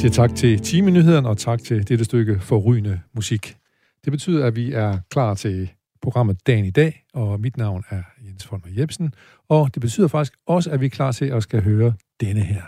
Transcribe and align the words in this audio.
siger 0.00 0.12
tak 0.12 0.34
til 0.34 0.58
timenyhederne 0.58 1.28
og 1.28 1.38
tak 1.38 1.62
til 1.62 1.88
dette 1.88 2.04
stykke 2.04 2.40
forrygende 2.40 3.00
musik. 3.14 3.56
Det 4.04 4.12
betyder, 4.12 4.46
at 4.46 4.56
vi 4.56 4.72
er 4.72 4.98
klar 5.10 5.34
til 5.34 5.70
programmet 6.02 6.46
Dagen 6.46 6.64
i 6.64 6.70
dag, 6.70 7.04
og 7.14 7.40
mit 7.40 7.56
navn 7.56 7.84
er 7.90 8.02
Jens 8.26 8.46
Folmer 8.46 8.66
Jebsen, 8.78 9.14
og 9.48 9.74
det 9.74 9.80
betyder 9.80 10.08
faktisk 10.08 10.32
også, 10.46 10.70
at 10.70 10.80
vi 10.80 10.86
er 10.86 10.90
klar 10.90 11.12
til 11.12 11.24
at 11.24 11.42
skal 11.42 11.62
høre 11.62 11.92
denne 12.20 12.40
her. 12.40 12.62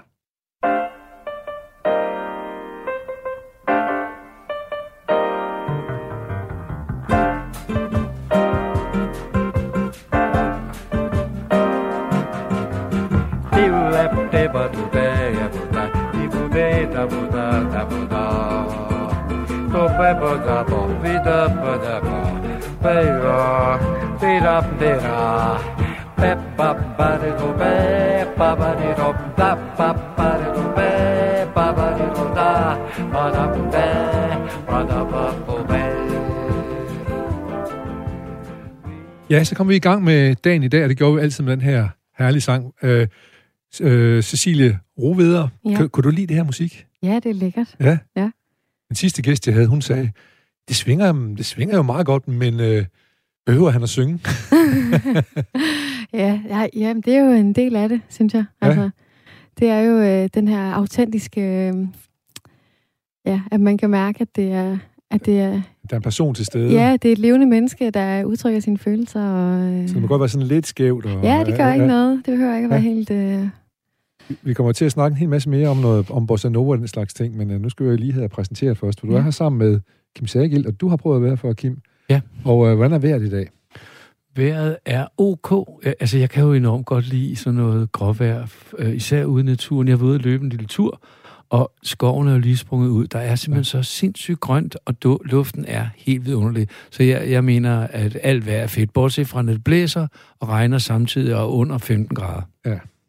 Ja, 39.31 39.45
så 39.45 39.55
kommer 39.55 39.69
vi 39.69 39.77
i 39.77 39.78
gang 39.78 40.05
med 40.05 40.34
dagen 40.34 40.62
i 40.62 40.69
dag, 40.69 40.83
og 40.83 40.89
det 40.89 40.97
gjorde 40.98 41.14
vi 41.14 41.20
altid 41.20 41.45
med 41.45 41.53
den 41.53 41.61
her 41.61 41.89
herlige 42.19 42.41
sang. 42.41 42.75
Øh, 42.83 43.08
øh, 43.81 44.22
Cecilie 44.22 44.78
Roveder, 44.98 45.48
ja. 45.64 45.77
Kan, 45.77 45.88
kunne 45.88 46.05
du 46.05 46.11
lide 46.11 46.27
det 46.27 46.36
her 46.36 46.44
musik? 46.44 46.86
Ja, 47.03 47.14
det 47.14 47.27
er 47.27 47.34
lækkert. 47.34 47.77
Ja? 47.81 47.98
Ja. 48.16 48.31
Den 48.88 48.97
sidste 48.97 49.22
gæst, 49.22 49.47
jeg 49.47 49.55
havde, 49.55 49.66
hun 49.66 49.83
sagde, 49.83 50.11
det 50.69 50.77
svinger, 50.77 51.12
det 51.12 51.47
svinger 51.47 51.77
jo 51.77 51.83
meget 51.83 52.06
godt, 52.06 52.28
men 52.28 52.61
øh, 52.61 52.84
behøver 53.46 53.70
han 53.70 53.82
at 53.82 53.88
synge? 53.88 54.20
ja, 56.14 56.40
ja, 56.48 56.66
ja, 56.76 56.94
det 57.06 57.14
er 57.14 57.24
jo 57.24 57.30
en 57.32 57.52
del 57.52 57.76
af 57.76 57.88
det, 57.88 58.00
synes 58.08 58.34
jeg. 58.34 58.44
Ja. 58.62 58.66
Altså, 58.66 58.90
det 59.58 59.68
er 59.68 59.80
jo 59.80 59.98
øh, 59.98 60.28
den 60.34 60.48
her 60.48 60.72
autentiske... 60.72 61.40
Øh, 61.68 61.74
ja, 63.26 63.40
at 63.50 63.60
man 63.60 63.78
kan 63.78 63.90
mærke, 63.90 64.20
at 64.20 64.28
det 64.36 64.52
er... 64.52 64.78
At 65.10 65.26
det 65.26 65.40
er 65.40 65.50
Der 65.50 65.60
er 65.90 65.96
en 65.96 66.02
person 66.02 66.34
til 66.34 66.44
stede. 66.46 66.72
ja, 66.72 66.96
det 67.02 67.08
er 67.08 67.12
et 67.12 67.18
levende 67.18 67.46
menneske, 67.46 67.90
der 67.90 68.24
udtrykker 68.24 68.60
sine 68.60 68.78
følelser. 68.78 69.22
Og, 69.28 69.60
øh, 69.72 69.88
Så 69.88 69.94
det 69.94 70.02
må 70.02 70.08
godt 70.08 70.20
være 70.20 70.28
sådan 70.28 70.46
lidt 70.46 70.66
skævt. 70.66 71.06
Og, 71.06 71.22
ja, 71.24 71.44
det 71.46 71.56
gør 71.56 71.72
ikke 71.72 71.86
noget. 71.86 72.16
Det 72.26 72.32
behøver 72.34 72.56
ikke 72.56 72.64
at 72.66 72.70
være 72.70 72.80
Ja. 72.80 72.88
helt... 72.88 73.10
Øh, 73.10 73.48
Vi 74.42 74.54
kommer 74.54 74.72
til 74.72 74.84
at 74.84 74.92
snakke 74.92 75.14
en 75.14 75.18
hel 75.18 75.28
masse 75.28 75.48
mere 75.50 75.68
om 75.68 75.76
noget 75.76 76.10
om 76.10 76.26
bossa 76.26 76.48
nova 76.48 76.70
og 76.70 76.78
den 76.78 76.88
slags 76.88 77.14
ting, 77.14 77.36
men 77.36 77.50
uh, 77.50 77.60
nu 77.60 77.68
skal 77.68 77.86
jeg 77.86 77.96
lige 77.98 78.12
have 78.12 78.28
præsenteret 78.28 78.78
først. 78.78 79.00
For 79.00 79.06
du 79.06 79.12
Ja. 79.12 79.18
er 79.18 79.22
her 79.22 79.30
sammen 79.30 79.58
med 79.58 79.80
Kim 80.16 80.26
Sagild, 80.26 80.66
og 80.66 80.80
du 80.80 80.88
har 80.88 80.96
prøvet 80.96 81.16
at 81.16 81.22
være 81.22 81.36
for 81.36 81.52
Kim. 81.52 81.80
Ja. 82.12 82.20
Og 82.44 82.58
uh, 82.58 82.74
hvordan 82.74 82.92
er 82.92 82.98
vejret 82.98 83.22
i 83.22 83.30
dag? 83.30 83.48
Vejret 84.36 84.77
er 84.84 85.06
ok. 85.18 85.68
Ja, 85.84 85.92
Altså, 86.00 86.19
jeg 86.19 86.30
kan 86.30 86.44
jo 86.44 86.52
enormt 86.52 86.86
godt 86.86 87.08
lide 87.08 87.36
sådan 87.36 87.54
noget 87.54 87.92
gråvejr, 87.92 88.46
øh, 88.78 88.96
især 88.96 89.24
ude 89.24 89.42
i 89.42 89.46
naturen. 89.46 89.88
Jeg 89.88 90.00
var 90.00 90.06
ude 90.06 90.14
at 90.14 90.22
løbe 90.22 90.44
en 90.44 90.50
lille 90.50 90.66
tur, 90.66 91.02
og 91.50 91.72
skoven 91.82 92.28
er 92.28 92.32
jo 92.32 92.38
lige 92.38 92.56
sprunget 92.56 92.88
ud. 92.88 93.06
Der 93.06 93.19
er 93.19 93.34
simpelthen 93.34 93.64
så 93.64 93.82
sindssygt 93.82 94.41
grønt, 94.41 94.77
og 94.84 95.20
luften 95.24 95.64
er 95.69 95.86
helt 95.96 96.27
vidunderlig. 96.27 96.69
Så 96.91 97.02
jeg, 97.02 97.30
jeg 97.30 97.44
mener, 97.44 97.86
at 97.91 98.19
alt 98.22 98.47
vejr 98.47 98.62
er 98.62 98.66
fedt, 98.66 98.92
bortset 98.92 99.28
fra, 99.28 99.42
når 99.42 99.52
det 99.52 99.64
blæser 99.64 100.06
og 100.41 100.48
regner 100.48 100.78
samtidig 100.78 101.36
og 101.36 101.56
under 101.56 101.78
15 101.78 102.16
grader. 102.16 102.42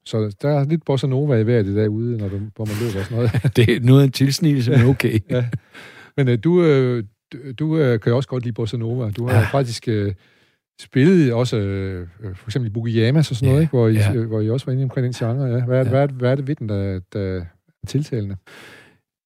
Så 0.06 0.36
der 0.42 0.50
er 0.50 0.66
lidt 0.66 0.86
bossa 0.86 1.08
nova 1.08 1.36
i 1.36 1.48
vejret 1.48 1.68
i 1.68 1.76
dag 1.76 1.90
ude, 1.90 2.18
når 2.18 2.28
du, 2.28 2.40
hvor 2.56 2.66
man 2.66 2.76
løber 2.82 3.00
og 3.00 3.06
sådan 3.06 3.18
noget. 3.18 3.32
Det 3.56 3.70
er 3.76 3.80
noget 3.80 4.02
af 4.02 4.06
en 4.06 4.12
tilsnigelse, 4.12 4.72
men 4.72 4.86
okay. 4.86 5.20
ja. 5.30 5.46
Men 6.18 6.30
uh, 6.30 6.36
du, 6.44 6.62
uh, 6.62 7.04
du, 7.60 7.74
uh, 7.74 8.00
kan 8.00 8.10
jo 8.10 8.16
også 8.16 8.30
godt 8.30 8.44
lide 8.44 8.54
bossa 8.54 8.78
nova. 8.78 9.12
Du 9.12 9.28
har 9.28 9.40
Ja. 9.40 9.46
faktisk 9.52 9.88
uh, 9.92 10.12
spillet 10.82 11.34
også 11.34 11.56
uh, 11.58 12.36
for 12.36 12.48
eksempel 12.48 12.70
i 12.70 12.74
Bugiyamas 12.74 13.30
og 13.32 13.36
sådan 13.36 13.48
noget, 13.48 13.60
Ja. 13.60 13.64
ikke? 13.64 13.72
Hvor, 13.72 13.88
I, 13.88 13.94
Ja. 13.94 14.16
uh, 14.20 14.26
hvor 14.28 14.42
I 14.42 14.50
også 14.50 14.66
var 14.66 14.74
inde 14.74 14.84
omkring 14.84 15.04
den 15.06 15.14
genre. 15.14 15.46
Ja. 15.46 15.66
Hvad, 15.66 15.76
er, 15.80 15.84
Ja. 15.84 15.90
hvad, 15.90 16.02
er, 16.04 16.08
hvad 16.08 16.32
er 16.32 16.36
det 16.36 16.48
ved 16.48 16.56
den, 16.56 16.70
der, 16.70 17.00
der 17.14 17.20
er 17.20 17.88
tiltalende? 17.88 18.36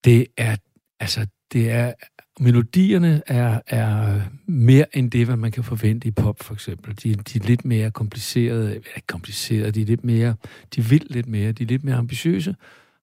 Det 0.06 0.28
er, 0.38 0.56
altså, 1.00 1.28
det 1.54 1.70
er, 1.72 1.94
melodierne 2.40 3.22
er, 3.28 3.60
er 3.68 4.22
mere 4.48 4.98
end 4.98 5.12
det, 5.12 5.26
hvad 5.26 5.36
man 5.36 5.52
kan 5.52 5.64
forvente 5.64 6.08
i 6.08 6.12
pop, 6.12 6.44
for 6.44 6.54
eksempel. 6.54 6.96
De, 7.04 7.14
de 7.14 7.40
er 7.40 7.44
lidt 7.48 7.66
mere 7.66 7.92
komplicerede, 7.92 8.76
ikke 8.76 9.08
komplicerede, 9.08 9.72
de 9.72 9.82
er 9.82 9.86
lidt 9.86 10.04
mere, 10.04 10.36
de 10.76 10.82
vil 10.86 11.08
lidt 11.10 11.28
mere, 11.28 11.52
de 11.52 11.64
er 11.64 11.68
lidt 11.68 11.84
mere 11.84 11.96
ambitiøse. 11.96 12.56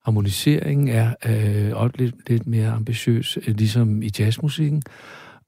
Harmoniseringen 0.05 0.89
er 0.89 1.15
øh, 1.27 1.77
også 1.77 1.95
lidt, 1.99 2.29
lidt 2.29 2.47
mere 2.47 2.71
ambitiøs, 2.71 3.39
øh, 3.47 3.57
ligesom 3.57 4.03
i 4.03 4.11
jazzmusikken. 4.19 4.83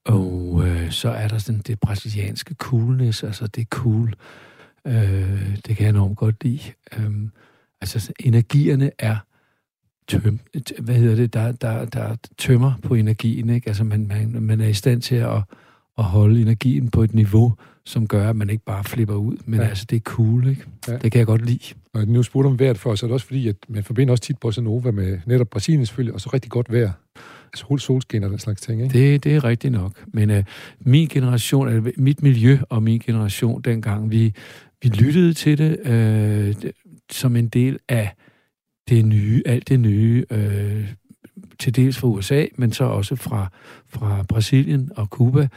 Og 0.04 0.62
øh, 0.66 0.90
så 0.90 1.08
er 1.08 1.28
der 1.28 1.38
sådan 1.38 1.60
det 1.60 1.80
brasilianske 1.80 2.54
coolness, 2.54 3.22
altså 3.22 3.46
det 3.46 3.60
er 3.60 3.66
cool. 3.70 4.14
Øh, 4.86 5.56
det 5.66 5.76
kan 5.76 5.80
jeg 5.80 5.88
enormt 5.88 6.16
godt 6.16 6.44
lide. 6.44 6.72
Øh, 6.98 7.10
altså 7.80 8.12
energierne 8.20 8.90
er 8.98 9.16
tøm, 10.08 10.40
hvad 10.78 10.94
hedder 10.94 11.16
det, 11.16 11.34
der, 11.34 11.52
der, 11.52 11.84
der 11.84 12.16
tømmer 12.38 12.72
på 12.82 12.94
energien, 12.94 13.50
ikke? 13.50 13.68
Altså 13.68 13.84
man, 13.84 14.06
man, 14.06 14.42
man 14.42 14.60
er 14.60 14.66
i 14.66 14.72
stand 14.72 15.02
til 15.02 15.16
at, 15.16 15.42
at 15.98 16.04
holde 16.04 16.42
energien 16.42 16.90
på 16.90 17.02
et 17.02 17.14
niveau, 17.14 17.54
som 17.86 18.06
gør, 18.08 18.30
at 18.30 18.36
man 18.36 18.50
ikke 18.50 18.64
bare 18.64 18.84
flipper 18.84 19.14
ud, 19.14 19.36
men 19.44 19.60
Ja. 19.60 19.66
altså 19.66 19.86
det 19.90 19.96
er 19.96 20.00
cool, 20.00 20.46
ikke? 20.48 20.64
Ja. 20.88 20.92
Det 20.96 21.12
kan 21.12 21.18
jeg 21.18 21.26
godt 21.26 21.46
lide. 21.46 21.74
Og 21.92 22.08
nu 22.08 22.22
spurgte 22.22 22.46
om 22.46 22.58
vejret 22.58 22.78
for, 22.78 22.94
så 22.94 23.06
er 23.06 23.08
det 23.08 23.12
også 23.14 23.26
fordi, 23.26 23.48
at 23.48 23.56
man 23.68 23.84
forbinder 23.84 24.12
også 24.12 24.22
tit 24.24 24.38
bossa 24.38 24.60
nova 24.60 24.90
med 24.90 25.18
netop 25.26 25.48
Brasilien 25.48 25.86
selvfølgelig, 25.86 26.14
og 26.14 26.20
så 26.20 26.30
rigtig 26.34 26.50
godt 26.50 26.72
vejr. 26.72 26.90
Sol, 27.54 27.80
solskin 27.80 28.24
og 28.24 28.30
den 28.30 28.38
slags 28.38 28.60
ting, 28.60 28.82
ikke? 28.82 28.98
Det, 29.12 29.24
det 29.24 29.34
er 29.34 29.44
rigtigt 29.44 29.72
nok. 29.72 29.92
Men 30.06 30.30
øh, 30.30 30.44
min 30.80 31.08
generation, 31.08 31.68
altså 31.68 31.92
mit 31.96 32.22
miljø 32.22 32.58
og 32.68 32.82
min 32.82 32.98
generation 32.98 33.62
dengang, 33.62 34.10
vi, 34.10 34.34
vi 34.82 34.88
lyttede 34.88 35.32
til 35.32 35.58
det 35.58 35.86
øh, 35.90 36.54
som 37.12 37.36
en 37.36 37.48
del 37.48 37.78
af 37.88 38.14
det 38.88 39.04
nye, 39.04 39.42
alt 39.46 39.68
det 39.68 39.80
nye, 39.80 40.24
øh, 40.30 40.88
til 41.58 41.76
dels 41.76 41.98
fra 41.98 42.08
USA, 42.08 42.44
men 42.56 42.72
så 42.72 42.84
også 42.84 43.16
fra, 43.16 43.50
fra 43.88 44.22
Brasilien 44.28 44.90
og 44.96 45.06
Cuba, 45.06 45.48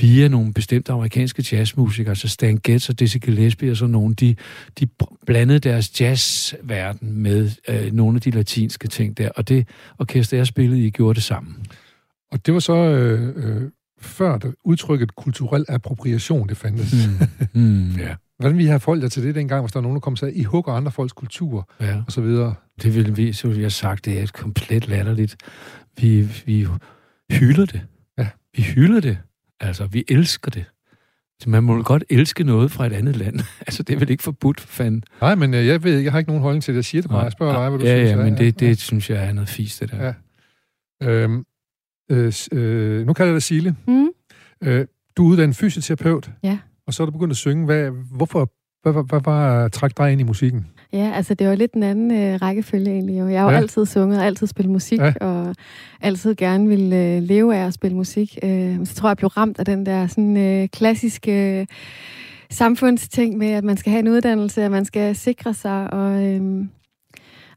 via 0.00 0.28
nogle 0.28 0.52
bestemte 0.52 0.92
amerikanske 0.92 1.44
jazzmusikere, 1.52 2.10
altså 2.10 2.28
Stan 2.28 2.58
Getz 2.64 2.88
og 2.88 3.00
Dizzy 3.00 3.16
Gillespie 3.16 3.70
og 3.70 3.76
sådan 3.76 3.92
nogle, 3.92 4.14
de, 4.14 4.36
de 4.80 4.88
blandede 5.26 5.58
deres 5.58 6.00
jazzverden 6.00 7.22
med 7.22 7.50
øh, 7.68 7.92
nogle 7.92 8.16
af 8.16 8.20
de 8.20 8.30
latinske 8.30 8.88
ting 8.88 9.18
der, 9.18 9.28
og 9.36 9.48
det 9.48 9.68
orkester, 9.98 10.36
jeg 10.36 10.46
spillede 10.46 10.86
i, 10.86 10.90
gjorde 10.90 11.14
det 11.14 11.22
sammen. 11.22 11.66
Og 12.32 12.46
det 12.46 12.54
var 12.54 12.60
så 12.60 12.74
øh, 12.74 13.32
øh, 13.36 13.70
før 14.00 14.38
der 14.38 14.52
udtrykket 14.64 15.14
kulturel 15.14 15.64
appropriation, 15.68 16.48
det 16.48 16.56
fandtes. 16.56 16.94
Mm. 17.54 17.60
Mm, 17.62 17.90
ja. 18.06 18.14
Hvordan 18.38 18.58
vi 18.58 18.66
har 18.66 18.78
folk 18.78 19.02
jer 19.02 19.08
til 19.08 19.22
det 19.22 19.34
dengang, 19.34 19.62
hvis 19.62 19.72
der 19.72 19.78
er 19.78 19.82
nogen, 19.82 19.96
der 19.96 20.00
kommer 20.00 20.14
og 20.14 20.18
sagde, 20.18 20.34
I 20.34 20.42
hugger 20.42 20.72
andre 20.72 20.92
folks 20.92 21.12
kultur, 21.12 21.70
ja. 21.80 22.02
og 22.06 22.12
så 22.12 22.20
videre? 22.20 22.54
Det 22.82 22.94
ville 22.94 23.16
vi, 23.16 23.32
så 23.32 23.48
ville 23.48 23.62
jeg 23.62 23.72
sagt, 23.72 24.04
det 24.04 24.18
er 24.18 24.22
et 24.22 24.32
komplet 24.32 24.88
latterligt. 24.88 25.36
Vi, 26.00 26.28
vi 26.46 26.66
hylder 27.30 27.66
det. 27.66 27.80
Ja. 28.18 28.28
Vi 28.56 28.62
hylder 28.62 29.00
det. 29.00 29.18
Altså, 29.60 29.86
vi 29.86 30.04
elsker 30.08 30.50
det. 30.50 30.64
Så 31.42 31.50
man 31.50 31.62
må 31.62 31.82
godt 31.82 32.04
elske 32.10 32.44
noget 32.44 32.70
fra 32.70 32.86
et 32.86 32.92
andet 32.92 33.16
land. 33.16 33.40
altså, 33.66 33.82
det 33.82 33.94
er 33.94 33.98
vel 33.98 34.10
ikke 34.10 34.22
forbudt, 34.22 34.60
for 34.60 34.68
fanden. 34.68 35.02
Nej, 35.20 35.34
men 35.34 35.54
øh, 35.54 35.66
jeg 35.66 35.84
ved 35.84 35.98
jeg 35.98 36.12
har 36.12 36.18
ikke 36.18 36.30
nogen 36.30 36.42
holdning 36.42 36.62
til 36.62 36.74
det. 36.74 36.76
Jeg 36.76 36.84
siger 36.84 37.02
det 37.02 37.10
bare. 37.10 37.22
Jeg 37.22 37.32
spørger 37.32 37.52
dig, 37.60 37.68
hvad 37.68 37.78
du 37.78 37.84
ja, 37.86 37.96
synes. 37.96 38.10
Ja, 38.10 38.16
men 38.24 38.34
er. 38.34 38.38
det, 38.38 38.60
det 38.60 38.78
synes 38.78 39.10
jeg 39.10 39.24
er 39.24 39.32
noget 39.32 39.48
fisk, 39.48 39.80
det 39.80 39.90
der. 39.90 40.04
Ja. 40.04 40.14
Øhm, 41.10 41.44
øh, 42.10 42.32
øh, 42.52 43.06
nu 43.06 43.12
kalder 43.12 43.30
jeg 43.30 43.34
dig 43.34 43.42
Sile. 43.42 43.76
mm, 43.86 44.08
Øh, 44.64 44.86
du 45.16 45.26
er 45.26 45.30
uddannet 45.30 45.56
fysioterapeut. 45.56 46.30
Ja. 46.42 46.58
Og 46.86 46.94
så 46.94 47.02
er 47.02 47.04
du 47.04 47.10
begyndt 47.12 47.30
at 47.30 47.36
synge. 47.36 47.64
Hvad, 47.64 47.90
hvorfor, 47.90 48.52
hvad, 48.82 48.92
hvad, 48.92 49.02
hvad 49.08 49.20
var 49.24 49.68
træk 49.68 49.96
dig 49.98 50.12
ind 50.12 50.20
i 50.20 50.24
musikken? 50.24 50.66
Ja, 50.92 51.12
altså 51.14 51.34
det 51.34 51.48
var 51.48 51.54
lidt 51.54 51.72
en 51.72 51.82
anden 51.82 52.10
øh, 52.10 52.38
rækkefølge 52.42 52.90
egentlig. 52.90 53.18
Jo. 53.18 53.28
Jeg 53.28 53.40
har 53.40 53.46
jo 53.46 53.52
Ja. 53.54 53.56
altid 53.60 53.86
sunget, 53.86 54.18
og 54.18 54.26
altid 54.26 54.46
spillet 54.46 54.72
musik, 54.72 54.98
Ja. 55.00 55.12
og 55.20 55.54
altid 56.00 56.34
gerne 56.34 56.68
ville 56.68 56.96
øh, 57.16 57.22
leve 57.22 57.56
af 57.56 57.66
at 57.66 57.74
spille 57.74 57.96
musik. 57.96 58.38
Øh, 58.42 58.76
så 58.86 58.94
tror 58.94 59.08
jeg, 59.08 59.10
jeg 59.10 59.16
blev 59.16 59.28
ramt 59.28 59.58
af 59.58 59.64
den 59.64 59.86
der 59.86 60.06
sådan 60.06 60.36
øh, 60.36 60.68
klassiske 60.68 61.60
øh, 61.60 61.66
samfundsting 62.50 63.36
med, 63.38 63.48
at 63.50 63.64
man 63.64 63.76
skal 63.76 63.90
have 63.90 64.00
en 64.00 64.08
uddannelse, 64.08 64.62
at 64.62 64.70
man 64.70 64.84
skal 64.84 65.16
sikre 65.16 65.54
sig, 65.54 65.92
og... 65.94 66.24
Øh, 66.24 66.64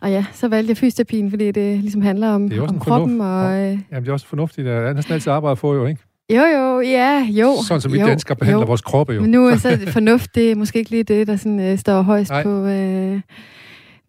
og 0.02 0.12
ja, 0.12 0.26
så 0.34 0.48
valgte 0.48 0.70
jeg 0.70 0.78
fysioterapien, 0.78 1.30
fordi 1.30 1.52
det 1.52 1.78
ligesom 1.80 2.02
handler 2.02 2.30
om, 2.30 2.50
Det 2.50 2.58
er 2.58 2.62
også 2.62 2.70
om 2.72 2.76
en 2.76 2.80
kroppen. 2.80 3.18
fornuft. 3.18 3.30
Og, 3.46 3.54
øh, 3.54 3.80
Jamen, 3.92 4.04
det 4.04 4.08
er 4.08 4.14
også 4.14 4.28
fornuftigt. 4.28 4.66
Der 4.66 4.72
er 4.74 4.94
næsten 4.94 5.14
altid 5.14 5.32
arbejde 5.32 5.56
for, 5.56 5.74
jo, 5.74 5.86
ikke? 5.86 6.02
Jo, 6.32 6.42
jo, 6.60 6.80
ja, 6.82 7.28
jo. 7.30 7.56
Sådan 7.68 7.82
som 7.82 7.94
vi 7.94 8.00
jo, 8.00 8.08
danskere 8.08 8.36
behandler 8.36 8.62
jo. 8.62 8.68
vores 8.68 8.82
kroppe, 8.82 9.14
jo. 9.14 9.22
Men 9.22 9.32
nu 9.32 9.48
er 9.48 9.56
så 9.58 9.80
fornuft, 9.88 10.36
det 10.36 10.52
er 10.52 10.56
måske 10.56 10.80
ikke 10.80 10.92
lige 10.92 11.04
det, 11.04 11.28
der 11.28 11.36
sådan, 11.36 11.60
øh, 11.60 11.78
står 11.78 12.02
højst 12.02 12.32
Nej. 12.32 12.44
på, 12.44 12.66
øh, 12.66 13.22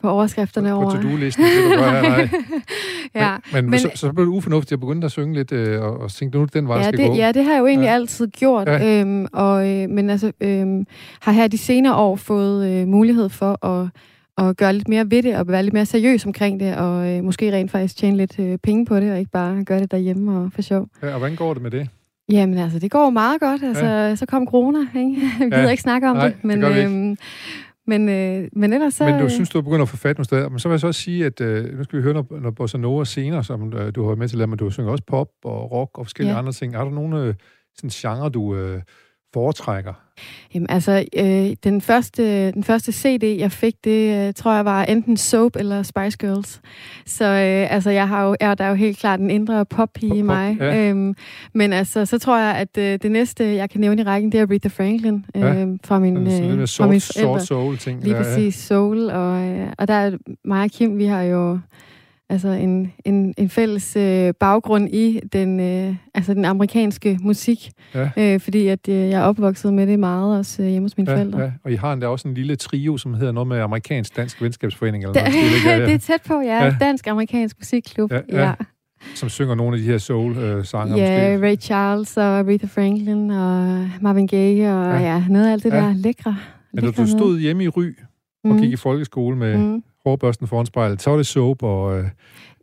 på 0.02 0.10
overskrifterne 0.10 0.68
på 0.70 0.74
over. 0.76 0.90
to-do-listen, 0.90 1.44
det 1.44 1.50
du 1.64 1.80
nej. 1.80 2.28
ja. 3.14 3.36
Men, 3.52 3.62
men, 3.64 3.70
men- 3.70 3.78
så, 3.80 3.90
så 3.94 4.12
blev 4.12 4.26
det 4.26 4.32
ufornuftigt 4.32 4.72
at 4.72 4.80
begynde 4.80 5.04
at 5.04 5.10
synge 5.10 5.34
lidt, 5.34 5.52
øh, 5.52 5.82
og, 5.82 6.00
og 6.00 6.10
tænkte, 6.12 6.38
nu 6.38 6.46
den 6.54 6.68
vej, 6.68 6.76
Ja 6.76 6.82
skal 6.82 6.98
det, 6.98 7.06
gå. 7.06 7.14
ja, 7.14 7.32
det 7.32 7.44
har 7.44 7.52
jeg 7.52 7.60
jo 7.60 7.66
egentlig 7.66 7.86
Ja. 7.86 7.94
altid 7.94 8.28
gjort. 8.28 8.68
Ja. 8.68 9.00
Øhm, 9.00 9.26
og, 9.32 9.68
øh, 9.70 9.88
men 9.90 10.10
altså, 10.10 10.32
øhm, 10.40 10.86
har 11.20 11.32
her 11.32 11.48
de 11.48 11.58
senere 11.58 11.94
år 11.94 12.16
fået 12.16 12.70
øh, 12.70 12.88
mulighed 12.88 13.28
for 13.28 13.66
at, 13.66 13.88
og 14.36 14.56
gøre 14.56 14.72
lidt 14.72 14.88
mere 14.88 15.10
ved 15.10 15.22
det, 15.22 15.36
og 15.36 15.48
være 15.48 15.62
lidt 15.62 15.72
mere 15.74 15.86
seriøs 15.86 16.26
omkring 16.26 16.60
det, 16.60 16.76
og 16.76 17.08
øh, 17.10 17.24
måske 17.24 17.52
rent 17.52 17.70
faktisk 17.70 17.96
tjene 17.96 18.16
lidt 18.16 18.38
øh, 18.38 18.58
penge 18.58 18.86
på 18.86 18.96
det, 19.00 19.12
og 19.12 19.18
ikke 19.18 19.30
bare 19.30 19.64
gøre 19.64 19.80
det 19.80 19.90
derhjemme 19.90 20.40
og 20.40 20.50
for 20.54 20.62
sjov. 20.62 20.86
Ja, 21.02 21.12
og 21.12 21.18
hvordan 21.18 21.36
går 21.36 21.54
det 21.54 21.62
med 21.62 21.70
det? 21.70 21.88
Jamen 22.32 22.58
altså, 22.58 22.78
det 22.78 22.90
går 22.90 23.10
meget 23.10 23.40
godt. 23.40 23.62
Altså, 23.62 23.86
ja. 23.86 24.16
så 24.16 24.26
kom 24.26 24.46
corona, 24.46 24.78
ikke? 24.96 25.10
Vi 25.38 25.44
gider 25.44 25.58
ja. 25.58 25.70
ikke 25.70 25.82
snakke 25.82 26.10
om 26.10 26.16
Nej, 26.16 26.28
det, 26.28 26.44
men, 26.44 26.62
det 26.62 26.84
øhm, 26.84 27.16
men, 27.86 28.08
øh, 28.08 28.48
men 28.52 28.72
ellers 28.72 28.94
så... 28.94 29.04
Men 29.04 29.20
du 29.20 29.28
synes, 29.28 29.50
du 29.50 29.58
er 29.58 29.62
begyndt 29.62 29.82
at 29.82 29.88
få 29.88 29.96
fat 29.96 30.16
nogle 30.16 30.24
steder. 30.24 30.48
Men 30.48 30.58
så 30.58 30.68
vil 30.68 30.72
jeg 30.72 30.80
så 30.80 30.86
også 30.86 31.00
sige, 31.00 31.26
at 31.26 31.40
øh, 31.40 31.78
nu 31.78 31.84
skal 31.84 31.98
vi 31.98 32.02
høre 32.02 32.12
noget, 32.14 32.30
noget 32.30 32.54
Bossa 32.54 32.78
Nova 32.78 33.04
senere, 33.04 33.44
som 33.44 33.72
øh, 33.72 33.94
du 33.94 34.00
har 34.02 34.08
været 34.08 34.18
med 34.18 34.28
til 34.28 34.36
at 34.36 34.38
lave, 34.38 34.46
men 34.46 34.58
du 34.58 34.70
synger 34.70 34.90
også 34.90 35.04
pop 35.06 35.28
og 35.44 35.72
rock 35.72 35.98
og 35.98 36.06
forskellige 36.06 36.32
ja. 36.32 36.38
andre 36.38 36.52
ting. 36.52 36.76
Har 36.76 36.84
du 36.84 36.90
nogle 36.90 37.22
øh, 37.22 37.34
sådan 37.74 37.90
genre, 37.90 38.28
du 38.28 38.56
øh, 38.56 38.82
foretrækker? 39.34 39.94
Jamen, 40.54 40.66
altså, 40.70 41.04
øh, 41.16 41.56
den, 41.64 41.80
første, 41.80 42.50
den 42.52 42.64
første 42.64 42.92
CD, 42.92 43.24
jeg 43.38 43.52
fik, 43.52 43.74
det 43.84 44.28
øh, 44.28 44.34
tror 44.34 44.54
jeg 44.54 44.64
var 44.64 44.84
enten 44.84 45.16
Soap 45.16 45.56
eller 45.56 45.82
Spice 45.82 46.18
Girls. 46.18 46.60
Så 47.06 47.24
øh, 47.24 47.74
altså, 47.74 47.90
jeg 47.90 48.08
har 48.08 48.24
jo, 48.24 48.36
jeg, 48.40 48.58
der 48.58 48.64
er 48.64 48.68
jo 48.68 48.74
helt 48.74 48.98
klart 48.98 49.18
den 49.18 49.30
indre 49.30 49.64
pop 49.66 49.90
i 50.02 50.08
Pop, 50.08 50.18
mig. 50.18 50.56
ja. 50.60 50.88
Øhm, 50.88 51.14
men 51.54 51.72
altså, 51.72 52.06
så 52.06 52.18
tror 52.18 52.38
jeg, 52.38 52.56
at 52.56 52.78
øh, 52.78 52.98
det 53.02 53.10
næste, 53.10 53.44
jeg 53.54 53.70
kan 53.70 53.80
nævne 53.80 54.02
i 54.02 54.04
rækken, 54.04 54.32
det 54.32 54.40
er 54.40 54.46
Aretha 54.46 54.68
Franklin 54.68 55.24
øh, 55.36 55.42
Ja. 55.42 55.64
fra 55.84 55.98
min, 55.98 56.14
Sådan 56.16 56.28
lidt 56.28 56.50
øh, 56.52 56.56
mere 56.58 56.66
fra 56.66 56.86
mine 56.86 57.00
sort 57.00 57.42
soul 57.42 57.78
ting. 57.78 58.02
Lige 58.04 58.14
der, 58.14 58.22
præcis, 58.22 58.54
soul. 58.54 59.10
Og, 59.10 59.42
øh, 59.48 59.66
og 59.78 59.88
der 59.88 59.94
er 59.94 60.10
mig 60.44 60.64
og 60.64 60.70
Kim, 60.70 60.98
vi 60.98 61.04
har 61.04 61.22
jo 61.22 61.58
altså 62.32 62.48
en, 62.48 62.92
en, 63.04 63.34
en 63.38 63.48
fælles 63.48 63.96
øh, 63.96 64.34
baggrund 64.40 64.88
i 64.94 65.20
den, 65.32 65.60
øh, 65.60 65.94
altså 66.14 66.34
den 66.34 66.44
amerikanske 66.44 67.18
musik. 67.22 67.70
Ja. 67.94 68.10
Øh, 68.18 68.40
fordi 68.40 68.66
at 68.68 68.88
øh, 68.88 68.94
jeg 68.94 69.10
er 69.12 69.22
opvokset 69.22 69.74
med 69.74 69.86
det 69.86 69.98
meget, 69.98 70.38
også 70.38 70.62
øh, 70.62 70.68
hjemme 70.68 70.84
hos 70.84 70.96
mine 70.96 71.10
Ja, 71.10 71.16
forældre. 71.16 71.40
ja, 71.40 71.50
og 71.64 71.72
I 71.72 71.74
har 71.74 71.92
endda 71.92 72.06
også 72.06 72.28
en 72.28 72.34
lille 72.34 72.56
trio, 72.56 72.96
som 72.96 73.14
hedder 73.14 73.32
noget 73.32 73.46
med 73.48 73.58
Amerikansk 73.58 74.16
Dansk 74.16 74.42
Venskabsforening, 74.42 75.04
eller 75.04 75.12
Det, 75.14 75.22
noget, 75.22 75.34
stil, 75.52 75.72
ikke? 75.72 75.86
det 75.86 75.94
er 75.94 75.98
tæt 75.98 76.20
på, 76.26 76.34
ja. 76.34 76.56
Ja. 76.56 76.64
ja. 76.64 76.74
Dansk-amerikansk 76.80 77.56
musikklub. 77.60 78.12
Ja, 78.12 78.20
Ja, 78.32 78.38
ja. 78.38 78.46
ja. 78.46 78.54
som 79.14 79.28
synger 79.28 79.54
nogle 79.54 79.76
af 79.76 79.82
de 79.82 79.86
her 79.88 79.98
soul-sanger. 79.98 80.96
ja 80.96 81.32
måske. 81.32 81.46
Ray 81.46 81.56
Charles 81.56 82.16
og 82.16 82.24
Aretha 82.24 82.66
Franklin 82.66 83.30
og 83.30 83.86
Marvin 84.00 84.26
Gaye 84.26 84.62
og 84.72 84.84
Ja. 84.84 84.92
ja, 84.92 85.00
ja 85.00 85.24
noget 85.28 85.46
af 85.46 85.52
alt 85.52 85.62
det 85.64 85.72
Ja. 85.72 85.76
der 85.76 85.94
lækre. 85.94 86.36
Men 86.74 86.84
da 86.84 86.90
du 86.90 87.06
stod 87.06 87.38
hjemme 87.38 87.64
i 87.64 87.68
Ry 87.68 87.84
og 88.44 88.48
noget. 88.48 88.62
gik 88.62 88.72
i 88.72 88.76
folkeskole 88.76 89.36
med 89.36 89.58
mm. 89.58 89.82
Mm. 90.04 90.10
hårbørsten 90.10 90.46
foran 90.46 90.66
spejlet, 90.66 91.02
så 91.02 91.10
var 91.10 91.16
det 91.16 91.26
soap 91.26 91.62
og 91.62 91.98
øh, 91.98 92.04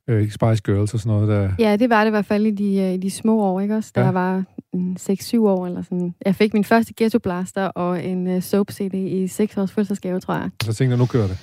øh, 0.08 0.32
Spice 0.32 0.64
Girls 0.66 0.94
og 0.94 1.00
sådan 1.00 1.18
noget 1.18 1.28
der. 1.28 1.52
Ja, 1.60 1.76
det 1.76 1.90
var 1.90 2.00
det 2.04 2.10
i 2.10 2.10
hvert 2.10 2.26
fald 2.26 2.46
i 2.46 2.52
de, 2.52 2.76
øh, 2.82 2.94
i 2.94 2.98
de 2.98 3.12
små 3.12 3.40
år, 3.42 3.60
ikke 3.62 3.76
også? 3.76 3.92
Da 3.96 4.02
Ja. 4.02 4.12
var 4.12 4.44
mm, 4.74 4.96
6-7 5.00 5.38
år 5.40 5.66
eller 5.68 5.82
sådan. 5.82 6.16
Jeg 6.26 6.36
fik 6.36 6.54
min 6.54 6.64
første 6.64 6.94
Ghetto 6.98 7.20
Blaster 7.20 7.66
og 7.66 8.06
en 8.06 8.28
uh, 8.36 8.42
soap-CD 8.44 8.94
i 8.94 9.28
6 9.28 9.58
års 9.58 9.72
fødselsdagsgave, 9.72 10.20
tror 10.20 10.34
jeg. 10.34 10.50
Så 10.64 10.74
tænkte 10.74 10.92
jeg, 10.92 10.98
nu 10.98 11.06
kører 11.06 11.28
det. 11.28 11.38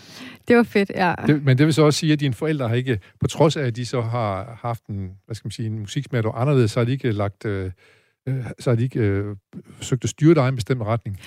Det 0.48 0.56
var 0.56 0.62
fedt, 0.62 0.90
ja. 0.94 1.14
det. 1.26 1.44
Men 1.44 1.58
det 1.58 1.66
vil 1.66 1.74
så 1.74 1.82
også 1.82 1.98
sige, 1.98 2.12
at 2.12 2.20
dine 2.20 2.34
forældre 2.34 2.68
har 2.68 2.74
ikke, 2.74 2.98
på 3.20 3.26
trods 3.28 3.56
af, 3.56 3.62
at 3.62 3.76
de 3.76 3.86
så 3.86 4.00
har 4.00 4.58
haft 4.62 4.86
en, 4.86 5.10
hvad 5.26 5.34
skal 5.34 5.46
man 5.46 5.50
sige, 5.52 5.66
en 5.66 5.78
musiksmag, 5.78 6.22
der 6.22 6.30
anderledes, 6.32 6.70
så 6.70 6.80
har 6.80 6.84
de 6.84 6.92
ikke 6.92 7.12
lagt... 7.12 7.44
Øh, 7.44 7.70
øh, 8.28 8.44
så 8.58 8.70
har 8.70 8.76
de 8.76 8.82
ikke 8.82 9.00
øh, 9.00 9.36
forsøgt 9.76 10.04
at 10.04 10.10
styre 10.10 10.34
dig 10.34 10.44
i 10.44 10.48
en 10.48 10.54
bestemt 10.54 10.82
retning. 10.82 11.18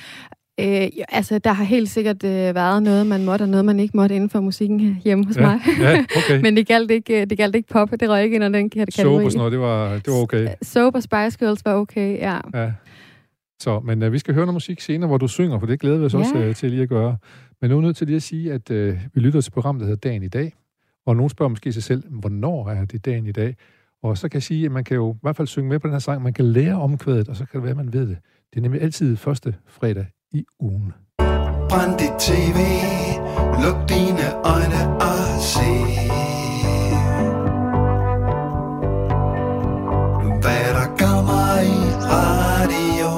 Øh, 0.60 0.66
ja, 0.98 1.04
altså, 1.10 1.38
der 1.40 1.54
har 1.54 1.64
helt 1.64 1.90
sikkert 1.90 2.24
øh, 2.24 2.56
været 2.56 2.84
noget, 2.84 3.08
man 3.08 3.26
måtte, 3.26 3.44
og 3.44 3.50
noget, 3.50 3.66
man 3.66 3.80
ikke 3.80 3.98
måtte 3.98 4.16
inden 4.16 4.30
for 4.30 4.40
musikken 4.40 5.02
hjemme 5.04 5.26
hos 5.26 5.38
Ja, 5.38 5.42
mig. 5.42 5.60
ja, 5.80 6.06
okay. 6.18 6.42
Men 6.46 6.56
det 6.56 6.68
galt 6.68 6.92
ikke, 6.92 7.22
øh, 7.22 7.28
det 7.30 7.38
galt 7.38 7.56
ikke 7.56 7.70
pop, 7.70 7.92
det 8.00 8.10
røg 8.10 8.24
ikke 8.24 8.36
ind 8.36 8.44
under 8.46 8.60
den 8.60 8.70
kategori. 8.70 8.92
Soap 9.04 9.24
og 9.24 9.32
sådan 9.32 9.38
noget, 9.38 9.52
det 9.52 9.60
var, 9.60 9.94
det 9.94 10.08
var 10.08 10.22
okay. 10.22 10.48
Soap 10.62 10.96
og 10.96 11.04
Spice 11.04 11.38
Girls 11.40 11.66
var 11.66 11.74
okay, 11.76 12.18
ja. 12.18 12.40
Ja. 12.54 12.72
Så, 13.62 13.80
men 13.80 14.04
øh, 14.04 14.12
vi 14.14 14.18
skal 14.20 14.34
høre 14.34 14.46
noget 14.46 14.54
musik 14.56 14.82
senere, 14.82 15.08
hvor 15.08 15.18
du 15.18 15.28
synger, 15.28 15.60
for 15.60 15.68
det 15.68 15.80
glæder 15.80 15.98
vi 15.98 16.06
os 16.06 16.14
Ja. 16.14 16.20
også 16.20 16.38
øh, 16.38 16.56
til 16.56 16.70
lige 16.72 16.82
at 16.84 16.90
gøre. 16.90 17.18
Men 17.62 17.70
nu 17.72 17.78
er 17.78 17.82
nødt 17.82 17.98
til 17.98 18.08
lige 18.08 18.16
at 18.16 18.24
sige, 18.24 18.54
at 18.54 18.72
øh, 18.72 18.98
vi 19.14 19.22
lytter 19.22 19.42
til 19.42 19.52
programmet, 19.52 19.80
der 19.82 19.88
hedder 19.88 20.10
Dagen 20.10 20.24
i 20.24 20.28
dag. 20.28 20.54
Og 21.06 21.16
nogen 21.16 21.30
spørger 21.30 21.50
måske 21.50 21.72
sig 21.74 21.84
selv, 21.84 22.04
hvornår 22.10 22.70
er 22.70 22.86
det 22.86 23.06
dagen 23.06 23.26
i 23.26 23.32
dag? 23.32 23.56
Og 24.04 24.18
så 24.18 24.30
kan 24.30 24.36
jeg 24.36 24.44
sige, 24.44 24.66
at 24.66 24.72
man 24.72 24.84
kan 24.84 24.96
jo 24.96 25.14
i 25.14 25.18
hvert 25.22 25.36
fald 25.36 25.48
synge 25.48 25.70
med 25.70 25.80
på 25.80 25.88
den 25.88 25.94
her 25.94 26.00
sang. 26.00 26.24
Man 26.24 26.34
kan 26.34 26.46
lære 26.46 26.82
omkvædet, 26.82 27.30
og 27.30 27.36
så 27.36 27.46
kan 27.46 27.58
det 27.58 27.64
være, 27.64 27.72
at 27.72 27.78
man 27.78 27.94
ved 27.94 28.08
det. 28.08 28.18
Det 28.54 28.58
er 28.58 28.62
nemlig 28.62 28.82
altid 28.82 29.16
første 29.18 29.56
fredag 29.68 30.06
i 30.32 30.46
ugen. 30.60 30.94
Brænd 31.70 31.98
dit 31.98 32.14
tv, 32.20 32.58
luk 33.64 33.90
dine 33.90 34.28
øjne 34.44 34.82
og 35.02 35.42
se. 35.42 35.72
Hvad 40.42 40.74
der 40.78 40.88
kommer 41.00 41.62
i 41.62 41.80
radio 42.14 43.12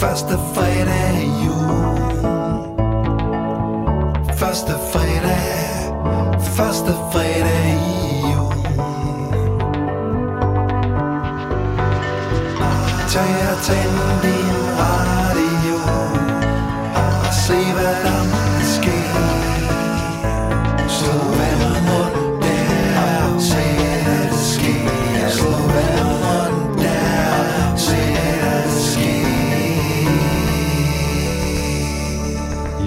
Første 0.00 0.34
fredag 0.54 1.14
i 1.22 1.30
jul 1.44 2.12
Første 4.34 4.72
fredag, 4.92 5.48
første 6.42 6.92
fredag 7.12 7.74
i 7.74 8.32
jul 8.32 8.64
Tag 13.08 13.50
og 13.52 13.62
tænd 13.62 14.22
din 14.22 14.51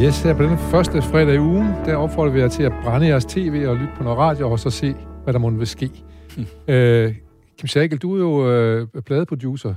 Yes, 0.05 0.21
her 0.21 0.33
på 0.33 0.43
denne 0.43 0.57
første 0.57 1.01
fredag 1.01 1.35
i 1.35 1.39
ugen, 1.39 1.67
der 1.85 1.95
opfordrer 1.95 2.31
vi 2.31 2.39
jer 2.39 2.47
til 2.47 2.63
at 2.63 2.71
brænde 2.83 3.07
jeres 3.07 3.25
tv 3.25 3.65
og 3.67 3.75
lytte 3.75 3.93
på 3.97 4.03
noget 4.03 4.19
radio, 4.19 4.51
og 4.51 4.59
så 4.59 4.69
se, 4.69 4.95
hvad 5.23 5.33
der 5.33 5.39
må 5.39 5.49
vil 5.49 5.67
ske. 5.67 5.89
øh, 6.67 7.15
Kim 7.59 7.67
Sagel, 7.67 7.97
du 7.97 8.15
er 8.15 8.19
jo 8.19 8.51
øh, 8.51 8.87
pladeproducer. 9.05 9.73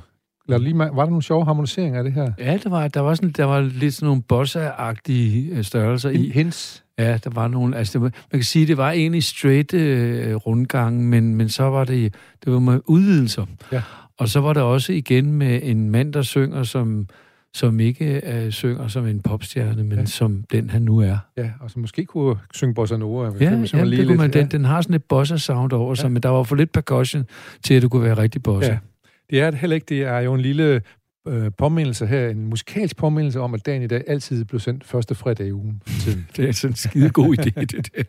Lad 0.49 0.59
lige, 0.59 0.79
var 0.79 0.87
der 0.87 1.07
nogle 1.07 1.23
sjove 1.23 1.45
harmoniseringer 1.45 1.99
af 1.99 2.05
det 2.05 2.13
her? 2.13 2.33
Ja, 2.39 2.59
der 2.65 2.71
var, 2.71 2.89
der 2.89 3.01
var, 3.01 3.15
sådan, 3.15 3.31
der 3.31 3.45
var 3.45 3.61
lidt 3.61 3.95
sådan 3.95 4.07
nogle 4.07 4.23
bossa-agtige 4.33 5.57
øh, 5.57 5.65
størrelser 5.65 6.11
i. 6.11 6.31
Hints? 6.35 6.85
Ja, 6.99 7.19
der 7.25 7.31
var 7.31 7.49
nogle, 7.49 7.77
altså 7.77 7.93
det 7.93 8.01
var, 8.01 8.11
man 8.33 8.39
kan 8.41 8.43
sige, 8.43 8.67
det 8.67 8.77
var 8.77 8.91
egentlig 8.91 9.23
straight 9.23 9.75
øh, 9.75 10.35
rundgange, 10.35 11.03
men, 11.03 11.35
men 11.35 11.49
så 11.49 11.63
var 11.63 11.85
det, 11.85 12.15
det 12.45 12.53
var 12.53 12.59
med 12.59 12.81
udvidelser. 12.87 13.47
Ja. 13.73 13.83
Og 14.19 14.29
så 14.29 14.41
var 14.41 14.53
der 14.53 14.63
også 14.63 14.93
igen 14.93 15.33
med 15.33 15.61
en 15.63 15.91
mand, 15.91 16.13
der 16.13 16.23
synger, 16.23 16.63
som, 16.63 17.07
som 17.55 17.81
ikke 17.81 18.21
øh, 18.45 18.51
synger 18.53 18.89
som 18.89 19.07
en 19.07 19.21
popstjerne, 19.23 19.85
men 19.85 19.99
Ja. 19.99 20.05
som 20.05 20.45
den 20.53 20.71
han 20.71 20.83
nu 20.83 20.99
er. 20.99 21.19
Ja, 21.37 21.51
og 21.61 21.71
så 21.71 21.79
måske 21.81 22.05
kunne 22.05 22.37
synge 22.55 22.75
bossa 22.75 22.97
nova. 22.97 23.25
Ja, 23.41 23.51
ja 23.51 23.57
det 23.85 24.07
kunne 24.07 24.17
man, 24.17 24.31
ja. 24.35 24.41
den, 24.41 24.51
den 24.51 24.65
har 24.65 24.81
sådan 24.83 24.95
et 24.97 25.05
bossa-sound 25.05 25.73
over 25.73 25.95
sig, 25.95 26.05
Ja. 26.05 26.09
men 26.09 26.23
der 26.23 26.29
var 26.29 26.43
for 26.43 26.57
lidt 26.57 26.73
percussion 26.73 27.25
til, 27.65 27.75
at 27.75 27.83
det 27.83 27.91
kunne 27.91 28.03
være 28.05 28.17
rigtig 28.19 28.43
bossa. 28.43 28.71
Ja. 28.73 28.79
Det 29.31 29.41
er 29.41 29.53
heller 29.53 29.75
ikke. 29.75 29.87
Det 29.89 30.03
er 30.03 30.19
jo 30.19 30.35
en 30.35 30.41
lille 30.41 30.83
øh, 31.29 31.51
påmindelse 31.59 32.07
her, 32.07 32.29
en 32.29 32.47
musikalsk 32.47 32.97
påmindelse 32.97 33.41
om, 33.41 33.55
at 33.55 33.67
dagen 33.67 33.83
i 33.83 33.87
dag 33.87 34.05
altid 34.07 34.45
blev 34.45 34.61
sendt 34.61 34.85
første 34.85 35.15
fredag 35.15 35.47
i 35.47 35.53
ugen. 35.53 35.83
Det 36.37 36.49
er 36.49 36.53
sådan 36.53 36.73
en 36.73 36.77
skide 36.77 37.11
god 37.11 37.39
idé, 37.39 37.61
det 37.65 37.89
der. 37.97 38.03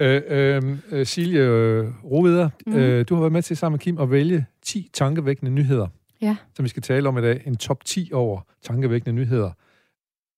øh, 0.00 0.22
øh, 0.28 0.76
øh, 0.92 1.06
Silje 1.06 1.40
øh, 1.40 1.86
Roveder, 2.04 2.48
Mhm. 2.66 2.76
øh, 2.76 3.04
du 3.08 3.14
har 3.14 3.20
været 3.22 3.32
med 3.32 3.42
til 3.42 3.56
sammen 3.56 3.74
med 3.74 3.78
Kim 3.80 3.98
at 3.98 4.10
vælge 4.10 4.46
10 4.64 4.90
tankevækkende 4.94 5.52
nyheder, 5.52 5.86
Ja. 6.24 6.36
som 6.56 6.62
vi 6.64 6.68
skal 6.68 6.82
tale 6.82 7.08
om 7.08 7.18
i 7.18 7.20
dag. 7.20 7.42
En 7.46 7.56
top 7.56 7.84
10 7.84 8.10
over 8.12 8.40
tankevækkende 8.62 9.12
nyheder. 9.12 9.50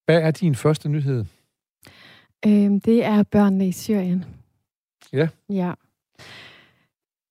Hvad 0.07 0.21
er 0.23 0.31
din 0.31 0.55
første 0.55 0.89
nyhed? 0.89 1.25
Øhm, 2.47 2.81
det 2.81 3.05
er 3.05 3.23
børnene 3.23 3.69
i 3.69 3.73
Syrien. 3.73 4.25
Ja. 5.13 5.29
Ja. 5.51 5.73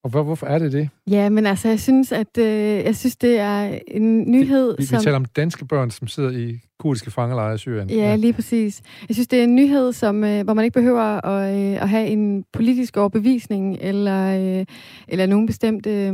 Og 0.03 0.09
hvor, 0.11 0.23
hvorfor 0.23 0.47
er 0.47 0.59
det 0.59 0.71
det? 0.71 0.89
Ja, 1.09 1.29
men 1.29 1.45
altså, 1.45 1.67
jeg 1.67 1.79
synes, 1.79 2.11
at 2.11 2.37
øh, 2.37 2.45
jeg 2.85 2.95
synes, 2.95 3.15
det 3.15 3.39
er 3.39 3.79
en 3.87 4.31
nyhed, 4.31 4.69
Vi, 4.69 4.75
vi 4.81 4.85
som... 4.85 5.01
taler 5.01 5.15
om 5.15 5.25
danske 5.25 5.65
børn, 5.65 5.91
som 5.91 6.07
sidder 6.07 6.29
i 6.31 6.59
kurdiske 6.79 7.11
fangelejre 7.11 7.55
i 7.55 7.57
Syrien. 7.57 7.89
Ja, 7.89 8.15
lige 8.15 8.33
præcis. 8.33 8.81
Jeg 9.09 9.15
synes, 9.15 9.27
det 9.27 9.39
er 9.39 9.43
en 9.43 9.55
nyhed, 9.55 9.93
som, 9.93 10.23
øh, 10.23 10.43
hvor 10.43 10.53
man 10.53 10.65
ikke 10.65 10.73
behøver 10.73 11.25
at, 11.25 11.55
øh, 11.55 11.81
at 11.81 11.89
have 11.89 12.07
en 12.07 12.45
politisk 12.53 12.97
overbevisning, 12.97 13.77
eller, 13.81 14.59
øh, 14.59 14.65
eller 15.07 15.25
nogen 15.25 15.45
bestemt, 15.45 15.87
øh, 15.87 16.13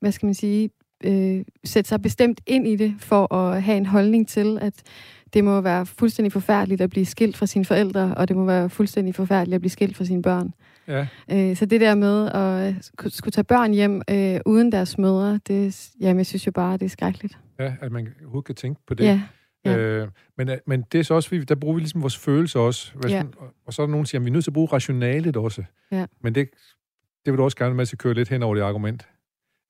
hvad 0.00 0.12
skal 0.12 0.26
man 0.26 0.34
sige, 0.34 0.70
øh, 1.04 1.44
sætte 1.64 1.88
sig 1.88 2.02
bestemt 2.02 2.40
ind 2.46 2.66
i 2.66 2.76
det, 2.76 2.94
for 2.98 3.34
at 3.34 3.62
have 3.62 3.76
en 3.76 3.86
holdning 3.86 4.28
til, 4.28 4.58
at 4.60 4.82
det 5.34 5.44
må 5.44 5.60
være 5.60 5.86
fuldstændig 5.86 6.32
forfærdeligt 6.32 6.80
at 6.80 6.90
blive 6.90 7.06
skilt 7.06 7.36
fra 7.36 7.46
sine 7.46 7.64
forældre, 7.64 8.14
og 8.16 8.28
det 8.28 8.36
må 8.36 8.44
være 8.44 8.70
fuldstændig 8.70 9.14
forfærdeligt 9.14 9.54
at 9.54 9.60
blive 9.60 9.70
skilt 9.70 9.96
fra 9.96 10.04
sine 10.04 10.22
børn. 10.22 10.54
ja. 10.88 11.06
Øh, 11.30 11.56
så 11.56 11.66
det 11.66 11.80
der 11.80 11.94
med 11.94 12.26
at 12.30 12.68
øh, 12.74 12.74
skulle, 13.08 13.32
tage 13.32 13.44
børn 13.44 13.72
hjem 13.72 14.02
øh, 14.10 14.40
uden 14.46 14.72
deres 14.72 14.98
mødre, 14.98 15.40
det, 15.48 15.90
jamen, 16.00 16.18
jeg 16.18 16.26
synes 16.26 16.46
jo 16.46 16.52
bare, 16.52 16.72
det 16.76 16.82
er 16.82 16.88
skrækkeligt. 16.88 17.38
ja, 17.60 17.74
at 17.80 17.92
man 17.92 18.08
overhovedet 18.20 18.46
kan 18.46 18.54
tænke 18.54 18.80
på 18.86 18.94
det. 18.94 19.04
Ja, 19.04 19.20
ja. 19.64 19.76
Øh, 19.76 20.08
men, 20.38 20.48
øh, 20.48 20.58
men 20.66 20.84
det 20.92 20.98
er 21.00 21.04
så 21.04 21.14
også, 21.14 21.44
der 21.48 21.54
bruger 21.54 21.74
vi 21.74 21.80
ligesom 21.80 22.02
vores 22.02 22.16
følelser 22.18 22.60
også. 22.60 22.92
Hvad 22.94 23.10
Ja. 23.10 23.16
sådan, 23.18 23.32
og, 23.36 23.46
og 23.66 23.72
så 23.74 23.82
er 23.82 23.86
der 23.86 23.90
nogen, 23.90 24.04
der 24.04 24.08
siger, 24.08 24.20
at 24.20 24.24
vi 24.24 24.28
er 24.30 24.32
nødt 24.32 24.44
til 24.44 24.50
at 24.50 24.54
bruge 24.54 24.68
rationalet 24.72 25.36
også. 25.36 25.64
Ja. 25.92 26.06
Men 26.22 26.34
det, 26.34 26.48
det 27.24 27.32
vil 27.32 27.38
du 27.38 27.44
også 27.44 27.56
gerne 27.56 27.74
med 27.74 27.86
til 27.86 27.94
at 27.96 27.98
køre 28.00 28.14
lidt 28.14 28.28
hen 28.28 28.42
over 28.42 28.54
det 28.54 28.62
argument. 28.62 29.08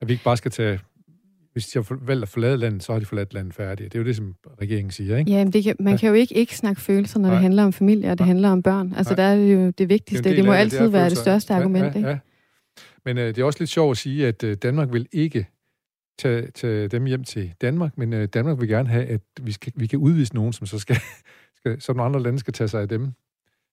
At 0.00 0.08
vi 0.08 0.12
ikke 0.12 0.24
bare 0.24 0.36
skal 0.36 0.50
tage 0.50 0.80
hvis 1.54 1.66
de 1.66 1.78
har 1.78 1.82
for- 1.82 1.98
valgt 2.02 2.22
at 2.22 2.28
forlade 2.28 2.56
landet, 2.56 2.82
så 2.82 2.92
har 2.92 2.98
de 3.00 3.04
forladt 3.06 3.34
landet 3.34 3.54
færdigt. 3.54 3.92
Det 3.92 3.98
er 3.98 4.02
jo 4.02 4.06
det, 4.06 4.16
som 4.16 4.34
regeringen 4.60 4.90
siger, 4.90 5.16
ikke? 5.16 5.30
Ja, 5.30 5.44
men 5.44 5.52
det 5.52 5.64
kan, 5.64 5.76
man 5.80 5.92
Ja. 5.92 5.98
kan 5.98 6.08
jo 6.08 6.14
ikke 6.14 6.34
ikke 6.34 6.56
snakke 6.56 6.80
følelser, 6.82 7.18
når 7.18 7.28
Nej. 7.28 7.34
det 7.34 7.42
handler 7.42 7.64
om 7.64 7.72
familie, 7.72 8.06
og 8.10 8.18
det 8.18 8.20
Nej. 8.20 8.26
handler 8.26 8.48
om 8.50 8.62
børn. 8.62 8.92
Altså, 8.96 9.14
Nej. 9.14 9.24
der 9.24 9.32
er 9.32 9.36
det 9.36 9.54
jo 9.54 9.70
det 9.78 9.88
vigtigste. 9.88 10.28
Det, 10.28 10.36
del 10.36 10.44
må 10.46 10.52
af 10.52 10.58
altid 10.60 10.78
er 10.78 10.88
være 10.88 11.10
det 11.10 11.18
største 11.18 11.54
ja, 11.54 11.60
argument, 11.60 11.84
ja, 11.84 11.96
ikke? 11.96 12.08
Ja. 12.08 12.18
Men 13.04 13.18
øh, 13.18 13.26
det 13.26 13.38
er 13.38 13.44
også 13.44 13.58
lidt 13.60 13.70
sjovt 13.70 13.90
at 13.90 13.96
sige, 13.96 14.26
at 14.26 14.44
øh, 14.44 14.56
Danmark 14.56 14.92
vil 14.92 15.06
ikke 15.12 15.46
tage, 16.18 16.50
tage 16.50 16.88
dem 16.88 17.04
hjem 17.04 17.24
til 17.24 17.52
Danmark, 17.60 17.98
men 17.98 18.12
øh, 18.12 18.28
Danmark 18.28 18.60
vil 18.60 18.68
gerne 18.68 18.88
have, 18.88 19.04
at 19.06 19.20
vi, 19.42 19.52
skal, 19.52 19.72
vi 19.76 19.86
kan 19.86 19.98
udvise 19.98 20.34
nogen, 20.34 20.52
som 20.52 20.66
så 20.66 20.78
skal, 20.78 20.96
skal 21.58 21.80
som 21.80 21.96
nogle 21.96 22.06
andre 22.08 22.22
lande 22.22 22.38
skal 22.38 22.52
tage 22.52 22.68
sig 22.68 22.82
af 22.82 22.88
dem. 22.88 23.00
Ja. 23.02 23.06
Det 23.06 23.14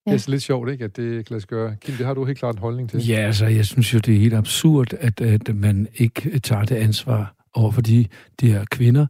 Ja. 0.07 0.13
er 0.13 0.17
så 0.17 0.31
lidt 0.31 0.41
sjovt, 0.43 0.69
ikke, 0.71 0.83
at 0.85 0.97
det 0.97 1.25
kan 1.25 1.33
lade 1.33 1.41
sig 1.41 1.47
gøre. 1.49 1.75
Kim, 1.81 1.95
det 1.95 2.05
har 2.05 2.13
du 2.13 2.25
helt 2.25 2.37
klart 2.39 2.55
en 2.55 2.61
holdning 2.61 2.89
til. 2.89 3.07
Ja, 3.07 3.15
altså, 3.15 3.45
jeg 3.45 3.65
synes 3.65 3.93
jo, 3.93 3.99
det 3.99 4.15
er 4.15 4.19
helt 4.19 4.33
absurd, 4.33 4.93
at, 4.93 5.21
at 5.21 5.55
man 5.55 5.87
ikke 5.95 6.39
tager 6.39 6.65
det 6.65 6.75
ansvar 6.75 7.35
over 7.53 7.71
for 7.71 7.81
de, 7.81 8.05
de 8.41 8.51
her 8.51 8.65
kvinder, 8.71 9.05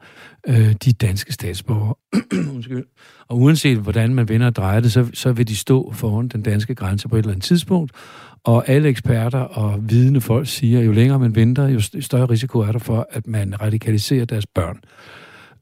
øh, 0.48 0.74
de 0.86 0.94
danske 0.94 1.34
statsborgere. 1.34 1.96
Og 3.28 3.40
uanset 3.40 3.78
hvordan 3.78 4.14
man 4.14 4.30
vender 4.30 4.48
og 4.48 4.56
drejer 4.56 4.80
det, 4.80 4.92
så, 4.92 5.10
så 5.14 5.32
vil 5.32 5.48
de 5.48 5.56
stå 5.56 5.92
foran 5.94 6.28
den 6.28 6.42
danske 6.42 6.76
grænse 6.76 7.08
på 7.08 7.16
et 7.16 7.20
eller 7.20 7.32
andet 7.32 7.44
tidspunkt. 7.44 7.92
Og 8.44 8.70
alle 8.70 8.90
eksperter 8.90 9.40
og 9.40 9.90
vidende 9.90 10.22
folk 10.22 10.48
siger, 10.48 10.80
at 10.80 10.86
jo 10.86 10.92
længere 10.92 11.20
man 11.20 11.36
venter, 11.36 11.68
jo 11.68 11.80
st- 11.80 12.02
større 12.02 12.26
risiko 12.26 12.60
er 12.60 12.72
der 12.72 12.80
for, 12.80 13.08
at 13.12 13.28
man 13.28 13.62
radikaliserer 13.62 14.26
deres 14.26 14.48
børn. 14.48 14.80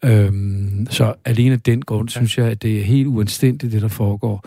Øhm, 0.06 0.88
så 0.90 1.14
alene 1.26 1.54
af 1.54 1.62
den 1.62 1.82
grund 1.82 2.10
synes 2.10 2.38
jeg, 2.38 2.48
at 2.48 2.62
det 2.62 2.80
er 2.80 2.84
helt 2.84 3.08
uanstændigt, 3.08 3.74
det 3.74 3.82
der 3.82 3.88
foregår. 3.88 4.46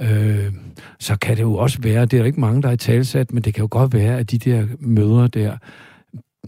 Øh, 0.00 0.52
så 0.98 1.16
kan 1.16 1.36
det 1.36 1.42
jo 1.42 1.54
også 1.54 1.78
være, 1.82 2.06
det 2.06 2.12
er 2.12 2.18
der 2.18 2.26
ikke 2.26 2.40
mange, 2.40 2.62
der 2.62 2.68
er 2.68 2.72
i 2.72 2.76
talsat, 2.76 3.32
men 3.32 3.42
det 3.42 3.54
kan 3.54 3.62
jo 3.62 3.68
godt 3.70 3.94
være, 3.94 4.18
at 4.18 4.30
de 4.30 4.38
der 4.38 4.66
mødre 4.80 5.28
der 5.28 5.56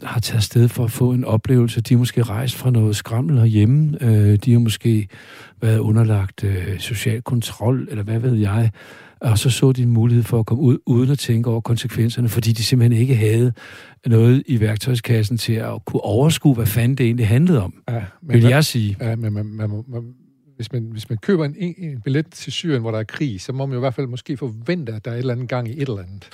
har 0.03 0.21
taget 0.21 0.43
sted 0.43 0.69
for 0.69 0.85
at 0.85 0.91
få 0.91 1.13
en 1.13 1.25
oplevelse. 1.25 1.81
De 1.81 1.95
er 1.95 1.99
måske 1.99 2.23
rejst 2.23 2.57
fra 2.57 2.71
noget 2.71 2.97
skrammel 2.97 3.39
herhjemme. 3.39 3.99
Øh, 4.01 4.37
de 4.37 4.53
har 4.53 4.59
måske 4.59 5.09
været 5.61 5.79
underlagt 5.79 6.45
øh, 6.45 6.79
social 6.79 7.23
kontrol, 7.23 7.89
eller 7.91 8.05
hvad 8.05 8.19
ved 8.19 8.35
jeg. 8.35 8.71
Og 9.21 9.39
så 9.39 9.51
så 9.51 9.73
de 9.73 9.83
en 9.83 9.91
mulighed 9.91 10.25
for 10.25 10.39
at 10.39 10.47
komme 10.47 10.63
ud, 10.63 10.79
uden 10.87 11.11
at 11.11 11.19
tænke 11.19 11.51
over 11.51 11.61
konsekvenserne, 11.61 12.29
fordi 12.29 12.53
de 12.53 12.65
simpelthen 12.65 13.01
ikke 13.01 13.17
havde 13.17 13.53
noget 14.07 14.43
i 14.47 14.61
værktøjskassen 14.61 15.39
til 15.39 15.53
at 15.53 15.85
kunne 15.85 16.01
overskue, 16.01 16.55
hvad 16.55 16.67
fanden 16.67 16.99
det 16.99 17.07
egentlig 17.07 17.29
handlede 17.29 17.63
om, 17.63 17.75
Ja, 17.91 18.05
men, 18.23 18.35
vil 18.35 18.43
jeg 18.43 18.65
sige. 18.65 18.97
Ja, 19.01 19.17
men 19.17 19.33
man, 19.33 19.47
man, 19.47 19.71
man, 19.89 20.15
hvis, 20.57 20.73
man, 20.73 20.83
hvis 20.93 21.11
man 21.11 21.19
køber 21.19 21.45
en, 21.45 21.55
en, 21.59 21.75
en 21.79 22.01
billet 22.01 22.27
til 22.31 22.53
Syrien, 22.53 22.81
hvor 22.81 22.91
der 22.91 22.99
er 22.99 23.05
krig, 23.05 23.41
så 23.41 23.53
må 23.53 23.67
man 23.67 23.73
jo 23.73 23.79
i 23.79 23.81
hvert 23.81 23.95
fald 23.95 24.07
måske 24.07 24.37
forvente, 24.37 24.93
at 24.93 25.05
der 25.05 25.11
er 25.11 25.15
et 25.15 25.19
eller 25.19 25.35
andet 25.35 25.49
gang 25.49 25.69
i 25.69 25.73
et 25.73 25.89
eller 25.89 25.99
andet. 25.99 26.29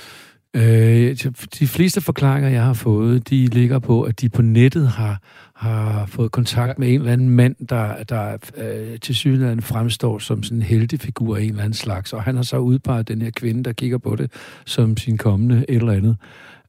Øh, 0.57 1.17
de 1.59 1.67
fleste 1.67 2.01
forklaringer, 2.01 2.51
jeg 2.51 2.63
har 2.65 2.73
fået, 2.73 3.31
de 3.31 3.47
ligger 3.47 3.79
på, 3.79 4.03
at 4.03 4.21
de 4.21 4.29
på 4.29 4.43
nettet 4.43 4.89
har, 4.89 5.21
har 5.55 6.07
fået 6.07 6.33
kontakt 6.33 6.69
Ja. 6.69 6.75
med 6.79 6.89
en 6.89 7.01
eller 7.01 7.13
anden 7.13 7.31
mand, 7.31 7.57
der, 7.69 8.03
der 8.03 8.37
øh, 8.57 8.99
til 9.01 9.15
synligheden 9.15 9.63
fremstår 9.63 10.19
som 10.19 10.43
sådan 10.43 10.59
en 10.59 10.63
heltefigur 10.63 11.37
af 11.37 11.41
en 11.43 11.49
eller 11.49 11.63
anden 11.63 11.75
slags, 11.75 12.13
og 12.13 12.23
han 12.23 12.37
har 12.37 12.43
så 12.43 12.59
udpeget 12.59 13.09
den 13.09 13.23
her 13.23 13.31
kvinde, 13.31 13.65
der 13.65 13.73
kigger 13.73 13.99
på 13.99 14.17
det, 14.17 14.33
som 14.67 14.97
sin 14.97 15.19
kommende 15.19 15.65
et 15.69 15.77
eller 15.77 15.93
andet. 15.93 16.17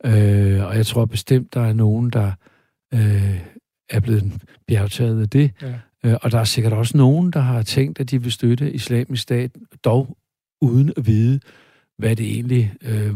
Øh, 0.06 0.66
og 0.66 0.78
jeg 0.78 0.86
tror 0.86 1.06
bestemt, 1.06 1.54
der 1.54 1.62
er 1.62 1.74
nogen, 1.74 2.10
der 2.10 2.32
øh, 2.94 3.40
er 3.90 4.00
blevet 4.00 4.32
bjergtaget 4.68 5.22
af 5.22 5.30
det. 5.30 5.52
Ja. 5.62 5.74
Øh, 6.06 6.18
og 6.22 6.32
der 6.32 6.40
er 6.40 6.44
sikkert 6.44 6.74
også 6.74 6.98
nogen, 6.98 7.32
der 7.32 7.40
har 7.40 7.62
tænkt, 7.62 8.00
at 8.00 8.12
de 8.12 8.22
vil 8.24 8.32
støtte 8.32 8.72
islamisk 8.72 9.24
stat, 9.24 9.52
dog 9.86 10.18
uden 10.62 10.94
at 10.98 11.08
vide, 11.08 11.40
hvad 11.98 12.16
det 12.16 12.26
egentlig, 12.26 12.74
øh, 12.82 13.12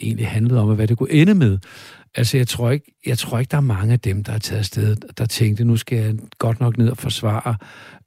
egentlig 0.00 0.28
handlede 0.28 0.60
om, 0.60 0.68
og 0.68 0.74
hvad 0.74 0.88
det 0.88 0.98
kunne 0.98 1.12
ende 1.12 1.34
med. 1.34 1.58
Altså, 2.14 2.36
jeg 2.36 2.48
tror, 2.48 2.70
ikke, 2.70 2.92
jeg 3.06 3.18
tror 3.18 3.38
ikke, 3.38 3.50
der 3.50 3.56
er 3.56 3.60
mange 3.60 3.92
af 3.92 4.00
dem, 4.00 4.24
der 4.24 4.32
er 4.32 4.38
taget 4.38 4.58
afsted, 4.58 4.96
der 4.96 5.26
tænkte, 5.26 5.64
nu 5.64 5.76
skal 5.76 5.98
jeg 5.98 6.14
godt 6.38 6.60
nok 6.60 6.78
ned 6.78 6.88
og 6.88 6.96
forsvare 6.96 7.56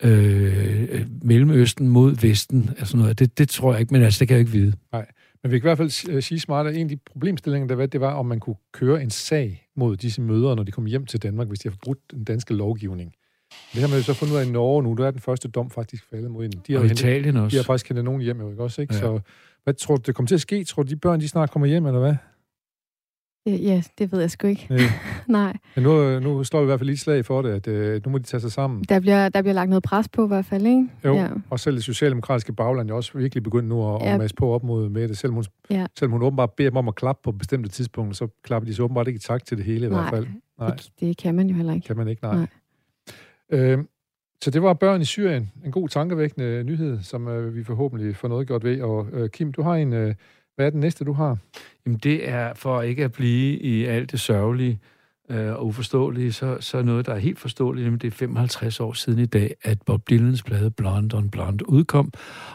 øh, 0.04 1.06
Mellemøsten 1.22 1.88
mod 1.88 2.16
Vesten. 2.22 2.70
Altså 2.78 2.98
noget. 2.98 3.20
Det, 3.20 3.38
det 3.38 3.50
tror 3.50 3.72
jeg 3.72 3.82
ikke, 3.82 3.94
men 3.94 4.04
altså, 4.04 4.20
det 4.20 4.28
kan 4.28 4.36
jeg 4.36 4.40
ikke 4.40 4.52
vide. 4.52 4.74
Men 5.44 5.52
vi 5.52 5.60
kan 5.60 5.66
i 5.66 5.70
hvert 5.70 5.78
fald 5.78 6.10
øh, 6.10 6.24
sige 6.24 6.40
smart, 6.40 6.68
at 6.68 6.76
en 6.76 6.82
af 6.82 6.90
de 6.90 6.98
problemstillinger, 7.12 7.68
der 7.68 7.76
var, 7.76 7.86
det 7.86 8.02
var, 8.02 8.14
om 8.14 8.26
man 8.26 8.40
kunne 8.40 8.56
køre 8.74 9.04
en 9.04 9.10
sag 9.10 9.68
mod 9.76 9.98
disse 9.98 10.22
mødre, 10.22 10.56
når 10.56 10.64
de 10.64 10.72
kom 10.72 10.86
hjem 10.86 11.06
til 11.06 11.24
Danmark, 11.24 11.48
hvis 11.48 11.60
de 11.60 11.70
har 11.70 11.72
forbrudt 11.72 12.00
den 12.12 12.24
danske 12.24 12.54
lovgivning. 12.54 13.14
Det 13.74 13.82
har 13.82 13.88
man 13.88 13.98
jo 13.98 14.04
så 14.04 14.14
fundet 14.14 14.34
ud 14.36 14.40
af 14.40 14.46
i 14.46 14.50
Norge 14.50 14.84
nu. 14.84 14.94
Der 14.94 15.08
er 15.08 15.12
den 15.12 15.20
første 15.22 15.48
dom 15.48 15.70
faktisk 15.70 16.04
faldet 16.10 16.32
mod 16.32 16.42
hende. 16.42 16.58
De 16.68 16.74
har, 16.74 16.80
Og 16.80 16.86
hentet, 16.86 17.00
Italien 17.04 17.34
de 17.36 17.40
har 17.40 17.46
også. 17.46 17.64
faktisk 17.64 17.90
hentet 17.90 18.06
nogen 18.06 18.22
hjem, 18.22 18.40
jo 18.42 18.50
ikke 18.50 18.64
også? 18.64 18.82
Ikke? 18.82 18.94
Ja. 18.94 19.00
Så 19.00 19.20
hvad 19.70 19.74
tror 19.74 19.96
du, 19.96 20.02
det 20.06 20.16
kommer 20.16 20.28
til 20.28 20.36
at 20.36 20.42
ske? 20.42 20.64
Tror 20.64 20.84
du, 20.84 20.90
de 20.90 20.96
børn, 20.96 21.20
de 21.20 21.28
snart 21.28 21.52
kommer 21.52 21.66
hjem, 21.68 21.86
eller 21.86 22.00
hvad? 22.00 22.16
Ja, 23.46 23.82
det 23.98 24.12
ved 24.12 24.20
jeg 24.20 24.32
sgu 24.32 24.48
ikke. 24.48 24.68
Nej. 24.70 24.80
Nej, 25.28 25.54
Men 25.76 25.84
nu, 25.84 26.20
nu 26.20 26.44
slår 26.44 26.60
vi 26.60 26.64
i 26.64 26.66
hvert 26.66 26.80
fald 26.80 26.88
lige 26.88 26.98
slag 26.98 27.26
for 27.26 27.42
det, 27.42 27.50
at 27.50 27.68
øh, 27.68 28.02
nu 28.06 28.12
må 28.12 28.18
de 28.18 28.24
tage 28.24 28.42
sig 28.42 28.52
sammen. 28.52 28.84
der 28.90 29.00
bliver, 29.00 29.30
der 29.30 29.42
bliver 29.42 29.54
lagt 29.54 29.70
noget 29.70 29.84
pres 29.84 30.10
på 30.10 30.26
i 30.26 30.28
hvert 30.28 30.46
fald, 30.46 30.66
ikke? 30.66 30.88
Jo, 31.06 31.14
Ja. 31.16 31.28
og 31.50 31.60
selv 31.60 31.76
det 31.76 31.84
socialdemokratiske 31.84 32.54
bagland 32.54 32.90
er 32.90 32.94
også 32.94 33.18
virkelig 33.18 33.44
begyndt 33.44 33.70
nu 33.70 33.96
at, 33.96 34.02
Ja. 34.02 34.14
at 34.14 34.20
masse 34.20 34.36
på 34.36 34.52
op 34.54 34.64
mod 34.64 34.90
Mette. 34.90 35.16
Selvom 35.16 35.36
hun, 35.36 35.44
Ja. 35.72 35.86
selvom 36.00 36.12
hun 36.12 36.22
åbenbart 36.24 36.54
beder 36.54 36.70
dem 36.70 36.78
om 36.78 36.88
at 36.88 36.96
klappe 36.96 37.22
på 37.24 37.32
bestemte 37.32 37.70
tidspunkter, 37.70 38.16
så 38.16 38.28
klapper 38.44 38.68
de 38.70 38.76
så 38.76 38.84
åbenbart 38.84 39.08
ikke 39.08 39.18
i 39.18 39.22
takt 39.22 39.48
til 39.48 39.58
det 39.58 39.66
hele 39.66 39.86
i 39.86 39.90
Nej, 39.90 40.00
hvert 40.02 40.10
fald. 40.10 40.28
Nej, 40.60 40.70
Det, 40.76 40.90
det 41.00 41.18
kan 41.18 41.36
man 41.36 41.48
jo 41.48 41.56
heller 41.56 41.74
ikke. 41.74 41.88
kan 41.88 41.98
man 41.98 42.08
ikke, 42.08 42.24
nej. 42.24 42.36
Nej. 42.36 42.48
Øh, 43.52 43.80
så 44.44 44.52
det 44.52 44.62
var 44.62 44.74
børn 44.74 45.02
i 45.02 45.06
Syrien. 45.06 45.52
En 45.66 45.72
god 45.72 45.90
tankevækkende 45.90 46.64
nyhed, 46.64 47.00
som 47.02 47.28
øh, 47.28 47.56
vi 47.56 47.64
forhåbentlig 47.64 48.16
får 48.16 48.28
noget 48.28 48.48
gjort 48.48 48.64
ved. 48.64 48.82
Og 48.82 49.08
øh, 49.14 49.30
Kim, 49.30 49.52
du 49.52 49.62
har 49.62 49.76
en... 49.76 49.94
Øh, 49.94 50.16
hvad 50.56 50.66
er 50.66 50.70
den 50.70 50.80
næste, 50.80 51.06
du 51.06 51.14
har? 51.14 51.38
Jamen, 51.86 52.00
det 52.00 52.30
er 52.30 52.54
for 52.54 52.82
ikke 52.82 53.04
at 53.04 53.12
blive 53.12 53.60
i 53.60 53.86
alt 53.86 54.12
det 54.12 54.20
sørgelige 54.20 54.80
øh, 55.30 55.54
og 55.54 55.66
uforståelige, 55.66 56.34
så, 56.34 56.58
så 56.60 56.82
noget, 56.82 57.06
der 57.06 57.14
er 57.14 57.20
helt 57.20 57.40
forståeligt, 57.40 57.86
nemlig 57.86 58.02
det 58.02 58.08
er 58.08 58.12
55 58.12 58.80
år 58.80 58.94
siden 58.94 59.20
i 59.20 59.26
dag, 59.26 59.56
at 59.64 59.82
Bob 59.82 60.10
Dylans 60.10 60.44
plade 60.44 60.72
Blonde 60.72 61.18
on 61.18 61.30
Blonde 61.30 61.70
udkom, 61.70 62.12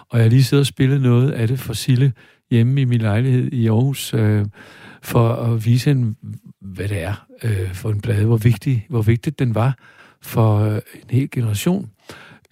og 0.09 0.21
jeg 0.21 0.31
lige 0.31 0.45
sidder 0.45 0.62
og 0.62 0.67
spiller 0.67 0.99
noget 0.99 1.31
af 1.31 1.49
det 1.49 1.59
for 1.59 1.73
Sille 1.73 2.12
hjemme 2.50 2.81
i 2.81 2.85
min 2.85 3.00
lejlighed 3.00 3.53
i 3.53 3.67
Aarhus, 3.67 4.14
øh, 4.14 4.47
for 5.03 5.29
at 5.29 5.67
vise 5.67 5.91
en, 5.91 6.17
hvad 6.61 6.88
det 6.88 7.03
er 7.03 7.26
øh, 7.43 7.75
for 7.75 7.91
en 7.91 8.00
plade, 8.00 8.26
hvor, 8.26 8.37
vigtig, 8.37 8.87
hvor 8.88 9.03
vigtigt 9.03 9.38
den 9.38 9.55
var 9.55 9.79
for 10.25 10.59
øh, 10.59 10.75
en 10.75 11.11
hel 11.11 11.31
generation 11.31 11.90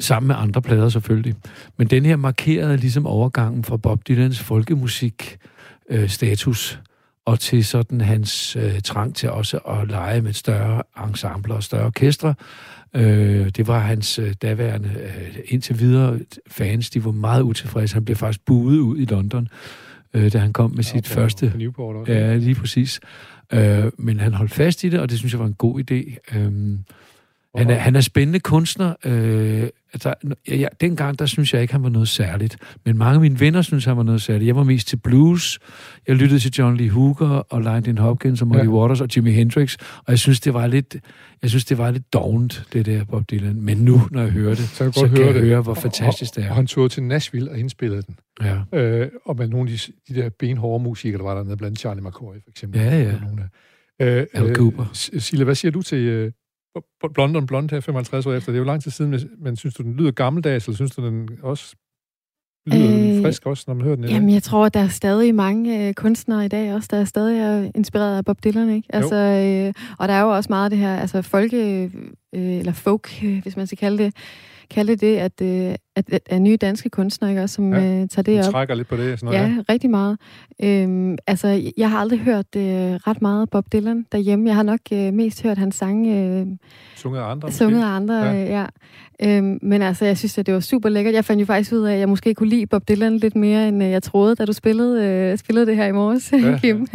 sammen 0.01 0.27
med 0.27 0.37
andre 0.39 0.63
plader 0.63 0.89
selvfølgelig. 0.89 1.35
Men 1.77 1.87
den 1.87 2.05
her 2.05 2.17
markerede 2.17 2.77
ligesom 2.77 3.07
overgangen 3.07 3.65
fra 3.65 3.77
Bob 3.77 4.09
Dylans 4.09 4.41
folkemusik 4.41 5.39
øh, 5.91 6.09
status 6.09 6.81
og 7.25 7.41
til 7.41 7.65
sådan 7.65 8.01
hans 8.01 8.57
øh, 8.57 8.81
trang 8.81 9.15
til 9.15 9.31
også 9.31 9.59
at 9.59 9.89
lege 9.89 10.21
med 10.21 10.33
større 10.33 10.83
ensembler 11.09 11.55
og 11.55 11.63
større 11.63 11.87
orkestre. 11.87 12.35
Øh, 12.95 13.49
det 13.49 13.67
var 13.67 13.79
hans 13.79 14.19
øh, 14.19 14.35
daværende 14.43 14.89
øh, 14.89 15.39
indtil 15.45 15.79
videre 15.79 16.19
fans, 16.47 16.91
de 16.91 17.05
var 17.05 17.11
meget 17.11 17.43
utilfredse. 17.43 17.95
Han 17.95 18.05
blev 18.05 18.17
faktisk 18.17 18.45
buet 18.45 18.79
ud 18.79 18.99
i 18.99 19.05
London, 19.05 19.49
øh, 20.15 20.33
da 20.33 20.39
han 20.39 20.53
kom 20.53 20.71
med 20.71 20.85
sit 20.85 21.05
på, 21.05 21.11
første 21.11 21.51
På 21.51 21.57
Newport 21.57 21.97
også. 21.97 22.13
Ja, 22.13 22.37
lige 22.37 22.55
præcis. 22.55 23.01
Øh, 23.53 23.85
men 23.99 24.21
han 24.21 24.35
holdt 24.35 24.53
fast 24.53 24.85
i 24.85 24.89
det, 24.89 25.01
og 25.01 25.11
det 25.11 25.19
synes 25.19 25.33
jeg 25.33 25.41
var 25.41 25.47
en 25.47 25.55
god 25.55 25.81
idé. 25.81 26.37
Øh, 26.39 26.79
han, 27.55 27.71
er, 27.71 27.75
han 27.75 27.97
er 27.97 28.01
spændende 28.01 28.41
kunstner. 28.41 28.95
Øh, 29.05 29.69
altså, 29.93 30.15
ja, 30.49 30.67
dengang, 30.81 31.19
der 31.19 31.27
synes 31.27 31.55
jeg 31.55 31.63
ikke, 31.63 31.75
han 31.75 31.83
var 31.83 31.89
noget 31.89 32.09
særligt. 32.09 32.57
Men 32.87 32.99
mange 32.99 33.15
af 33.15 33.21
mine 33.21 33.41
venner 33.41 33.63
synes, 33.63 33.85
han 33.85 33.97
var 33.97 34.03
noget 34.03 34.23
særligt. 34.23 34.47
Jeg 34.47 34.57
var 34.57 34.63
mest 34.65 34.89
til 34.89 34.97
blues. 34.97 35.59
Jeg 36.09 36.17
lyttede 36.17 36.41
til 36.41 36.53
John 36.59 36.77
Lee 36.77 36.91
Hooker 36.91 37.29
og 37.29 37.61
Lightning 37.63 37.99
Hopkins 38.01 38.43
og 38.43 38.49
Muddy 38.49 38.59
Ja. 38.65 38.69
Waters 38.69 39.01
og 39.01 39.09
Jimi 39.17 39.31
Hendrix. 39.33 39.77
Og 39.99 40.05
jeg 40.09 40.19
synes, 40.19 40.41
det 40.41 40.55
var 40.55 40.67
lidt, 40.67 40.97
jeg 41.43 41.51
synes, 41.51 41.65
det 41.65 41.79
var 41.79 41.91
lidt 41.91 42.13
dovent, 42.13 42.65
det 42.73 42.87
der 42.87 43.05
Bob 43.05 43.31
Dylan. 43.31 43.61
Men 43.63 43.77
nu, 43.79 44.01
når 44.11 44.23
jeg 44.23 44.31
hører 44.31 44.55
det, 44.55 44.59
Så 44.69 44.77
kan 44.79 44.85
jeg 44.87 44.95
så 44.95 45.01
kan 45.09 45.17
høre 45.17 45.27
jeg 45.27 45.35
det. 45.35 45.43
høre, 45.43 45.61
hvor 45.63 45.75
fantastisk 45.75 46.37
det 46.37 46.45
Og 46.45 46.51
er. 46.51 46.55
han 46.55 46.67
tog 46.67 46.91
til 46.91 47.03
Nashville 47.03 47.51
og 47.51 47.59
indspillede 47.59 48.03
den. 48.03 48.17
Ja. 48.43 48.79
Øh, 48.79 49.09
og 49.25 49.37
med 49.37 49.49
nogle 49.49 49.71
af 49.73 49.79
de, 49.79 50.15
de 50.15 50.21
der 50.23 50.31
benhårde 50.39 50.85
musikere, 50.85 51.19
der 51.19 51.25
var 51.25 51.35
dernede, 51.35 51.57
blandt 51.57 51.79
Charlie 51.79 52.03
McCoy 52.05 52.35
for 52.35 52.51
eksempel. 52.51 52.81
Ja, 52.81 52.99
ja. 53.03 53.15
Og 53.15 53.21
Nogle 53.21 53.43
af, 53.99 54.21
øh, 54.21 54.27
Al 54.35 54.55
Cooper. 54.57 54.85
S- 54.95 55.11
Sille, 55.19 55.45
hvad 55.45 55.55
siger 55.55 55.73
du 55.73 55.83
til 55.83 56.33
øh, 56.77 57.11
Blonde 57.15 57.37
on 57.39 57.47
Blonde 57.47 57.75
her 57.75 57.81
55 57.81 58.27
år 58.27 58.33
efter? 58.33 58.53
Det 58.53 58.57
er 58.57 58.61
jo 58.61 58.65
lang 58.65 58.83
tid 58.83 58.91
siden, 58.91 59.15
men- 59.39 59.57
synes 59.57 59.75
du, 59.75 59.83
den 59.83 59.95
lyder 59.95 60.11
gammeldags, 60.11 60.67
eller 60.67 60.77
synes 60.77 60.91
du, 60.91 61.07
den 61.07 61.29
også 61.43 61.77
lyder 62.67 63.17
Øh, 63.17 63.23
frisk 63.23 63.47
også, 63.47 63.65
når 63.67 63.75
man 63.75 63.85
hører 63.85 63.97
den? 63.97 64.05
Jamen, 64.05 64.31
jeg 64.31 64.43
tror, 64.43 64.67
at 64.67 64.75
der 64.75 64.81
er 64.81 64.89
stadig 64.89 65.35
mange 65.35 65.89
øh, 65.89 65.95
kunstnere 65.95 66.45
i 66.45 66.49
dag 66.49 66.75
også, 66.75 66.89
der 66.91 66.97
er 66.97 67.05
stadig 67.05 67.39
er 67.41 67.71
inspireret 67.75 68.17
af 68.17 68.25
Bob 68.25 68.45
Dylan, 68.45 68.71
ikke? 68.71 68.89
Altså, 68.93 69.17
øh, 69.17 69.73
og 69.99 70.09
der 70.09 70.15
er 70.15 70.21
jo 70.23 70.31
også 70.37 70.47
meget 70.51 70.65
af 70.65 70.71
det 70.71 70.79
her, 70.79 70.97
altså 70.97 71.23
folke, 71.23 71.91
øh, 72.35 72.59
eller 72.59 72.73
folk, 72.73 73.11
øh, 73.25 73.43
hvis 73.43 73.57
man 73.57 73.67
skal 73.67 73.79
kalde 73.79 74.05
det, 74.05 74.15
kalde 74.71 74.97
det, 74.97 75.17
at, 75.17 75.33
øh, 75.43 75.75
at, 75.97 76.05
at, 76.13 76.21
at 76.27 76.43
nye 76.43 76.57
danske 76.57 76.89
kunstnere, 76.91 77.49
som 77.49 77.73
Ja, 77.73 77.81
ja, 77.81 78.03
øh, 78.03 78.09
tager 78.09 78.23
det 78.23 78.47
op. 78.47 78.53
trækker 78.53 78.75
lidt 78.75 78.89
på 78.89 78.97
det. 78.97 79.21
Sådan 79.21 79.35
Ja, 79.35 79.43
noget, 79.49 79.65
ja. 79.69 79.73
rigtig 79.73 79.91
meget. 79.91 80.19
Øhm, 80.63 81.17
altså, 81.27 81.73
jeg 81.77 81.91
har 81.91 81.99
aldrig 81.99 82.19
hørt 82.21 82.57
øh, 82.57 82.63
ret 82.63 83.23
meget 83.23 83.51
Bob 83.51 83.73
Dylan 83.73 84.07
derhjemme. 84.13 84.49
Jeg 84.49 84.55
har 84.57 84.63
nok 84.63 84.81
øh, 84.93 85.13
mest 85.13 85.43
hørt 85.43 85.59
hans 85.59 85.75
sange 85.77 86.25
øh, 86.41 86.47
Sunget 86.97 87.21
af 87.21 87.25
andre. 87.31 87.47
måske? 87.47 87.59
sunget 87.59 87.83
af 87.83 87.87
andre. 87.87 88.15
Ja. 88.15 88.33
Ja. 88.33 88.43
Øh, 88.43 88.49
ja. 88.49 88.67
Øhm, 89.39 89.59
men 89.63 89.83
altså, 89.83 90.05
jeg 90.05 90.19
synes, 90.19 90.39
at 90.39 90.47
det 90.47 90.55
var 90.55 90.61
super 90.61 90.89
lækkert. 90.89 91.15
Jeg 91.15 91.25
fandt 91.25 91.41
jo 91.41 91.47
faktisk 91.47 91.73
ud 91.73 91.83
af, 91.83 91.93
at 91.95 91.99
jeg 92.01 92.09
måske 92.09 92.35
kunne 92.35 92.49
lide 92.49 92.67
Bob 92.67 92.89
Dylan 92.89 93.17
lidt 93.19 93.37
mere, 93.37 93.69
end 93.69 93.83
øh, 93.83 93.91
jeg 93.91 94.03
troede, 94.03 94.35
da 94.37 94.45
du 94.45 94.53
spillede, 94.53 95.05
øh, 95.05 95.39
spillede 95.39 95.67
det 95.67 95.77
her 95.77 95.87
i 95.87 95.93
morges, 95.93 96.33
Ja, 96.33 96.39
ja, 96.39 96.59
Kim. 96.63 96.87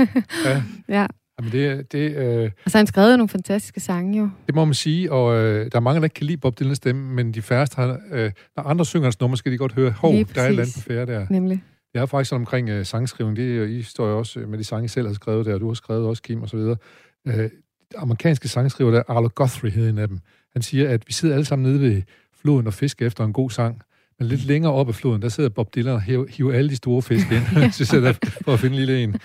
Ja. 0.45 0.61
ja. 0.89 1.05
Jamen 1.39 1.51
det, 1.51 1.91
det, 1.91 2.15
øh, 2.15 2.51
så 2.67 2.71
har 2.73 2.79
han 2.79 2.87
skrevet 2.87 3.17
nogle 3.17 3.29
fantastiske 3.29 3.79
sange 3.79 4.19
jo. 4.19 4.29
det 4.47 4.55
må 4.55 4.65
man 4.65 4.73
sige, 4.73 5.11
og 5.11 5.35
øh, 5.37 5.71
der 5.71 5.77
er 5.77 5.79
mange, 5.79 5.99
der 5.99 6.03
ikke 6.05 6.13
kan 6.13 6.25
lide 6.25 6.37
Bob 6.37 6.59
Dylans 6.59 6.77
stemme, 6.77 7.13
men 7.15 7.33
de 7.33 7.41
færreste 7.41 7.75
har... 7.75 7.99
Øh, 8.11 8.31
når 8.55 8.63
andre 8.63 8.85
synger 8.85 9.05
hans 9.05 9.19
nummer, 9.19 9.37
skal 9.37 9.51
de 9.51 9.57
godt 9.57 9.73
høre, 9.73 9.91
hov, 9.91 10.11
der 10.11 10.17
er 10.19 10.21
et 10.23 10.47
eller 10.49 10.61
andet 10.63 10.75
på 10.75 10.81
færre 10.81 11.05
der. 11.05 11.27
Nemlig. 11.29 11.63
Det 11.93 12.01
er 12.01 12.05
faktisk 12.05 12.29
sådan 12.29 12.41
omkring 12.41 12.69
øh, 12.69 12.85
sangskrivning. 12.85 13.37
Det 13.37 13.57
jo- 13.57 13.63
I 13.63 13.81
står 13.81 14.07
jo 14.07 14.17
også 14.17 14.39
øh, 14.39 14.49
med 14.49 14.57
de 14.57 14.63
sange, 14.63 14.85
I 14.85 14.87
selv 14.87 15.07
har 15.07 15.13
skrevet 15.13 15.45
der, 15.45 15.53
og 15.53 15.59
du 15.59 15.67
har 15.67 15.73
skrevet 15.73 16.05
også, 16.07 16.23
Kim, 16.23 16.41
og 16.41 16.49
så 16.49 16.57
videre. 16.57 16.75
Øh, 17.27 17.49
amerikanske 17.97 18.47
sangskriver, 18.47 18.91
der 18.91 19.03
Arlo 19.07 19.29
Guthrie 19.35 19.71
hedder 19.71 19.89
en 19.89 19.97
af 19.97 20.07
dem, 20.07 20.19
han 20.53 20.61
siger, 20.61 20.89
at 20.89 21.03
vi 21.07 21.13
sidder 21.13 21.35
alle 21.35 21.45
sammen 21.45 21.71
nede 21.71 21.81
ved 21.81 22.01
floden 22.41 22.67
og 22.67 22.73
fisker 22.73 23.07
efter 23.07 23.23
en 23.25 23.33
god 23.33 23.49
sang, 23.49 23.81
men 24.19 24.27
lidt 24.27 24.45
længere 24.45 24.73
oppe 24.73 24.89
af 24.91 24.95
floden, 24.95 25.21
der 25.21 25.29
sidder 25.29 25.49
Bob 25.49 25.75
Dylan 25.75 25.93
og 25.93 26.01
hiver, 26.01 26.25
hiver 26.29 26.53
alle 26.53 26.69
de 26.69 26.75
store 26.75 27.01
fisk 27.01 27.27
ind, 27.31 27.71
så 27.71 27.85
sidder 27.85 28.11
der 28.11 28.29
for 28.45 28.53
at 28.53 28.59
finde 28.59 28.75
en 28.75 28.79
lille 28.85 29.03
en. 29.03 29.15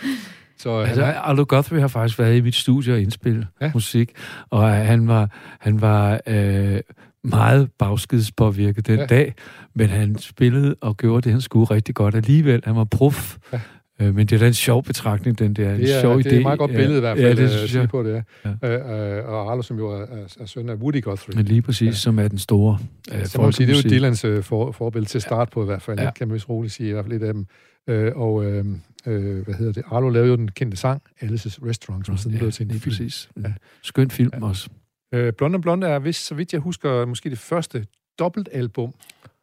Så 0.63 0.71
øh, 0.81 0.89
Altså, 0.89 1.05
han 1.05 1.15
Arlo 1.17 1.45
Guthrie 1.49 1.81
har 1.81 1.89
faktisk 1.89 2.19
været 2.19 2.37
i 2.37 2.41
mit 2.41 2.55
studie 2.55 2.93
og 2.95 3.01
indspille 3.01 3.47
Ja. 3.61 3.67
ja. 3.67 3.71
musik, 3.75 4.11
og 4.51 4.71
han 4.71 5.09
var, 5.09 5.29
han 5.61 5.81
var 5.81 6.21
øh, 6.27 6.81
meget 7.25 7.71
bagskidspåvirket 7.79 8.87
den 8.87 8.95
Ja. 8.95 9.01
ja. 9.01 9.07
dag, 9.07 9.35
men 9.75 9.89
han 9.89 10.19
spillede 10.19 10.75
og 10.81 10.97
gjorde 10.97 11.23
det, 11.23 11.33
han 11.33 11.41
skulle 11.41 11.65
rigtig 11.65 11.95
godt 11.95 12.15
alligevel. 12.15 12.61
Han 12.65 12.77
var 12.77 12.85
prof. 12.85 13.37
Ja. 13.53 13.61
Ja. 14.01 14.07
Øh, 14.07 14.15
men 14.15 14.27
det 14.27 14.37
er 14.37 14.39
da 14.41 14.47
en 14.47 14.53
sjov 14.55 14.83
betragtning, 14.85 15.39
den 15.39 15.55
der. 15.55 15.75
En 15.75 15.81
det 15.81 15.97
er, 15.97 16.01
sjov 16.01 16.19
det 16.19 16.27
er 16.27 16.31
idé. 16.31 16.35
et 16.35 16.43
meget 16.43 16.59
godt 16.59 16.71
billede 16.71 16.97
i 16.97 17.01
hvert 17.01 17.17
fald, 17.19 17.39
Ja, 17.39 17.43
det 17.43 17.51
øh, 17.53 17.59
synes 17.59 17.75
jeg. 17.75 17.89
på 17.89 18.03
det. 18.03 18.25
Ja. 18.45 18.51
Øh, 18.69 19.19
øh, 19.19 19.25
og 19.29 19.51
Arlo, 19.53 19.63
som 19.63 19.79
jo 19.79 19.91
er, 19.91 20.01
er, 20.01 20.37
er 20.41 20.47
søn 20.47 20.69
af 20.69 20.75
Woody 20.75 21.03
Guthrie. 21.03 21.37
Men 21.37 21.45
lige 21.45 21.63
præcis, 21.63 21.83
Ja. 21.83 21.87
ja. 21.87 21.95
som 21.95 22.19
er 22.19 22.29
den 22.29 22.39
store 22.39 22.79
øh, 23.15 23.27
Så 23.27 23.41
man 23.43 23.53
sige, 23.53 23.67
det 23.67 23.77
er 23.77 23.83
jo. 23.91 23.97
Dylans 23.97 24.25
øh, 24.25 24.43
for, 24.43 24.73
forbillede 24.73 25.09
til 25.11 25.21
start 25.21 25.51
på 25.51 25.63
i 25.63 25.67
hvert 25.67 25.83
fald, 25.83 25.99
ja. 25.99 26.05
Ja. 26.05 26.11
kan 26.11 26.29
man 26.29 26.35
vist 26.35 26.49
roligt 26.49 26.75
sige, 26.75 26.89
i 26.89 26.93
hvert 26.93 27.05
fald 27.05 27.13
lidt 27.13 27.23
af 27.23 27.35
dem. 27.35 27.47
Øh, 27.89 28.13
og 28.17 28.45
øh, 28.45 28.65
øh, 29.07 29.45
hvad 29.45 29.55
hedder 29.55 29.73
det? 29.73 29.83
Arlo 29.87 30.09
lavede 30.09 30.31
jo 30.31 30.37
den 30.37 30.51
kendte 30.51 30.77
sang, 30.77 31.03
Alice's 31.23 31.67
Restaurant, 31.67 32.07
som 32.07 32.17
siden 32.17 32.33
ja, 32.33 32.39
blev 32.39 32.53
til 32.53 32.65
en 32.67 32.71
film. 32.71 32.91
præcis. 32.91 33.29
Ja. 33.43 33.53
Skøn 33.83 34.11
film 34.11 34.31
Ja. 34.35 34.45
også. 34.47 34.69
Øh, 35.15 35.33
Blonde 35.33 35.61
Blonde 35.61 35.87
er 35.87 35.99
vist, 35.99 36.27
så 36.27 36.35
vidt 36.35 36.53
jeg 36.53 36.61
husker, 36.61 37.05
måske 37.07 37.31
det 37.31 37.39
første 37.39 37.87
dobbeltalbum, 38.19 38.95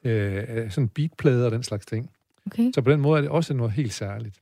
øh, 0.06 0.72
sådan 0.72 0.88
beatplader 0.88 1.46
og 1.46 1.52
den 1.52 1.64
slags 1.64 1.86
ting. 1.86 2.10
Okay. 2.46 2.72
Så 2.76 2.82
på 2.82 2.92
den 2.92 3.00
måde 3.02 3.18
er 3.18 3.22
det 3.22 3.32
også 3.32 3.54
noget 3.54 3.72
helt 3.74 3.94
særligt. 3.94 4.36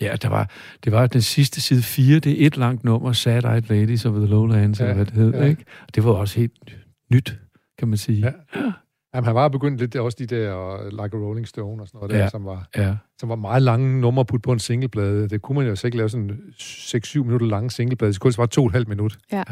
Ja, 0.00 0.16
der 0.22 0.28
var, 0.28 0.50
det 0.84 0.92
var 0.92 1.06
den 1.06 1.22
sidste 1.22 1.60
side 1.60 1.82
4, 1.82 2.18
det 2.18 2.42
er 2.42 2.46
et 2.46 2.56
langt 2.56 2.84
nummer, 2.84 3.12
Sad 3.12 3.44
Eyed 3.44 3.62
Ladies 3.76 4.04
of 4.04 4.14
the 4.14 4.26
Lowlands, 4.26 4.80
Ja, 4.80 4.84
eller 4.84 4.94
hvad 4.94 5.06
det 5.06 5.14
hed, 5.14 5.32
ja. 5.32 5.38
ja. 5.42 5.44
ikke? 5.48 5.64
Og 5.88 5.94
det 5.94 6.04
var 6.04 6.10
også 6.12 6.40
helt 6.40 6.76
nyt, 7.12 7.38
kan 7.78 7.88
man 7.88 7.98
sige. 7.98 8.20
Ja. 8.54 8.60
Jamen, 9.16 9.26
han 9.26 9.34
var 9.34 9.48
begyndt 9.48 9.80
lidt 9.80 9.96
også 9.96 10.16
de 10.20 10.26
der 10.26 10.74
uh, 10.74 10.88
Like 10.88 11.16
a 11.16 11.20
Rolling 11.20 11.48
Stone 11.48 11.82
og 11.82 11.88
sådan 11.88 11.98
noget 11.98 12.10
der, 12.10 12.18
Ja. 12.18 12.28
som, 12.28 12.44
var, 12.44 12.68
Ja. 12.76 12.96
som 13.20 13.28
var 13.28 13.36
meget 13.36 13.62
lange 13.62 14.00
numre 14.00 14.24
putt 14.24 14.42
på 14.42 14.52
en 14.52 14.58
singleplade. 14.58 15.28
Det 15.28 15.42
kunne 15.42 15.58
man 15.58 15.66
jo 15.68 15.76
så 15.76 15.86
ikke 15.86 15.96
lave 15.96 16.08
sådan 16.08 16.30
6-7 16.60 17.18
minutter 17.24 17.46
lange 17.46 17.70
singleplade. 17.70 18.12
Det 18.12 18.20
kunne 18.20 18.32
altså 18.40 18.70
bare 18.72 18.80
2,5 18.82 18.88
minut. 18.88 19.18
Ja. 19.32 19.36
Ja. 19.36 19.42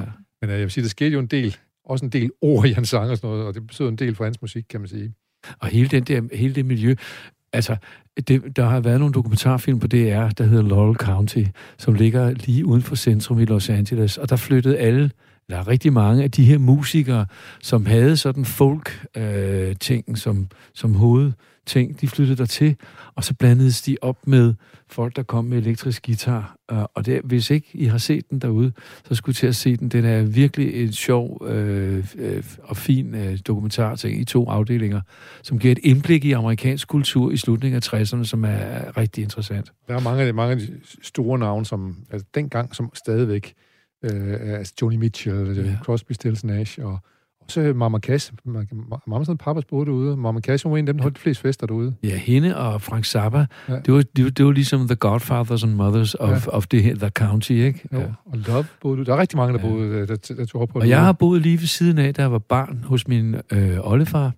Men 0.41 0.51
uh, 0.51 0.55
jeg 0.55 0.61
vil 0.61 0.71
sige, 0.71 0.83
der 0.85 0.89
skete 0.89 1.11
jo 1.13 1.19
en 1.19 1.27
del, 1.27 1.57
også 1.85 2.05
en 2.05 2.11
del 2.11 2.31
ord 2.43 2.67
i 2.67 2.73
hans 2.73 2.89
sang 2.89 3.11
og 3.11 3.17
sådan 3.17 3.31
noget, 3.31 3.47
og 3.47 3.55
det 3.55 3.67
betyder 3.67 3.89
en 3.89 3.97
del 3.97 4.15
for 4.15 4.25
hans 4.25 4.43
musik, 4.43 4.65
kan 4.71 4.81
man 4.81 4.89
sige. 4.89 5.15
Og 5.61 5.69
hele, 5.69 5.89
den 5.89 6.03
der, 6.05 6.37
hele 6.37 6.55
det 6.55 6.67
miljø, 6.67 6.95
altså, 7.53 7.77
det, 8.29 8.57
der 8.57 8.65
har 8.65 8.81
været 8.81 8.99
nogle 8.99 9.13
dokumentarfilm 9.15 9.79
på 9.79 9.87
DR, 9.87 10.29
der 10.29 10.45
hedder 10.45 10.63
Laurel 10.63 10.97
County, 10.97 11.45
som 11.79 11.95
ligger 11.95 12.31
lige 12.31 12.67
uden 12.67 12.83
for 12.83 12.95
centrum 12.97 13.41
i 13.41 13.45
Los 13.45 13.69
Angeles, 13.69 14.19
og 14.19 14.31
der 14.31 14.37
flyttede 14.37 14.79
alle, 14.79 15.11
der 15.51 15.57
er 15.57 15.69
rigtig 15.69 15.93
mange 15.93 16.23
af 16.23 16.31
de 16.31 16.45
her 16.45 16.59
musikere, 16.59 17.27
som 17.63 17.87
havde 17.87 18.17
sådan 18.17 18.45
folk-ting 18.45 20.05
øh, 20.09 20.17
som, 20.17 20.49
som 20.75 20.95
hovedting, 20.95 22.01
de 22.01 22.09
flyttede 22.09 22.37
der 22.37 22.47
til, 22.47 22.77
og 23.15 23.25
så 23.25 23.35
blandedes 23.35 23.83
de 23.83 23.97
op 24.03 24.27
med 24.27 24.55
folk, 24.91 25.17
der 25.17 25.23
kom 25.23 25.45
med 25.45 25.59
elektrisk 25.59 26.07
guitar. 26.07 26.57
Øh, 26.73 26.79
Og 26.95 27.07
det, 27.07 27.21
hvis 27.25 27.51
ikke 27.51 27.69
I 27.75 27.85
har 27.85 27.99
set 27.99 28.31
den 28.31 28.39
derude, 28.39 28.73
så 29.09 29.15
skulle 29.15 29.33
I 29.33 29.35
til 29.35 29.47
at 29.47 29.57
se 29.57 29.77
den. 29.77 29.89
Den 29.89 30.05
er 30.05 30.23
virkelig 30.23 30.83
en 30.85 30.93
sjov 30.93 31.47
øh, 31.47 32.05
øh, 32.19 32.45
og 32.63 32.77
fin 32.77 33.15
øh, 33.15 33.39
dokumentarting 33.47 34.21
i 34.21 34.25
to 34.25 34.49
afdelinger, 34.49 35.01
som 35.43 35.59
giver 35.59 35.73
et 35.73 35.79
indblik 35.83 36.25
i 36.25 36.33
amerikansk 36.33 36.89
kultur 36.89 37.31
i 37.31 37.37
slutningen 37.37 37.77
af 37.77 37.95
60'erne, 37.95 38.25
som 38.25 38.45
er 38.45 38.97
rigtig 38.97 39.23
interessant. 39.23 39.73
Der 39.89 39.95
er 39.95 40.01
mange 40.01 40.21
af 40.21 40.27
de, 40.27 40.33
mange 40.33 40.53
af 40.53 40.59
de 40.59 40.69
store 41.03 41.39
navne, 41.39 41.67
som 41.67 41.97
altså, 42.11 42.27
dengang 42.35 42.75
som 42.75 42.91
stadigvæk, 42.95 43.55
øh, 44.13 44.59
altså 44.59 44.73
Joni 44.83 44.97
Mitchell, 44.97 45.57
ja. 45.57 45.63
Ja. 45.63 45.77
Crosby, 45.83 46.13
Stills 46.13 46.45
Nash, 46.45 46.79
og 46.83 46.99
også 47.43 47.73
Mama 47.77 47.99
Cass. 47.99 48.33
Mamma 49.07 49.25
sådan 49.25 49.39
Papas 49.39 49.65
boede 49.65 49.87
derude. 49.87 50.17
Mama 50.17 50.41
Cass 50.41 50.65
var 50.65 50.71
en 50.77 50.79
af 50.79 50.87
dem, 50.87 50.97
der 50.97 51.03
holdt 51.03 51.17
de 51.17 51.21
fleste 51.21 51.43
fester 51.43 51.67
derude. 51.67 51.95
Ja, 52.03 52.17
hende 52.17 52.57
og 52.57 52.83
Frank 52.83 53.05
Zappa, 53.05 53.47
Ja. 53.69 53.75
det, 53.87 53.95
var, 53.95 54.03
det, 54.17 54.25
var, 54.25 54.31
det 54.31 54.45
var 54.47 54.53
ligesom 54.53 54.87
the 54.89 54.95
godfathers 54.97 55.63
and 55.65 55.73
mothers 55.75 56.15
of, 56.15 56.47
Ja. 56.47 56.53
of 56.53 56.67
det 56.67 56.83
her, 56.83 56.95
the 56.95 57.09
county, 57.09 57.51
ikke? 57.53 57.81
Jo. 57.93 57.99
Ja. 57.99 58.05
Og 58.27 58.39
Love 58.49 58.65
boede. 58.83 59.05
Der 59.05 59.15
er 59.15 59.21
rigtig 59.21 59.37
mange, 59.37 59.59
der 59.59 59.65
Ja. 59.67 59.71
boede, 59.73 60.07
der, 60.07 60.17
der, 60.17 60.35
der 60.35 60.45
tog 60.45 60.61
op 60.63 60.69
på 60.69 60.79
Og 60.79 60.89
jeg 60.89 61.01
har 61.05 61.13
boet 61.13 61.43
lige 61.43 61.61
ved 61.61 61.67
siden 61.67 61.99
af, 61.99 62.15
da 62.15 62.23
jeg 62.23 62.33
var 62.33 62.39
barn 62.39 62.85
hos 62.87 63.09
min 63.09 63.35
øh, 63.53 63.77
oldefar, 63.81 64.33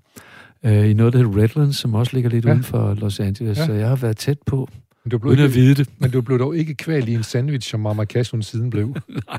øh, 0.65 0.91
i 0.91 0.95
noget, 0.95 1.13
der 1.13 1.19
hedder 1.19 1.43
Redlands, 1.43 1.77
som 1.77 1.95
også 1.95 2.15
ligger 2.15 2.31
lidt 2.31 2.45
Ja. 2.45 2.51
uden 2.51 2.63
for 2.63 2.95
Los 2.95 3.21
Angeles, 3.21 3.59
ja. 3.59 3.67
så 3.67 3.73
jeg 3.73 3.89
har 3.89 3.97
været 3.97 4.17
tæt 4.17 4.39
på, 4.47 4.69
men 5.07 5.11
du 5.11 5.19
blev, 5.19 5.31
uden 5.33 5.45
at 5.45 5.55
vide 5.55 5.75
det. 5.75 5.91
men 5.99 6.11
du 6.11 6.21
blev 6.23 6.39
dog 6.39 6.57
ikke 6.57 6.75
kvalt 6.75 7.09
i 7.09 7.15
en 7.15 7.23
sandwich, 7.23 7.71
som 7.71 7.81
Mama 7.81 8.05
Cass 8.05 8.31
hun 8.31 8.43
siden 8.43 8.71
blev. 8.71 8.87
Nej, 9.29 9.39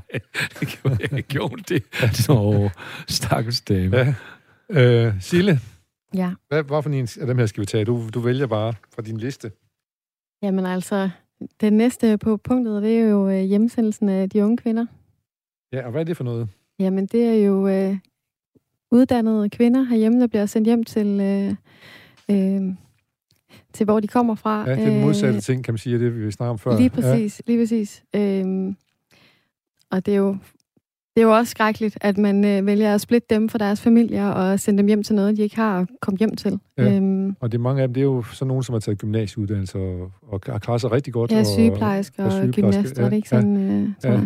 det 0.59 0.67
gjorde 0.67 0.97
jeg 0.99 1.13
ikke. 1.13 1.29
Gjorde 1.29 1.63
det. 1.75 1.83
Så 2.15 2.69
stakkels 3.07 3.61
dame. 3.61 3.97
ja. 3.97 4.13
Øh, 4.69 5.13
Sille, 5.21 5.59
Ja. 6.13 6.31
hvad, 6.47 6.63
hvad 6.63 6.83
for 6.83 6.89
en 6.89 7.07
af 7.21 7.27
dem 7.27 7.37
her 7.37 7.45
skal 7.45 7.61
vi 7.61 7.65
tage? 7.65 7.85
Du, 7.85 8.09
du 8.13 8.19
vælger 8.19 8.47
bare 8.47 8.73
fra 8.95 9.01
din 9.01 9.17
liste. 9.17 9.51
Jamen 10.43 10.65
altså, 10.65 11.09
det 11.61 11.73
næste 11.73 12.17
på 12.17 12.37
punktet, 12.37 12.83
det 12.83 12.99
er 12.99 13.03
jo 13.09 13.29
øh, 13.29 13.39
hjemsendelsen 13.43 14.09
af 14.09 14.29
de 14.29 14.43
unge 14.43 14.57
kvinder. 14.57 14.85
Ja, 15.73 15.85
og 15.85 15.91
hvad 15.91 16.01
er 16.01 16.05
det 16.05 16.17
for 16.17 16.23
noget? 16.23 16.47
Jamen, 16.79 17.05
det 17.05 17.23
er 17.23 17.33
jo 17.45 17.67
øh, 17.67 17.97
uddannede 18.91 19.49
kvinder 19.49 19.83
herhjemme, 19.83 20.19
der 20.21 20.27
bliver 20.27 20.45
sendt 20.45 20.67
hjem 20.67 20.83
til, 20.83 21.07
øh, 21.21 21.55
øh, 22.31 22.73
til 23.77 23.83
hvor 23.83 23.99
de 23.99 24.07
kommer 24.07 24.35
fra. 24.35 24.69
Ja, 24.69 24.75
det 24.75 24.83
er 24.83 24.89
den 24.89 25.01
modsatte 25.01 25.35
Øh, 25.35 25.41
ting, 25.41 25.63
kan 25.63 25.73
man 25.73 25.77
sige, 25.77 25.93
af 25.93 25.99
det, 25.99 26.25
vi 26.25 26.31
snakker 26.31 26.51
om 26.51 26.59
før. 26.59 26.77
Lige 26.77 26.89
præcis, 26.89 27.41
ja. 27.47 27.51
lige 27.51 27.63
præcis. 27.63 28.03
Øhm, 28.15 28.75
og 29.91 30.05
det 30.05 30.13
er 30.13 30.17
jo 30.17 30.37
det 31.15 31.23
er 31.23 31.27
jo 31.27 31.35
også 31.35 31.51
skrækkeligt, 31.51 31.97
at 32.01 32.17
man 32.17 32.45
øh, 32.45 32.65
vælger 32.65 32.93
at 32.93 33.01
splitte 33.01 33.35
dem 33.35 33.49
fra 33.49 33.57
deres 33.57 33.81
familier 33.81 34.27
og 34.27 34.59
sende 34.59 34.77
dem 34.77 34.87
hjem 34.87 35.03
til 35.03 35.15
noget, 35.15 35.37
de 35.37 35.41
ikke 35.41 35.55
har 35.55 35.79
at 35.79 35.87
komme 36.01 36.17
hjem 36.17 36.35
til. 36.35 36.59
Ja. 36.77 36.95
Øhm, 36.95 37.35
Og 37.39 37.51
det 37.51 37.57
er 37.57 37.61
mange 37.61 37.81
af 37.81 37.87
dem, 37.87 37.93
det 37.93 38.01
er 38.01 38.05
jo 38.05 38.23
sådan 38.23 38.47
nogen, 38.47 38.63
som 38.63 38.73
har 38.73 38.79
taget 38.79 38.97
gymnasieuddannelse 38.97 39.77
og, 39.77 40.11
og 40.21 40.41
har 40.45 40.59
klaret 40.59 40.81
sig 40.81 40.91
rigtig 40.91 41.13
godt. 41.13 41.31
ja, 41.31 41.39
og, 41.39 41.45
sygeplejersker 41.45 42.23
og 42.23 42.27
og, 42.27 42.31
sygeplejerske, 42.31 42.81
gymnaster, 42.81 43.01
ja, 43.01 43.05
er 43.05 43.09
det 43.09 43.15
ikke 43.15 43.29
sådan, 43.29 43.57
øh, 43.57 43.89
tror 44.03 44.11
ja. 44.11 44.19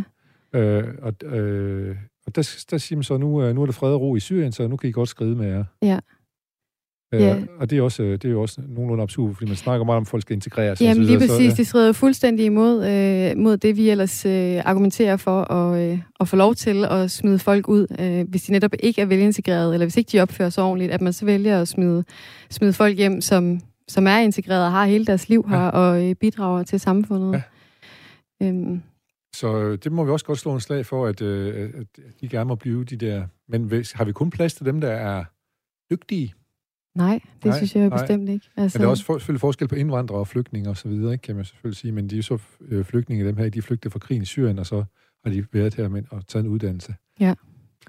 jeg? 0.54 0.84
Øh, 0.84 0.94
og 1.02 1.38
øh, 1.38 1.96
og 2.26 2.36
der, 2.36 2.64
der 2.72 2.78
siger 2.78 2.98
man 2.98 3.04
så, 3.04 3.18
nu, 3.18 3.44
øh, 3.44 3.56
nu 3.56 3.62
er 3.62 3.66
der 3.66 3.74
fred 3.74 3.94
og 3.94 4.02
ro 4.02 4.16
i 4.16 4.20
Syrien, 4.20 4.52
så 4.52 4.68
nu 4.68 4.78
kan 4.78 4.90
I 4.90 4.92
godt 4.92 5.10
skride 5.10 5.36
med 5.36 5.48
jer. 5.48 5.64
Ja. 5.82 6.00
Øh, 7.14 7.22
Ja. 7.22 7.38
Og 7.60 7.70
det 7.70 7.78
er, 7.78 7.82
også, 7.82 8.04
det 8.04 8.26
er 8.26 8.30
jo 8.30 8.42
også 8.42 8.62
nogenlunde 8.68 9.04
absurd, 9.04 9.34
fordi 9.36 9.46
man 9.48 9.56
snakker 9.56 9.86
meget 9.86 9.98
om, 9.98 10.02
at 10.02 10.08
folk 10.08 10.22
skal 10.22 10.34
integreres. 10.34 10.80
og 10.82 10.86
Jamen 10.86 10.96
så 10.96 11.02
lige 11.02 11.20
videre, 11.20 11.38
præcis, 11.38 11.52
Så, 11.54 11.58
de 11.58 11.66
strider 11.66 11.92
fuldstændig 11.92 12.46
imod 12.46 12.86
øh, 12.88 13.38
mod 13.38 13.58
det, 13.58 13.78
vi 13.78 13.90
ellers 13.90 14.26
øh, 14.26 14.62
argumenterer 14.66 15.18
for 15.18 15.52
at, 15.52 15.92
øh, 15.92 16.00
at 16.20 16.28
få 16.28 16.36
lov 16.36 16.56
til 16.56 16.86
at 16.86 17.12
smide 17.12 17.40
folk 17.40 17.68
ud, 17.68 17.88
øh, 18.00 18.30
hvis 18.30 18.44
de 18.44 18.52
netop 18.52 18.72
ikke 18.80 19.02
er 19.02 19.06
velintegreret, 19.06 19.74
eller 19.74 19.86
hvis 19.86 19.98
ikke 19.98 20.10
de 20.12 20.20
opfører 20.20 20.50
sig 20.50 20.64
ordentligt, 20.64 20.92
at 20.92 21.02
man 21.02 21.14
så 21.14 21.26
vælger 21.26 21.62
at 21.62 21.68
smide, 21.68 22.04
smide 22.50 22.74
folk 22.74 22.98
hjem, 22.98 23.22
som, 23.22 23.60
som 23.88 24.08
er 24.08 24.18
integreret 24.18 24.66
og 24.66 24.72
har 24.72 24.86
hele 24.86 25.06
deres 25.06 25.30
liv 25.30 25.46
her, 25.50 25.60
Ja. 25.62 25.70
og 25.70 26.10
øh, 26.10 26.16
bidrager 26.16 26.64
til 26.64 26.80
samfundet. 26.80 27.44
Ja. 28.42 28.48
Øhm, 28.48 28.82
så 29.36 29.58
øh, 29.58 29.78
det 29.84 29.92
må 29.92 30.04
vi 30.04 30.12
også 30.12 30.26
godt 30.26 30.40
slå 30.40 30.54
en 30.54 30.60
slag 30.60 30.86
for, 30.86 31.06
at, 31.06 31.22
øh, 31.22 31.70
at 31.80 31.88
de 32.22 32.28
gerne 32.28 32.48
må 32.48 32.56
blive 32.56 32.84
de 32.86 32.96
der... 32.96 33.24
Men 33.50 33.64
hvis, 33.64 33.92
har 33.92 34.04
vi 34.06 34.12
kun 34.12 34.30
plads 34.30 34.54
til 34.54 34.66
dem, 34.66 34.82
der 34.82 34.92
er 34.92 35.24
dygtige? 35.92 36.34
Nej, 36.96 37.20
det 37.36 37.46
Nej, 37.46 37.58
synes 37.58 37.76
jeg 37.76 37.84
jo 37.84 37.90
nej. 37.90 37.98
bestemt 37.98 38.30
ikke. 38.30 38.50
Altså, 38.58 38.78
Men 38.78 38.82
der 38.82 38.88
er 38.88 38.92
også 38.92 39.06
for, 39.06 39.18
selvfølgelig 39.18 39.42
forskel 39.42 39.68
på 39.68 39.76
indvandrere 39.76 40.20
og 40.20 40.28
flygtninge 40.28 40.70
og 40.70 40.78
så 40.78 40.88
videre, 40.88 41.12
ikke, 41.14 41.22
kan 41.22 41.36
man 41.36 41.46
selvfølgelig 41.46 41.78
sige. 41.78 41.92
Men 41.92 42.10
de 42.10 42.18
er 42.18 42.24
så 42.24 42.38
øh, 42.62 42.86
flygtninge, 42.86 43.26
dem 43.26 43.38
her, 43.38 43.50
de 43.50 43.62
flygtet 43.62 43.92
fra 43.92 44.00
krigen 44.00 44.22
i 44.22 44.26
Syrien, 44.26 44.60
og 44.60 44.66
så 44.66 44.84
har 45.26 45.32
de 45.32 45.46
været 45.54 45.76
her 45.76 45.88
med 45.88 46.04
og 46.10 46.28
taget 46.28 46.46
en 46.46 46.52
uddannelse. 46.52 46.96
Ja. 47.20 47.34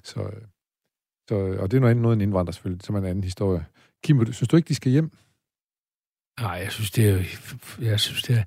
Så, 0.03 0.31
så, 1.29 1.35
og 1.35 1.71
det 1.71 1.77
er 1.77 1.81
noget 1.81 1.91
andet 1.91 2.03
noget 2.03 2.13
end 2.13 2.23
indvandrere 2.23 2.53
selvfølgelig, 2.53 2.85
som 2.85 2.95
er 2.95 2.99
en 2.99 3.05
anden 3.05 3.25
historie. 3.25 3.65
Kim, 4.05 4.33
synes 4.33 4.49
du 4.49 4.57
ikke, 4.57 4.69
de 4.69 4.75
skal 4.75 4.93
hjem? 4.93 5.11
Nej, 6.41 6.51
jeg 6.51 6.73
synes, 6.73 6.91
det 6.91 7.09
er, 7.09 7.23
jeg 7.81 8.01
synes, 8.01 8.23
det 8.23 8.37
er, 8.39 8.43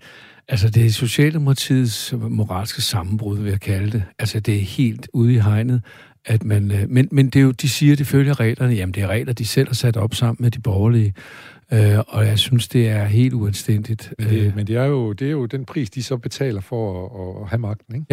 altså 0.48 0.70
det 0.70 0.86
er 0.86 0.90
Socialdemokratiets 0.90 2.14
moralske 2.14 2.82
sammenbrud, 2.82 3.38
vil 3.38 3.50
jeg 3.50 3.62
kalde 3.62 3.92
det. 3.92 4.04
Altså 4.20 4.40
det 4.40 4.56
er 4.56 4.60
helt 4.60 5.10
ude 5.14 5.34
i 5.34 5.38
hegnet, 5.38 5.84
at 6.26 6.44
man, 6.44 6.72
øh, 6.72 6.90
men, 6.90 7.10
men 7.12 7.26
det 7.26 7.40
er 7.40 7.44
jo, 7.44 7.52
de 7.52 7.70
siger, 7.70 7.96
det 7.96 8.08
følger 8.08 8.40
reglerne. 8.40 8.74
Jamen 8.74 8.94
det 8.94 9.04
er 9.04 9.08
regler, 9.08 9.34
de 9.34 9.46
selv 9.46 9.68
har 9.68 9.76
sat 9.76 9.98
op 9.98 10.16
sammen 10.16 10.44
med 10.44 10.52
de 10.52 10.60
borgerlige. 10.60 11.14
Øh, 11.74 12.00
og 12.08 12.26
jeg 12.26 12.40
synes, 12.40 12.68
det 12.68 12.90
er 12.90 13.06
helt 13.06 13.34
uanstændigt. 13.34 14.14
Men, 14.20 14.30
det, 14.30 14.46
Øh, 14.46 14.56
men 14.56 14.68
det, 14.68 14.76
er 14.76 14.86
jo, 14.86 15.14
det 15.14 15.28
er 15.28 15.32
jo 15.32 15.46
den 15.46 15.66
pris, 15.66 15.90
de 15.90 16.04
så 16.04 16.18
betaler 16.18 16.62
for 16.62 17.06
at, 17.06 17.42
at 17.42 17.50
have 17.50 17.60
magten, 17.60 17.96
ikke? 17.96 18.06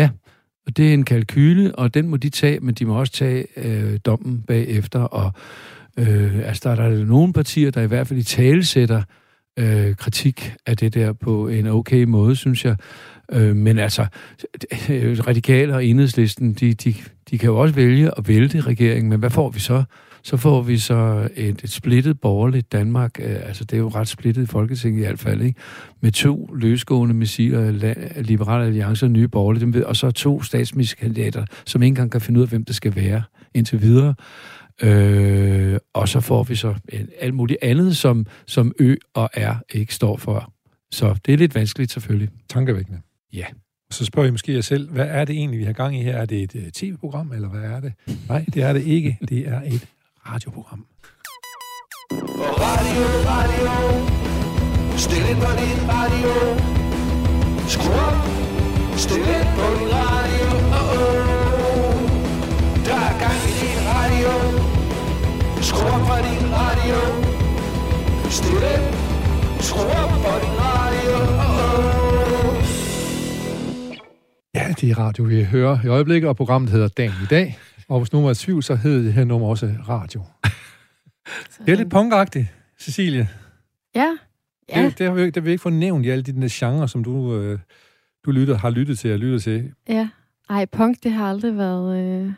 Og 0.66 0.76
det 0.76 0.88
er 0.88 0.94
en 0.94 1.04
kalkyle, 1.04 1.74
og 1.74 1.94
den 1.94 2.08
må 2.08 2.16
de 2.16 2.28
tage, 2.28 2.60
men 2.60 2.74
de 2.74 2.84
må 2.84 2.98
også 2.98 3.12
tage 3.12 3.46
øh, 3.56 3.98
dommen 4.06 4.42
bagefter. 4.42 5.00
Og 5.00 5.32
øh, 5.98 6.48
altså, 6.48 6.60
der 6.64 6.70
er 6.70 6.90
der 6.90 7.04
nogle 7.04 7.32
partier, 7.32 7.70
der 7.70 7.82
i 7.82 7.86
hvert 7.86 8.06
fald 8.06 8.18
i 8.20 8.22
tale 8.22 8.64
sætter 8.64 9.02
øh, 9.58 9.94
kritik 9.96 10.54
af 10.66 10.76
det 10.76 10.94
der 10.94 11.12
på 11.12 11.48
en 11.48 11.66
okay 11.66 12.04
måde, 12.04 12.36
synes 12.36 12.64
jeg. 12.64 12.76
Øh, 13.32 13.56
men 13.56 13.78
altså, 13.78 14.06
radikale 15.28 15.74
og 15.74 15.84
enhedslisten, 15.84 16.52
de, 16.52 16.74
de, 16.74 16.94
de 17.30 17.38
kan 17.38 17.46
jo 17.48 17.58
også 17.58 17.74
vælge 17.74 18.10
at 18.18 18.28
vælte 18.28 18.60
regeringen, 18.60 19.10
men 19.10 19.18
hvad 19.20 19.30
får 19.30 19.50
vi 19.50 19.60
så? 19.60 19.84
Så 20.24 20.36
får 20.36 20.62
vi 20.62 20.78
så 20.78 21.28
et, 21.36 21.60
et 21.64 21.70
splittet 21.70 22.20
borgerligt 22.20 22.72
Danmark, 22.72 23.20
øh, 23.22 23.36
altså 23.46 23.64
det 23.64 23.76
er 23.76 23.78
jo 23.80 23.88
ret 23.88 24.08
splittet 24.08 24.42
i 24.42 24.46
Folketinget 24.46 25.00
i 25.00 25.04
hvert 25.04 25.18
fald, 25.18 25.42
ikke? 25.42 25.60
med 26.00 26.12
to 26.12 26.50
løsgående 26.54 27.14
missiler, 27.14 27.70
Liberale 28.22 28.64
Alliance 28.66 29.06
og 29.06 29.10
Nye 29.10 29.28
Borgerlige, 29.28 29.60
dem 29.60 29.74
ved, 29.74 29.82
og 29.84 29.96
så 29.96 30.10
to 30.10 30.42
statsministerkandidater, 30.42 31.44
som 31.66 31.82
ikke 31.82 31.88
engang 31.90 32.10
kan 32.10 32.20
finde 32.20 32.38
ud 32.40 32.42
af, 32.44 32.48
hvem 32.48 32.64
det 32.64 32.76
skal 32.76 32.96
være 32.96 33.22
indtil 33.54 33.82
videre. 33.82 34.14
Øh, 34.82 35.76
og 35.94 36.08
så 36.08 36.20
får 36.20 36.42
vi 36.42 36.54
så 36.54 36.74
en- 36.92 37.08
alt 37.20 37.34
muligt 37.34 37.58
andet, 37.62 37.96
som, 37.96 38.26
som 38.46 38.72
Ø 38.78 38.94
og 39.14 39.30
R 39.36 39.54
ikke 39.72 39.94
står 39.94 40.16
for. 40.16 40.52
Så 40.90 41.14
det 41.26 41.34
er 41.34 41.38
lidt 41.38 41.54
vanskeligt 41.54 41.92
selvfølgelig. 41.92 42.28
Tankevækkende. 42.48 42.98
Ja. 43.32 43.44
Så 43.90 44.04
spørger 44.04 44.28
I 44.28 44.30
måske 44.30 44.54
jer 44.54 44.60
selv, 44.60 44.90
hvad 44.90 45.06
er 45.08 45.24
det 45.24 45.36
egentlig, 45.36 45.60
vi 45.60 45.64
har 45.64 45.72
gang 45.72 45.96
i 45.98 46.02
her? 46.02 46.16
Er 46.16 46.24
det 46.26 46.42
et 46.42 46.54
uh, 46.54 46.62
tv-program, 46.74 47.32
eller 47.32 47.48
hvad 47.48 47.60
er 47.60 47.80
det? 47.80 47.92
Nej, 48.28 48.44
det 48.54 48.62
er 48.62 48.72
det 48.72 48.82
ikke. 48.86 49.18
Det 49.28 49.48
er 49.48 49.60
et 49.64 49.88
radioprogram. 50.26 50.86
Radio, 52.66 53.02
radio. 53.32 53.72
Stil 54.96 55.22
ind 55.30 55.40
på 55.46 55.52
din 55.60 55.80
radio. 55.94 56.32
Skru 57.68 57.92
op. 57.92 58.18
Stil 58.96 59.18
ind 59.36 59.48
på 59.58 59.66
din 59.78 59.90
radio. 60.00 60.48
Oh, 60.80 60.98
oh. 60.98 62.00
Der 62.86 62.98
er 63.08 63.14
gang 63.22 63.38
i 63.50 63.52
din 63.62 63.80
radio. 63.92 64.32
Skru 65.68 65.86
op 65.94 66.02
for 66.08 66.20
din 66.28 66.44
radio. 66.58 66.98
Stil 68.30 68.62
ind. 68.74 68.86
Skru 69.60 69.82
op 70.02 70.10
for 70.24 70.36
din 70.44 70.56
radio. 70.64 71.16
Oh, 71.16 71.46
oh. 71.46 71.51
Ja, 74.54 74.74
det 74.80 74.90
er 74.90 74.98
radio, 74.98 75.24
vi 75.24 75.44
hører 75.44 75.78
i 75.84 75.88
øjeblikket, 75.88 76.28
og 76.28 76.36
programmet 76.36 76.70
hedder 76.70 76.88
Dagen 76.88 77.12
i 77.22 77.26
dag. 77.26 77.58
Og 77.88 78.00
hvis 78.00 78.12
var 78.24 78.30
i 78.30 78.34
tvivl, 78.34 78.62
så 78.62 78.74
hed 78.74 79.04
det 79.04 79.12
her 79.12 79.24
nummer 79.24 79.48
også 79.48 79.74
radio. 79.88 80.22
Det 81.66 81.72
er 81.72 81.76
lidt 81.76 81.90
punkagtigt, 81.90 82.46
Cecilie. 82.80 83.28
Ja. 83.94 84.16
Ja, 84.68 84.84
Det, 84.84 84.98
det, 84.98 85.06
har 85.06 85.14
vi, 85.14 85.26
det 85.26 85.36
har 85.36 85.40
vi 85.40 85.50
ikke 85.50 85.62
fået 85.62 85.74
nævnt 85.74 86.06
i 86.06 86.08
alle 86.08 86.22
de 86.22 86.32
der 86.32 86.48
genrer, 86.50 86.86
som 86.86 87.04
du, 87.04 87.36
øh, 87.36 87.58
du 88.24 88.30
lytter, 88.30 88.58
har 88.58 88.70
lyttet 88.70 88.98
til 88.98 89.12
og 89.12 89.18
lyttet 89.18 89.42
til. 89.42 89.72
ja. 89.88 90.08
Ej, 90.50 90.64
punk, 90.64 91.02
det 91.02 91.12
har 91.12 91.30
aldrig 91.30 91.56
været... 91.56 91.98
Øh... 91.98 92.24
Du 92.24 92.30
har 92.30 92.32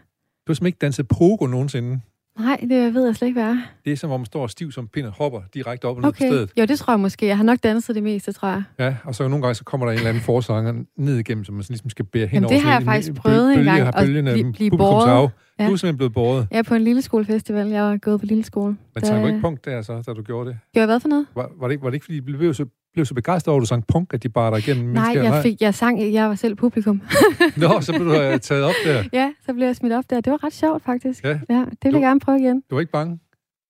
simpelthen 0.54 0.66
ikke 0.66 0.78
danset 0.78 1.08
pogo 1.08 1.46
nogensinde. 1.46 2.00
Nej, 2.38 2.56
det 2.70 2.94
ved 2.94 3.06
jeg 3.06 3.16
slet 3.16 3.28
ikke, 3.28 3.40
hvad 3.40 3.50
er. 3.50 3.56
Det 3.84 3.92
er 3.92 3.96
som 3.96 4.10
om 4.10 4.20
man 4.20 4.26
står 4.26 4.46
stiv 4.46 4.72
som 4.72 4.88
pind 4.88 5.06
og 5.06 5.12
hopper 5.12 5.40
direkte 5.54 5.84
op 5.84 5.96
og 5.96 6.02
ned 6.02 6.02
på 6.02 6.08
Okay. 6.08 6.26
stedet. 6.26 6.50
Jo, 6.58 6.64
det 6.64 6.78
tror 6.78 6.92
jeg 6.92 7.00
måske. 7.00 7.26
Jeg 7.26 7.36
har 7.36 7.44
nok 7.44 7.58
danset 7.62 7.94
det 7.94 8.02
meste, 8.02 8.32
tror 8.32 8.48
jeg. 8.48 8.62
Ja, 8.78 8.96
og 9.04 9.14
så 9.14 9.28
nogle 9.28 9.42
gange 9.42 9.54
så 9.54 9.64
kommer 9.64 9.86
der 9.86 9.92
en 9.92 9.96
eller 9.98 10.08
anden 10.08 10.22
forsanger 10.22 10.72
ned 10.96 11.16
igennem, 11.18 11.44
som 11.44 11.54
man 11.54 11.62
sådan 11.62 11.72
ligesom 11.74 11.90
skal 11.90 12.04
bære 12.04 12.26
hen 12.26 12.34
Jamen, 12.34 12.44
over. 12.44 12.54
det 12.54 12.62
har 12.62 12.70
jeg 12.70 12.78
en- 12.78 12.84
faktisk 12.84 13.08
en 13.08 13.14
prøvet 13.14 13.50
at 13.50 13.94
bølgen 14.00 14.26
af 14.28 14.34
blive- 14.34 14.52
blive 14.52 14.70
båret. 14.70 15.06
Du 15.06 15.12
Ja. 15.58 15.64
er 15.64 15.68
simpelthen 15.68 15.96
blevet 15.96 16.12
båret. 16.14 16.48
Er 16.50 16.62
på 16.62 16.74
en 16.74 16.82
lille 16.84 17.02
skolefestival. 17.02 17.68
Jeg 17.68 17.82
var 17.82 17.96
gået 17.96 18.20
på 18.20 18.26
lille 18.26 18.44
skole. 18.44 18.76
Men 18.94 19.04
sang 19.04 19.22
du 19.22 19.26
ikke 19.28 19.40
punk 19.40 19.64
der 19.64 19.82
så, 19.82 20.02
da 20.06 20.12
du 20.12 20.22
gjorde 20.22 20.48
det? 20.48 20.58
Gjorde 20.72 20.80
jeg 20.82 20.86
hvad 20.86 21.00
for 21.00 21.08
noget? 21.08 21.26
Var, 21.34 21.50
var, 21.60 21.66
det, 21.66 21.72
ikke, 21.72 21.82
var 21.84 21.90
det 21.90 21.94
ikke, 21.94 22.04
fordi 22.04 22.16
de 22.20 22.22
blev 22.22 22.54
så, 22.54 22.66
blev 22.94 23.06
så 23.06 23.14
begejstrede 23.14 23.52
over, 23.52 23.60
at 23.60 23.62
du 23.62 23.66
sang 23.66 23.86
punk, 23.86 24.14
at 24.14 24.22
de 24.22 24.28
bare 24.28 24.50
der 24.50 24.56
igennem? 24.56 24.84
Nej, 24.84 25.02
mennesker? 25.14 25.34
jeg, 25.34 25.42
fik, 25.42 25.60
jeg 25.60 25.74
sang, 25.74 26.12
jeg 26.12 26.28
var 26.28 26.34
selv 26.34 26.54
publikum. 26.54 27.02
Nå, 27.56 27.80
så 27.80 27.92
blev 27.92 28.06
du 28.06 28.20
øh, 28.20 28.40
taget 28.40 28.64
op 28.64 28.74
der. 28.84 29.04
ja, 29.12 29.32
så 29.46 29.52
blev 29.54 29.66
jeg 29.66 29.76
smidt 29.76 29.92
op 29.92 30.04
der. 30.10 30.20
Det 30.20 30.30
var 30.30 30.44
ret 30.44 30.52
sjovt, 30.52 30.82
faktisk. 30.84 31.24
Ja. 31.24 31.28
ja 31.50 31.54
det 31.54 31.68
vil 31.84 31.92
Du- 31.92 31.96
jeg 31.98 32.02
gerne 32.02 32.20
prøve 32.20 32.38
igen. 32.38 32.62
Du 32.70 32.74
var 32.74 32.80
ikke 32.80 32.92
bange? 32.92 33.18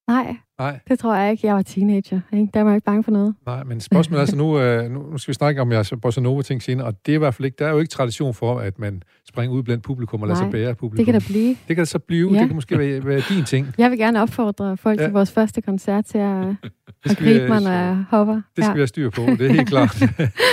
Nej, 0.08 0.36
Nej, 0.58 0.78
det 0.88 0.98
tror 0.98 1.14
jeg 1.16 1.30
ikke. 1.30 1.46
Jeg 1.46 1.54
var 1.54 1.62
teenager. 1.62 2.20
Ikke? 2.32 2.48
Der 2.54 2.62
var 2.62 2.70
jeg 2.70 2.76
ikke 2.76 2.84
bange 2.84 3.04
for 3.04 3.10
noget. 3.10 3.34
nej, 3.46 3.64
men 3.64 3.80
spørgsmålet 3.80 4.18
er 4.18 4.20
altså 4.20 4.36
nu, 4.36 4.58
øh, 4.60 4.90
nu, 4.90 5.18
skal 5.18 5.32
vi 5.32 5.34
snakke 5.34 5.60
om 5.60 5.72
jeres 5.72 5.92
bossa 6.02 6.20
nova 6.20 6.42
ting 6.42 6.62
senere, 6.62 6.86
og 6.86 6.94
det 7.06 7.12
er 7.12 7.16
i 7.16 7.18
hvert 7.18 7.34
fald 7.34 7.46
ikke, 7.46 7.56
der 7.58 7.66
er 7.66 7.70
jo 7.70 7.78
ikke 7.78 7.90
tradition 7.90 8.34
for, 8.34 8.58
at 8.58 8.78
man 8.78 9.02
springer 9.28 9.56
ud 9.56 9.62
blandt 9.62 9.84
publikum 9.84 10.22
og 10.22 10.28
lader 10.28 10.40
Nej, 10.40 10.46
sig 10.46 10.52
bære 10.52 10.74
publikum. 10.74 10.96
Det 10.96 11.12
kan 11.12 11.20
der 11.20 11.26
blive. 11.28 11.48
det 11.48 11.76
kan 11.76 11.76
det 11.76 11.88
så 11.88 11.98
blive, 11.98 12.32
Ja. 12.32 12.38
det 12.40 12.46
kan 12.48 12.54
måske 12.54 12.78
være, 12.78 13.04
være 13.04 13.20
din 13.28 13.44
ting. 13.44 13.74
Jeg 13.78 13.90
vil 13.90 13.98
gerne 13.98 14.22
opfordre 14.22 14.76
folk 14.76 15.00
Ja. 15.00 15.04
til 15.06 15.12
vores 15.12 15.32
første 15.32 15.60
koncert 15.62 16.04
til 16.04 16.18
at, 16.18 16.46
at 17.10 17.16
gribe 17.18 17.48
mig, 17.48 17.60
når 17.62 17.70
jeg 17.70 18.04
hopper. 18.10 18.40
det 18.56 18.64
skal 18.64 18.74
vi 18.74 18.80
have 18.80 18.86
styr 18.86 19.10
på, 19.10 19.22
det 19.22 19.40
er 19.40 19.52
helt 19.52 19.68
klart. 19.68 20.02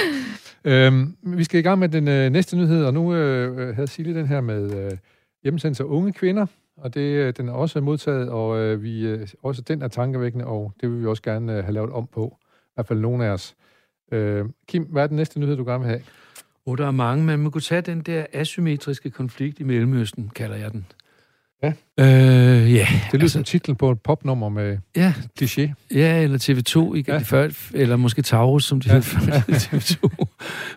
øhm, 0.65 1.15
vi 1.23 1.43
skal 1.43 1.59
i 1.59 1.63
gang 1.63 1.79
med 1.79 1.89
den 1.89 2.07
øh, 2.07 2.29
næste 2.29 2.57
nyhed, 2.57 2.85
og 2.85 2.93
nu 2.93 3.13
øh, 3.15 3.75
havde 3.75 3.87
Silje 3.87 4.13
den 4.13 4.27
her 4.27 4.41
med 4.41 4.85
øh, 4.85 4.91
hjemmesendelse 5.43 5.83
af 5.83 5.87
unge 5.87 6.13
kvinder, 6.13 6.45
og 6.81 6.93
det, 6.93 7.01
øh, 7.01 7.33
den 7.37 7.49
er 7.49 7.53
også 7.53 7.81
modtaget, 7.81 8.29
og 8.29 8.59
øh, 8.59 8.83
vi, 8.83 9.01
øh, 9.07 9.27
også 9.43 9.61
den 9.61 9.81
er 9.81 9.87
tankevækkende, 9.87 10.45
og 10.45 10.73
det 10.81 10.91
vil 10.91 11.01
vi 11.01 11.05
også 11.05 11.23
gerne 11.23 11.57
øh, 11.57 11.63
have 11.63 11.73
lavet 11.73 11.91
om 11.91 12.07
på. 12.13 12.37
I 12.41 12.71
hvert 12.75 12.87
fald 12.87 12.99
nogle 12.99 13.25
af 13.25 13.29
os. 13.29 13.55
Øh, 14.11 14.45
Kim, 14.67 14.83
hvad 14.83 15.03
er 15.03 15.07
den 15.07 15.17
næste 15.17 15.39
nyhed, 15.39 15.57
du 15.57 15.63
gerne 15.65 15.79
vil 15.79 15.89
have? 15.89 16.01
Og 16.67 16.77
der 16.77 16.87
er 16.87 16.91
mange, 16.91 17.25
men 17.25 17.39
man 17.39 17.51
kunne 17.51 17.61
tage 17.61 17.81
den 17.81 18.01
der 18.01 18.25
asymmetriske 18.33 19.09
konflikt 19.09 19.59
i 19.59 19.63
Mellemøsten, 19.63 20.31
kalder 20.35 20.55
jeg 20.55 20.71
den. 20.71 20.85
Ja. 21.63 21.73
Øh, 21.99 22.73
ja, 22.73 22.87
Det 23.11 23.13
lyder 23.13 23.21
altså, 23.23 23.33
som 23.33 23.43
titlen 23.43 23.75
på 23.75 23.91
et 23.91 24.01
popnummer 24.01 24.49
med 24.49 24.77
ja, 24.95 25.13
cliché. 25.41 25.73
ja, 25.95 26.23
eller 26.23 26.37
TV2, 26.37 26.93
ikke? 26.95 27.11
Ja. 27.11 27.17
Ja. 27.17 27.23
Før, 27.23 27.49
eller 27.73 27.95
måske 27.95 28.21
Taurus, 28.21 28.65
som 28.65 28.81
de 28.81 28.89
Ja. 28.89 28.95
ja. 28.95 29.01
hed 29.01 29.03
før 29.03 29.31
TV2. 29.57 30.25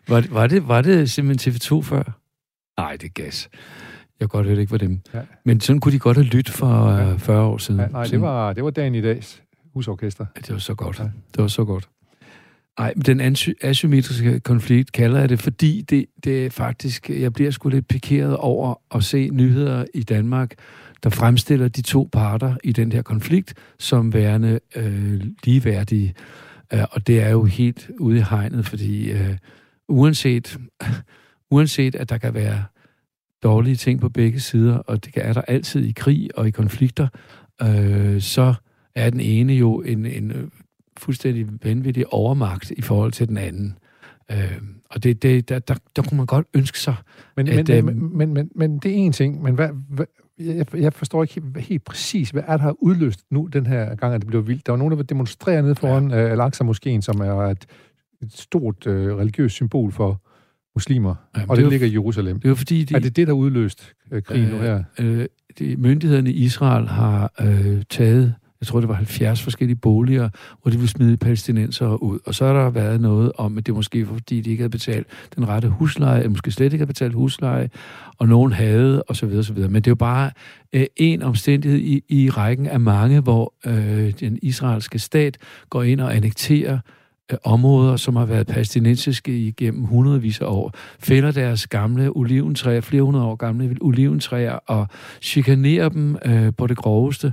Var 0.09 0.21
det, 0.21 0.31
var, 0.35 0.47
det, 0.47 0.69
var 0.69 0.83
det 0.83 1.11
simpelthen 1.11 1.53
TV2 1.53 1.83
før? 1.83 2.03
Nej, 2.81 2.93
det 2.97 3.05
er 3.05 3.23
gas. 3.23 3.49
Jeg 4.21 4.29
godt 4.29 4.47
høre, 4.47 4.55
det 4.55 4.61
ikke 4.61 4.73
var 4.73 4.79
dem. 4.79 5.01
Ja. 5.15 5.21
Men 5.45 5.61
sådan 5.61 5.81
kunne 5.81 5.93
de 5.93 5.99
godt 5.99 6.17
have 6.17 6.27
lyttet 6.27 6.55
for 6.55 6.91
Ja. 6.91 7.09
ja. 7.09 7.15
40 7.17 7.43
år 7.43 7.59
siden. 7.59 7.81
Ja, 7.81 7.87
nej, 7.87 8.05
det 8.05 8.21
var, 8.21 8.53
det 8.53 8.65
var 8.65 8.71
dagen 8.71 8.95
i 8.95 9.01
dags 9.01 9.43
husorkester. 9.75 10.27
Ja, 10.37 10.41
det 10.41 10.53
var 10.53 10.59
så 10.59 10.75
godt. 10.75 10.99
Ja. 10.99 11.05
Det 11.05 11.43
var 11.43 11.47
så 11.49 11.65
godt. 11.65 11.89
Ej, 12.79 12.93
men 12.97 13.03
den 13.03 13.21
asy- 13.21 13.53
asymmetriske 13.63 14.41
konflikt 14.41 14.93
kalder 14.93 15.21
jeg 15.21 15.29
det, 15.29 15.41
fordi 15.41 15.83
det, 15.83 16.07
det 16.25 16.47
er 16.47 16.51
faktisk, 16.51 17.11
jeg 17.11 17.33
bliver 17.33 17.51
sgu 17.51 17.69
lidt 17.69 17.89
pikeret 17.89 18.37
over 18.37 18.75
at 18.95 19.05
se 19.05 19.29
nyheder 19.33 19.85
i 19.95 20.03
Danmark, 20.03 20.55
der 21.03 21.11
fremstiller 21.11 21.69
de 21.69 21.83
to 21.83 22.09
parter 22.13 22.57
i 22.65 22.73
den 22.73 22.93
her 22.93 23.03
konflikt 23.03 23.55
som 23.79 24.13
værende 24.15 24.61
øh, 24.77 25.21
ligeværdige. 25.45 26.15
Øh, 26.73 26.81
og 26.91 27.07
det 27.07 27.23
er 27.23 27.29
jo 27.31 27.45
helt 27.45 27.91
ude 28.01 28.19
i 28.19 28.23
hegnet, 28.31 28.67
fordi 28.67 29.11
øh, 29.13 29.37
uanset, 29.89 30.59
uanset 31.51 31.95
at 31.95 32.09
der 32.11 32.19
kan 32.19 32.35
være 32.35 32.65
dårlige 33.45 33.77
ting 33.77 34.01
på 34.01 34.09
begge 34.09 34.41
sider, 34.41 34.77
og 34.77 35.05
det 35.05 35.13
er 35.17 35.33
der 35.33 35.41
altid 35.41 35.85
i 35.85 35.93
krig 35.93 36.31
og 36.35 36.49
i 36.49 36.51
konflikter, 36.51 37.09
øh, 37.63 38.21
så 38.21 38.55
er 38.95 39.11
den 39.11 39.21
ene 39.21 39.53
jo 39.53 39.81
en, 39.81 40.07
en 40.07 40.31
øh, 40.31 40.49
fuldstændig 40.97 41.47
vanvittig 41.65 42.13
overmagt 42.13 42.71
i 42.71 42.83
forhold 42.83 43.13
til 43.13 43.29
den 43.29 43.37
anden. 43.37 43.79
Øh, 44.31 44.61
og 44.91 45.03
det, 45.03 45.23
det, 45.23 45.49
der, 45.49 45.59
der, 45.59 45.75
der 45.97 46.03
kunne 46.03 46.17
man 46.17 46.27
godt 46.27 46.47
ønske 46.55 46.79
sig. 46.79 46.95
Men, 47.37 47.49
At, 47.49 47.69
men, 47.69 47.77
øhm, 47.77 47.87
men, 47.87 48.17
men, 48.17 48.35
men, 48.35 48.51
men 48.55 48.79
det 48.79 48.91
er 48.91 48.95
en 48.95 49.13
ting, 49.13 49.43
men 49.43 49.55
hvad, 49.55 49.69
hvad, 49.89 50.07
jeg, 50.39 50.75
jeg 50.75 50.93
forstår 50.93 51.23
ikke 51.23 51.35
helt, 51.35 51.57
helt 51.57 51.85
præcis, 51.85 52.31
hvad 52.31 52.43
er 52.47 52.57
der 52.57 52.65
har 52.65 52.77
udløst 52.79 53.21
nu 53.31 53.49
den 53.53 53.67
her 53.67 53.95
gang, 53.95 54.15
at 54.15 54.21
det 54.21 54.29
blev 54.29 54.47
vildt. 54.47 54.67
Der 54.67 54.73
var 54.73 54.77
nogen, 54.77 54.91
der 54.91 54.97
vil 54.97 55.09
demonstrere 55.09 55.63
nede 55.63 55.75
foran 55.75 56.11
ja. 56.11 56.25
uh, 56.25 56.33
Al-Aqsa-moskeen, 56.33 57.03
som 57.03 57.21
er 57.21 57.35
et, 57.35 57.67
et 58.23 58.33
stort 58.33 58.87
uh, 58.87 58.93
religiøst 58.95 59.55
symbol 59.55 59.93
for 59.93 60.21
muslimer, 60.75 61.15
Jamen, 61.37 61.51
og 61.51 61.57
det 61.57 61.63
det, 61.63 61.67
er 61.67 61.71
ligger 61.71 61.87
i 61.87 61.93
Jerusalem. 61.93 62.41
Det 62.41 62.51
er 62.51 62.55
fordi, 62.55 62.85
de, 62.85 62.95
Er 62.95 62.99
det 62.99 63.17
det, 63.17 63.27
der 63.27 63.33
udløst 63.33 63.93
uh, 64.13 64.21
krigen 64.21 64.49
nu 64.49 64.59
her? 64.59 64.83
øh, 64.99 65.27
de, 65.59 65.77
myndighederne 65.77 66.33
i 66.33 66.45
Israel 66.45 66.89
har 66.89 67.33
øh, 67.41 67.83
taget, 67.91 68.35
jeg 68.61 68.67
tror 68.67 68.81
det 68.81 68.89
var 68.89 68.95
70 68.95 69.43
forskellige 69.43 69.77
boliger, 69.77 70.29
hvor 70.63 70.71
de 70.71 70.77
ville 70.77 70.91
smide 70.91 71.17
palæstinenser 71.17 72.03
ud. 72.03 72.19
Og 72.27 72.35
så 72.35 72.47
har 72.47 72.53
der 72.53 72.71
været 72.71 73.01
noget 73.01 73.33
om, 73.39 73.59
at 73.59 73.67
det 73.67 73.75
måske 73.75 74.07
fordi 74.07 74.41
de 74.41 74.51
ikke 74.51 74.61
havde 74.61 74.71
betalt 74.71 75.07
den 75.37 75.49
rette 75.49 75.69
husleje, 75.69 76.19
eller 76.19 76.31
måske 76.31 76.51
slet 76.51 76.65
ikke 76.65 76.79
havde 76.79 76.87
betalt 76.87 77.15
husleje, 77.15 77.71
og 78.19 78.29
nogen 78.29 78.53
havde, 78.53 79.03
og 79.03 79.17
så 79.17 79.27
videre, 79.27 79.45
så 79.45 79.53
videre. 79.53 79.71
Men 79.71 79.83
det 79.83 79.87
er 79.87 79.91
jo 79.91 79.95
bare 79.95 80.31
øh, 80.73 80.87
en 80.97 81.23
omstændighed 81.23 81.79
i, 81.79 82.03
i 82.09 82.31
rækken 82.31 82.67
af 82.67 82.81
mange, 82.81 83.21
hvor 83.21 83.55
øh, 83.67 84.13
den 84.21 84.39
israelske 84.43 84.99
stat 84.99 85.39
går 85.71 85.83
ind 85.83 86.01
og 86.01 86.17
annekterer 86.17 86.75
øh, 86.75 86.81
områder, 87.45 87.97
som 87.97 88.17
har 88.17 88.25
været 88.25 88.47
palæstinensiske 88.47 89.39
igennem 89.39 89.83
hundredvis 89.85 90.41
af 90.41 90.47
år, 90.47 90.73
fælder 90.99 91.31
deres 91.33 91.67
gamle 91.67 92.11
oliventræer, 92.17 92.81
flere 92.81 93.03
hundrede 93.03 93.25
år 93.25 93.35
gamle 93.37 93.77
oliventræer, 93.81 94.53
og 94.53 94.89
chikanerer 95.23 95.89
dem 95.89 96.17
øh, 96.25 96.53
på 96.59 96.67
det 96.67 96.77
groveste, 96.77 97.33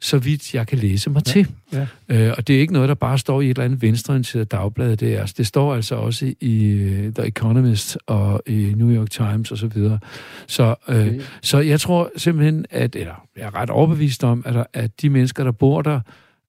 så 0.00 0.18
vidt 0.18 0.54
jeg 0.54 0.66
kan 0.66 0.78
læse 0.78 1.10
mig 1.10 1.22
Ja, 1.26 1.32
til. 1.32 1.46
ja. 1.72 1.86
Øh, 2.08 2.34
og 2.38 2.48
det 2.48 2.56
er 2.56 2.60
ikke 2.60 2.72
noget, 2.72 2.88
der 2.88 2.94
bare 2.94 3.18
står 3.18 3.40
i 3.40 3.44
et 3.44 3.50
eller 3.50 3.64
andet 3.64 3.82
venstreorienteret 3.82 4.52
dagblad. 4.52 4.96
Det, 4.96 5.14
er, 5.14 5.32
det 5.36 5.46
står 5.46 5.74
altså 5.74 5.94
også 5.94 6.34
i 6.40 6.64
øh, 6.64 7.12
The 7.14 7.26
Economist 7.26 7.98
og 8.06 8.42
i 8.46 8.72
New 8.76 8.90
York 8.96 9.10
Times 9.10 9.52
osv. 9.52 9.56
Så, 9.56 9.66
videre. 9.66 9.98
så, 10.46 10.74
øh, 10.88 10.96
Okay. 11.06 11.20
så 11.42 11.58
jeg 11.58 11.80
tror 11.80 12.10
simpelthen, 12.16 12.64
at, 12.70 12.96
eller 12.96 13.26
jeg 13.36 13.44
er 13.44 13.54
ret 13.54 13.70
overbevist 13.70 14.24
om, 14.24 14.42
at, 14.46 14.66
at 14.72 15.02
de 15.02 15.10
mennesker, 15.10 15.44
der 15.44 15.52
bor 15.52 15.82
der, 15.82 16.00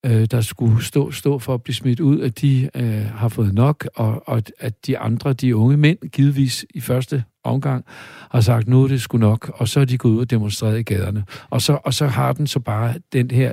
øh, 0.05 0.25
der 0.25 0.41
skulle 0.41 0.83
stå, 0.83 1.11
stå 1.11 1.39
for 1.39 1.53
at 1.53 1.63
blive 1.63 1.75
smidt 1.75 1.99
ud, 1.99 2.19
at 2.21 2.41
de 2.41 2.69
øh, 2.75 3.05
har 3.05 3.27
fået 3.27 3.53
nok, 3.53 3.87
og, 3.95 4.23
og 4.29 4.41
at 4.59 4.87
de 4.87 4.97
andre, 4.97 5.33
de 5.33 5.55
unge 5.55 5.77
mænd, 5.77 5.97
givetvis 5.99 6.65
i 6.73 6.79
første 6.81 7.23
omgang, 7.43 7.85
har 8.31 8.41
sagt, 8.41 8.67
nu 8.67 8.83
er 8.83 8.87
det 8.87 9.01
sgu 9.01 9.17
nok, 9.17 9.51
og 9.55 9.67
så 9.67 9.79
er 9.79 9.85
de 9.85 9.97
gået 9.97 10.11
ud 10.13 10.19
og 10.19 10.29
demonstreret 10.29 10.79
i 10.79 10.83
gaderne. 10.83 11.23
Og 11.49 11.61
så, 11.61 11.79
og 11.83 11.93
så 11.93 12.07
har 12.07 12.33
den 12.33 12.47
så 12.47 12.59
bare 12.59 12.93
den 13.13 13.31
her 13.31 13.51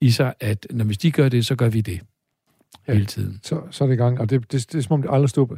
i 0.00 0.10
sig, 0.10 0.34
at 0.40 0.66
når 0.70 0.84
hvis 0.84 0.98
de 0.98 1.10
gør 1.10 1.28
det, 1.28 1.46
så 1.46 1.54
gør 1.56 1.68
vi 1.68 1.80
det. 1.80 2.00
Ja. 2.88 2.92
hele 2.92 3.06
tiden. 3.06 3.40
Så, 3.42 3.60
så 3.70 3.84
er 3.84 3.88
det 3.88 3.94
i 3.94 3.98
gang, 3.98 4.20
og 4.20 4.30
det, 4.30 4.52
det, 4.52 4.72
det 4.72 4.78
er 4.78 4.82
som 4.82 4.92
om 4.92 5.02
det 5.02 5.10
aldrig 5.12 5.30
stopper. 5.30 5.56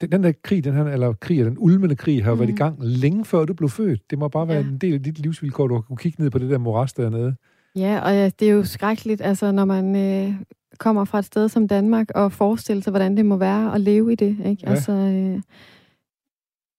Den, 0.00 0.12
den 0.12 0.24
der 0.24 0.32
krig, 0.44 0.64
den 0.64 0.74
her, 0.74 0.84
eller 0.84 1.12
krig, 1.12 1.44
den 1.44 1.56
ulmende 1.58 1.96
krig, 1.96 2.24
har 2.24 2.34
mm. 2.34 2.40
været 2.40 2.48
i 2.48 2.52
Mm. 2.52 2.56
gang 2.56 2.76
længe 2.80 3.24
før 3.24 3.44
du 3.44 3.54
blev 3.54 3.68
født. 3.68 4.10
Det 4.10 4.18
må 4.18 4.28
bare 4.28 4.48
være 4.48 4.56
Ja. 4.56 4.68
en 4.68 4.78
del 4.78 4.94
af 4.94 5.02
dit 5.02 5.18
livsvilkår, 5.18 5.66
du 5.68 5.74
har 5.74 5.80
kunne 5.80 5.96
kigge 5.96 6.22
ned 6.22 6.30
på 6.30 6.38
det 6.38 6.50
der 6.50 6.58
moras 6.58 6.92
dernede. 6.92 7.36
Ja, 7.76 8.00
og 8.04 8.12
ja, 8.12 8.28
det 8.28 8.48
er 8.48 8.52
jo 8.52 8.64
skrækkeligt, 8.64 9.20
altså, 9.20 9.52
når 9.52 9.64
man 9.64 9.96
øh, 9.96 10.34
kommer 10.78 11.04
fra 11.04 11.18
et 11.18 11.24
sted 11.24 11.48
som 11.48 11.68
Danmark 11.68 12.10
og 12.14 12.32
forestiller 12.32 12.82
sig, 12.82 12.90
hvordan 12.90 13.16
det 13.16 13.26
må 13.26 13.36
være 13.36 13.74
at 13.74 13.80
leve 13.80 14.12
i 14.12 14.14
det. 14.14 14.36
Ikke? 14.46 14.62
Ja. 14.62 14.70
Altså, 14.70 14.92
øh, 14.92 15.42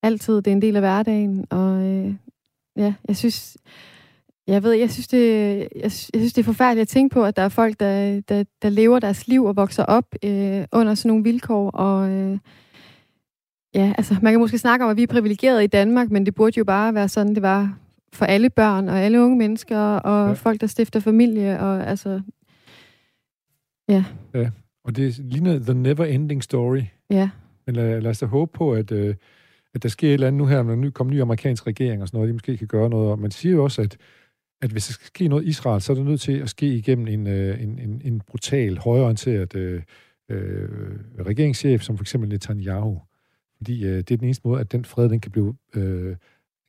altid, 0.03 0.35
det 0.35 0.47
er 0.47 0.51
en 0.51 0.61
del 0.61 0.75
af 0.75 0.81
hverdagen, 0.81 1.45
og 1.49 1.81
øh, 1.81 2.13
ja, 2.77 2.93
jeg 3.07 3.17
synes, 3.17 3.57
jeg 4.47 4.63
ved, 4.63 4.71
jeg 4.71 4.91
synes, 4.91 5.07
det, 5.07 5.67
jeg 5.75 5.91
synes, 5.91 6.33
det 6.33 6.37
er 6.37 6.43
forfærdeligt 6.43 6.81
at 6.81 6.87
tænke 6.87 7.13
på, 7.13 7.25
at 7.25 7.35
der 7.35 7.41
er 7.41 7.49
folk, 7.49 7.79
der, 7.79 8.21
der, 8.21 8.43
der 8.61 8.69
lever 8.69 8.99
deres 8.99 9.27
liv 9.27 9.43
og 9.43 9.55
vokser 9.55 9.85
op 9.85 10.05
øh, 10.23 10.65
under 10.71 10.95
sådan 10.95 11.09
nogle 11.09 11.23
vilkår, 11.23 11.69
og 11.69 12.09
øh, 12.09 12.37
ja, 13.75 13.93
altså, 13.97 14.15
man 14.21 14.33
kan 14.33 14.39
måske 14.39 14.57
snakke 14.57 14.85
om, 14.85 14.91
at 14.91 14.97
vi 14.97 15.03
er 15.03 15.07
privilegerede 15.07 15.63
i 15.63 15.67
Danmark, 15.67 16.11
men 16.11 16.25
det 16.25 16.35
burde 16.35 16.57
jo 16.57 16.63
bare 16.63 16.93
være 16.93 17.09
sådan, 17.09 17.35
det 17.35 17.41
var 17.41 17.77
for 18.13 18.25
alle 18.25 18.49
børn 18.49 18.89
og 18.89 18.99
alle 18.99 19.21
unge 19.21 19.37
mennesker 19.37 19.77
og 19.79 20.23
Ja. 20.23 20.27
ja. 20.27 20.33
folk, 20.33 20.61
der 20.61 20.67
stifter 20.67 20.99
familie. 20.99 21.59
Og 21.59 21.87
altså, 21.87 22.21
Og 24.83 24.95
det 24.95 25.17
ligner 25.19 25.59
The 25.59 25.73
Never 25.73 26.05
Ending 26.05 26.43
Story. 26.43 26.81
ja, 27.09 27.29
Men 27.65 27.75
lad, 27.75 28.01
lad 28.01 28.11
os 28.11 28.19
da 28.19 28.25
håbe 28.25 28.51
på, 28.53 28.73
at, 28.73 28.91
øh, 28.91 29.15
at 29.73 29.83
der 29.83 29.89
sker 29.89 30.07
et 30.09 30.13
eller 30.13 30.27
andet 30.27 30.37
nu 30.37 30.45
her, 30.45 30.63
når 30.63 30.75
der 30.75 30.89
kommer 30.91 31.11
en 31.11 31.17
ny 31.17 31.21
amerikansk 31.21 31.67
regering 31.67 32.01
og 32.01 32.07
sådan 32.07 32.17
noget, 32.17 32.27
de 32.27 32.33
måske 32.33 32.57
kan 32.57 32.67
gøre 32.67 32.89
noget. 32.89 33.11
Og 33.11 33.19
man 33.19 33.31
siger 33.31 33.55
jo 33.55 33.63
også, 33.63 33.81
at, 33.81 33.97
at 34.61 34.71
hvis 34.71 34.87
der 34.87 34.93
skal 34.93 35.05
ske 35.07 35.27
noget 35.27 35.43
i 35.43 35.47
Israel, 35.47 35.81
så 35.81 35.93
er 35.93 35.95
det 35.95 36.05
nødt 36.05 36.21
til 36.21 36.31
at 36.39 36.49
ske 36.49 36.65
igennem 36.75 37.07
en, 37.07 37.27
øh, 37.27 37.63
en, 37.63 37.79
en, 37.79 38.01
en 38.05 38.21
brutal, 38.27 38.77
højorienteret 38.77 39.55
øh, 39.55 39.81
øh, 40.29 40.69
regeringschef, 41.25 41.81
som 41.81 41.97
for 41.97 42.03
eksempel 42.03 42.29
Netanyahu. 42.29 43.01
Fordi 43.57 43.85
øh, 43.85 43.97
det 43.97 44.11
er 44.11 44.17
den 44.17 44.23
eneste 44.25 44.47
måde, 44.47 44.59
at 44.61 44.71
den 44.71 44.85
fred, 44.85 45.09
den 45.09 45.19
kan 45.19 45.31
blive 45.31 45.55
øh, 45.75 46.15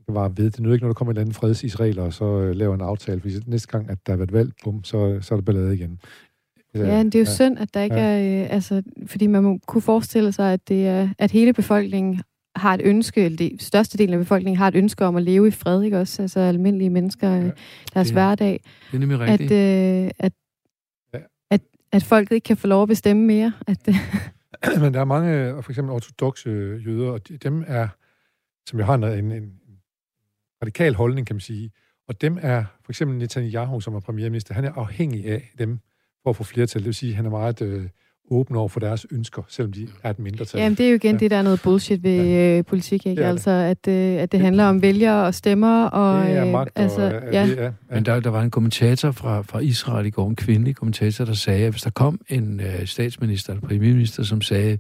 kan 0.07 0.15
vare 0.15 0.33
ved. 0.37 0.45
Det 0.51 0.59
er 0.59 0.63
nu 0.63 0.73
ikke, 0.73 0.83
når 0.83 0.89
der 0.89 0.95
kommer 0.95 1.11
en 1.13 1.17
eller 1.17 1.21
anden 1.23 1.35
fredsisraeler, 1.35 2.03
og 2.03 2.13
så 2.13 2.25
øh, 2.25 2.57
laver 2.57 2.75
en 2.75 2.81
aftale. 2.81 3.21
Fordi 3.21 3.35
næste 3.47 3.69
gang, 3.69 3.91
at 3.91 3.99
der 4.07 4.13
har 4.13 4.17
været 4.17 4.33
valg, 4.33 4.53
bum, 4.65 4.85
så, 4.85 5.19
så 5.21 5.35
er 5.35 5.37
der 5.39 5.43
ballade 5.45 5.75
igen. 5.75 5.99
ja, 6.75 6.97
men 6.97 7.07
det 7.07 7.15
er 7.15 7.19
jo 7.19 7.25
ja. 7.25 7.35
synd, 7.35 7.59
at 7.59 7.75
der 7.75 7.83
ikke 7.83 7.97
Ja. 7.97 8.19
ja. 8.19 8.39
er... 8.39 8.45
Øh, 8.45 8.55
altså, 8.55 8.83
fordi 9.07 9.27
man 9.27 9.43
må 9.43 9.59
kunne 9.67 9.83
forestille 9.83 10.33
sig, 10.33 10.53
at, 10.53 10.69
det 10.69 10.87
er, 10.87 11.09
at 11.19 11.31
hele 11.31 11.53
befolkningen 11.53 12.21
har 12.57 12.75
et 12.75 12.81
ønske, 12.85 13.25
eller 13.25 13.37
det 13.37 13.63
største 13.63 13.99
del 13.99 14.13
af 14.13 14.19
befolkningen 14.19 14.59
har 14.59 14.69
et 14.69 14.75
ønske 14.77 15.05
om 15.05 15.17
at 15.17 15.23
leve 15.23 15.49
i 15.49 15.51
fred, 15.51 15.83
ikke 15.83 15.99
også? 16.01 16.23
Altså 16.23 16.41
almindelige 16.41 16.91
mennesker, 16.91 17.29
Ja. 17.31 17.37
ja. 17.37 17.51
deres 17.95 18.07
Det- 18.09 18.15
hverdag. 18.15 18.61
Det 18.91 18.97
er 18.97 19.01
nemlig 19.01 19.21
At, 19.21 19.29
rigtigt. 19.41 19.53
øh, 19.53 20.11
at, 20.19 20.33
Ja. 21.15 21.19
at, 21.51 21.61
at 21.93 22.03
folket 22.03 22.35
ikke 22.35 22.45
kan 22.45 22.57
få 22.57 22.67
lov 22.67 22.83
at 22.83 22.89
bestemme 22.89 23.23
mere. 23.27 23.53
At, 23.67 23.89
øh, 23.89 23.95
Men 24.83 24.95
der 24.95 25.01
er 25.01 25.05
mange, 25.05 25.33
øh, 25.49 25.63
for 25.63 25.71
eksempel 25.71 25.93
ortodoxe 25.93 26.51
jøder, 26.87 27.11
og 27.11 27.29
de, 27.29 27.37
dem 27.37 27.65
er, 27.67 27.89
som 28.69 28.79
jo 28.79 28.85
har 28.85 28.95
en, 28.95 29.33
en 29.33 29.53
radikal 30.63 30.95
holdning, 30.95 31.27
kan 31.27 31.37
man 31.37 31.41
sige, 31.41 31.71
og 32.09 32.21
dem 32.21 32.39
er, 32.43 32.65
for 32.85 32.93
eksempel 32.93 33.19
Netanyahu, 33.19 33.81
som 33.81 33.95
er 33.95 34.01
premierminister, 34.01 34.55
han 34.55 34.65
er 34.65 34.73
afhængig 34.73 35.27
af 35.27 35.53
dem 35.59 35.79
for 36.23 36.31
at 36.31 36.37
få 36.37 36.45
flertal. 36.45 36.81
Det 36.81 36.87
vil 36.87 36.95
sige, 36.95 37.11
at 37.11 37.17
han 37.17 37.27
er 37.27 37.31
meget 37.31 37.63
øh, 37.63 37.85
åben 38.31 38.57
over 38.57 38.69
for 38.69 38.81
deres 38.81 39.07
ønsker, 39.11 39.43
selvom 39.49 39.73
de 39.73 39.89
er 40.03 40.11
et 40.11 40.19
mindretal. 40.19 40.61
Jamen, 40.61 40.77
det 40.77 40.87
er 40.87 40.91
jo 40.91 40.95
igen 40.97 41.15
Ja. 41.15 41.19
det, 41.19 41.31
der 41.31 41.37
er 41.37 41.43
noget 41.43 41.61
bullshit 41.63 42.03
ved 42.03 42.25
ja. 42.25 42.59
øh, 42.59 42.65
politik, 42.65 43.07
ikke? 43.07 43.11
Det 43.11 43.17
det. 43.17 43.31
altså, 43.31 43.51
at, 43.51 43.89
øh, 43.89 44.23
at 44.23 44.33
det 44.33 44.41
handler 44.41 44.65
om 44.65 44.83
vælgere 44.83 45.27
og 45.27 45.35
stemmer, 45.35 45.85
og... 45.85 46.27
det 46.27 46.37
er 46.37 46.47
øh, 46.47 46.53
magt, 46.53 46.79
altså, 46.79 47.03
og, 47.03 47.13
øh, 47.13 47.35
ja. 47.35 47.47
det 47.47 47.59
er, 47.59 47.65
ja. 47.65 47.71
Men 47.91 48.05
der, 48.05 48.21
der 48.21 48.31
var 48.31 48.43
en 48.43 48.51
kommentator 48.51 49.11
fra, 49.11 49.43
fra 49.43 49.59
Israel 49.59 50.07
i 50.07 50.11
går, 50.11 50.29
en 50.29 50.37
kvindelig 50.37 50.77
kommentator, 50.77 51.25
der 51.25 51.33
sagde, 51.33 51.65
at 51.67 51.73
hvis 51.73 51.83
der 51.83 51.91
kom 51.91 52.21
en 52.29 52.61
øh, 52.61 52.87
statsminister 52.87 53.53
eller 53.53 53.69
premierminister, 53.69 54.23
som 54.23 54.41
sagde, 54.41 54.79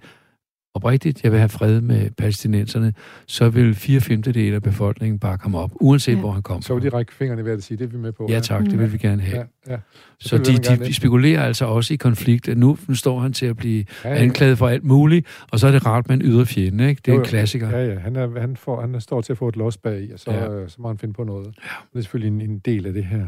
oprigtigt, 0.74 1.22
jeg 1.24 1.32
vil 1.32 1.38
have 1.38 1.48
fred 1.48 1.80
med 1.80 2.10
palæstinenserne, 2.10 2.94
så 3.26 3.48
vil 3.48 3.74
fire 3.74 4.00
femtedele 4.00 4.54
af 4.54 4.62
befolkningen 4.62 5.18
bare 5.18 5.38
komme 5.38 5.58
op, 5.58 5.70
uanset 5.80 6.12
ja. 6.12 6.16
Ja. 6.16 6.20
hvor 6.20 6.30
han 6.30 6.42
kom 6.42 6.62
Så 6.62 6.74
vil 6.74 6.82
de 6.82 6.88
række 6.88 7.14
fingrene 7.14 7.44
ved 7.44 7.52
at 7.52 7.62
sige, 7.62 7.78
det 7.78 7.84
er 7.84 7.88
vi 7.88 7.96
med 7.96 8.12
på. 8.12 8.26
Ja 8.30 8.40
tak, 8.40 8.64
det 8.64 8.78
vil 8.78 8.92
vi 8.92 8.98
gerne 8.98 9.22
have. 9.22 9.46
Ja, 9.66 9.72
ja. 9.72 9.78
Så 10.20 10.38
de, 10.38 10.52
de, 10.52 10.84
de 10.86 10.94
spekulerer 10.94 11.42
altså 11.42 11.64
også 11.64 11.94
i 11.94 11.96
konflikt. 11.96 12.48
at 12.48 12.58
Nu, 12.58 12.76
står 12.94 13.20
han 13.20 13.32
til 13.32 13.46
at 13.46 13.56
blive 13.56 13.84
Ja, 14.04 14.08
ja, 14.08 14.14
ja. 14.14 14.22
anklaget 14.22 14.58
for 14.58 14.68
alt 14.68 14.84
muligt, 14.84 15.26
og 15.52 15.58
så 15.60 15.66
er 15.66 15.72
det 15.72 15.86
rart 15.86 16.08
med 16.08 16.16
en 16.16 16.22
ydre 16.22 16.46
fjende, 16.46 16.88
ikke? 16.88 17.02
Det 17.04 17.10
er 17.12 17.14
Jo, 17.14 17.20
en 17.20 17.26
klassiker. 17.26 17.68
Ja, 17.70 17.86
ja. 17.86 17.98
Han, 17.98 18.16
er, 18.16 18.40
han, 18.40 18.56
får, 18.56 18.80
han 18.80 19.00
står 19.00 19.20
til 19.20 19.32
at 19.32 19.38
få 19.38 19.48
et 19.48 19.56
los 19.56 19.76
bag 19.76 20.02
i, 20.02 20.12
og 20.12 20.18
så, 20.18 20.30
Ja. 20.30 20.44
ja. 20.44 20.50
øh, 20.52 20.68
så 20.68 20.76
må 20.80 20.88
han 20.88 20.98
finde 20.98 21.14
på 21.14 21.24
noget. 21.24 21.46
Ja. 21.46 21.50
Det 21.92 21.98
er 21.98 22.00
selvfølgelig 22.00 22.44
en, 22.44 22.50
en 22.50 22.58
del 22.58 22.86
af 22.86 22.92
det 22.92 23.04
her. 23.04 23.26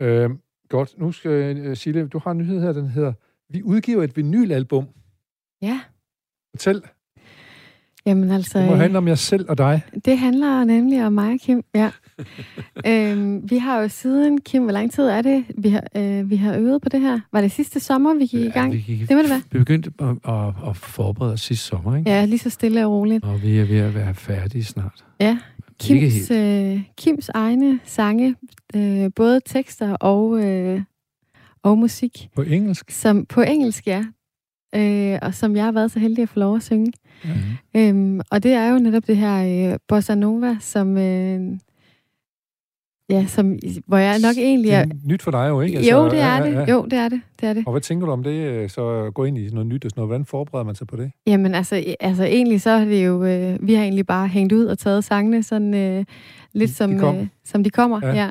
Øh, 0.00 0.30
godt, 0.68 0.94
nu 0.98 1.12
skal 1.12 1.30
øh, 1.56 1.76
Sille, 1.76 2.06
du 2.08 2.20
har 2.24 2.30
en 2.30 2.38
nyhed 2.38 2.60
her, 2.60 2.72
den 2.72 2.88
hedder, 2.88 3.12
vi 3.50 3.62
udgiver 3.62 4.02
et 4.02 4.16
vinylalbum. 4.16 4.86
ja. 5.62 5.80
Fortæl, 6.54 6.82
Jamen 8.06 8.30
altså... 8.30 8.58
det 8.58 8.66
må 8.66 8.72
øh, 8.72 8.78
handle 8.78 8.98
om 8.98 9.08
jer 9.08 9.14
selv 9.14 9.46
og 9.48 9.58
dig. 9.58 9.82
Det 10.04 10.18
handler 10.18 10.64
nemlig 10.64 11.06
om 11.06 11.12
mig 11.12 11.32
og 11.32 11.38
Kim, 11.40 11.62
ja. 11.74 11.90
øhm, 12.86 13.50
vi 13.50 13.58
har 13.58 13.80
jo 13.80 13.88
siden, 13.88 14.40
Kim, 14.40 14.62
hvor 14.62 14.72
lang 14.72 14.92
tid 14.92 15.04
er 15.04 15.22
det, 15.22 15.44
vi 15.58 15.68
har, 15.68 15.84
øh, 15.96 16.30
vi 16.30 16.36
har 16.36 16.56
øvet 16.56 16.82
på 16.82 16.88
det 16.88 17.00
her? 17.00 17.20
Var 17.32 17.40
det 17.40 17.52
sidste 17.52 17.80
sommer, 17.80 18.14
vi 18.14 18.26
gik 18.26 18.44
i 18.44 18.50
gang? 18.50 18.72
vi, 18.72 18.78
gik, 18.78 19.08
Det 19.08 19.16
må 19.16 19.22
det 19.22 19.30
være. 19.30 19.42
Vi 19.52 19.58
begyndte 19.58 19.92
at, 19.98 20.08
at, 20.08 20.68
at 20.68 20.76
forberede 20.76 21.32
os 21.32 21.40
sidste 21.40 21.66
sommer, 21.66 21.96
ikke? 21.96 22.10
Ja, 22.10 22.24
lige 22.24 22.38
så 22.38 22.50
stille 22.50 22.86
og 22.86 22.92
roligt. 22.92 23.24
Og 23.24 23.42
vi 23.42 23.58
er 23.58 23.64
ved 23.64 23.78
at 23.78 23.94
være 23.94 24.14
færdige 24.14 24.64
snart. 24.64 25.04
Ja, 25.20 25.38
Kims, 25.80 26.30
øh, 26.30 26.80
Kims 26.98 27.28
egne 27.28 27.80
sange, 27.84 28.36
øh, 28.76 29.10
både 29.16 29.40
tekster 29.46 29.96
og, 29.96 30.44
øh, 30.44 30.82
og 31.62 31.78
musik, 31.78 32.28
På 32.36 32.42
engelsk. 32.42 32.90
som 32.90 33.26
på 33.26 33.42
engelsk, 33.42 33.86
ja. 33.86 34.04
Øh, 34.76 35.18
og 35.22 35.34
som 35.34 35.56
jeg 35.56 35.64
har 35.64 35.72
været 35.72 35.90
så 35.90 35.98
heldig 35.98 36.22
at 36.22 36.28
få 36.28 36.38
lov 36.38 36.56
at 36.56 36.62
synge. 36.62 36.92
Mm. 37.24 37.30
Øhm, 37.76 38.20
og 38.30 38.42
det 38.42 38.52
er 38.52 38.68
jo 38.72 38.78
netop 38.78 39.06
det 39.06 39.16
her 39.16 39.70
øh, 39.72 39.78
bossa 39.88 40.14
nova, 40.14 40.56
som, 40.60 40.98
øh, 40.98 41.40
ja, 43.10 43.26
som, 43.26 43.58
hvor 43.86 43.96
jeg 43.96 44.18
nok 44.18 44.36
egentlig 44.38 44.70
Det 44.70 44.76
er... 44.76 44.80
er 44.80 44.86
nyt 45.04 45.22
for 45.22 45.30
dig 45.30 45.48
jo, 45.48 45.60
ikke? 45.60 45.90
Jo, 45.90 46.04
det 46.10 46.18
er 46.20 46.36
ja, 46.36 46.44
det. 46.46 46.54
ja. 46.54 46.72
Jo, 46.72 46.84
det 46.84 46.92
er 46.98 47.08
det. 47.08 47.20
Det 47.40 47.48
er 47.48 47.52
det. 47.52 47.62
Og 47.66 47.72
hvad 47.72 47.80
tænker 47.80 48.06
du 48.06 48.12
om 48.12 48.22
det, 48.22 48.30
øh, 48.30 48.70
så 48.70 49.10
gå 49.14 49.24
ind 49.24 49.38
i 49.38 49.48
noget 49.52 49.66
nyt 49.66 49.84
og 49.84 49.90
sådan 49.90 50.00
noget? 50.00 50.08
Hvordan 50.08 50.24
forbereder 50.26 50.64
man 50.64 50.74
sig 50.74 50.86
på 50.86 50.96
det? 50.96 51.10
Jamen 51.26 51.54
altså, 51.54 51.76
i- 51.76 51.94
altså 52.00 52.24
egentlig 52.24 52.60
så 52.60 52.70
er 52.70 52.84
det 52.84 53.06
jo, 53.06 53.24
øh, 53.24 53.56
vi 53.66 53.74
har 53.74 53.82
egentlig 53.82 54.06
bare 54.06 54.28
hængt 54.28 54.52
ud 54.52 54.64
og 54.64 54.78
taget 54.78 55.04
sangene 55.04 55.42
sådan 55.42 55.74
øh, 55.74 56.04
lidt 56.52 56.70
De- 56.70 56.74
som, 56.74 56.90
de 56.98 57.06
øh, 57.20 57.26
som 57.44 57.64
de 57.64 57.70
kommer. 57.70 58.00
Ja. 58.02 58.14
Ja. 58.14 58.30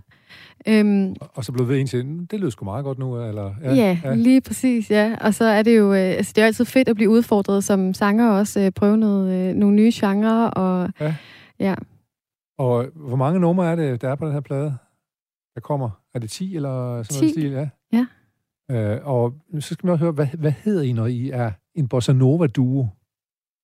Øhm, 0.68 1.16
Og- 1.20 1.46
så 1.46 1.52
blev 1.52 1.68
ved 1.68 1.80
en 1.80 1.88
til, 1.88 2.06
"Mm, 2.06 2.28
det 2.28 2.40
lyder 2.40 2.50
sgu 2.50 2.66
meget 2.66 2.84
godt 2.84 3.00
nu, 3.00 3.22
eller? 3.26 3.56
ja, 3.62 3.74
ja, 3.74 4.00
ja, 4.04 4.16
lige 4.16 4.42
præcis, 4.42 4.92
ja. 4.92 5.16
Og 5.22 5.34
så 5.34 5.46
er 5.46 5.64
det 5.64 5.78
jo, 5.78 5.94
øh, 5.94 6.00
altså 6.00 6.32
det 6.36 6.42
er 6.42 6.46
jo 6.46 6.48
altid 6.48 6.66
fedt 6.66 6.90
at 6.90 6.96
blive 6.96 7.10
udfordret 7.10 7.64
som 7.64 7.94
sanger 7.94 8.30
og 8.30 8.38
også, 8.38 8.60
øh, 8.60 8.72
prøve 8.72 8.98
noget, 8.98 9.50
øh, 9.50 9.56
nogle 9.56 9.76
nye 9.76 9.92
genrer, 9.94 10.46
og 10.48 10.90
Ja. 11.00 11.16
ja. 11.60 11.76
Og 12.58 12.86
hvor 12.96 13.16
mange 13.16 13.40
numre 13.40 13.72
er 13.72 13.76
det, 13.76 14.02
der 14.02 14.10
er 14.10 14.16
på 14.16 14.26
den 14.26 14.34
her 14.34 14.40
plade, 14.42 14.78
der 15.56 15.62
kommer? 15.62 15.90
Er 16.14 16.20
det 16.20 16.30
10 16.30 16.56
eller 16.56 17.04
sådan 17.04 17.22
noget 17.22 17.34
10. 17.34 17.40
stil? 17.40 17.52
Ja. 17.52 17.70
Ja. 17.94 18.06
Øh, 18.96 19.08
og 19.08 19.34
så 19.60 19.74
skal 19.74 19.88
man 19.88 19.94
også 19.94 20.04
høre, 20.06 20.12
hvad, 20.12 20.28
hvad 20.28 20.52
hedder 20.64 20.82
I, 20.82 20.92
når 20.94 21.06
I 21.06 21.30
er 21.30 21.52
en 21.76 21.88
bossa 21.88 22.14
nova 22.14 22.48
duo? 22.48 22.88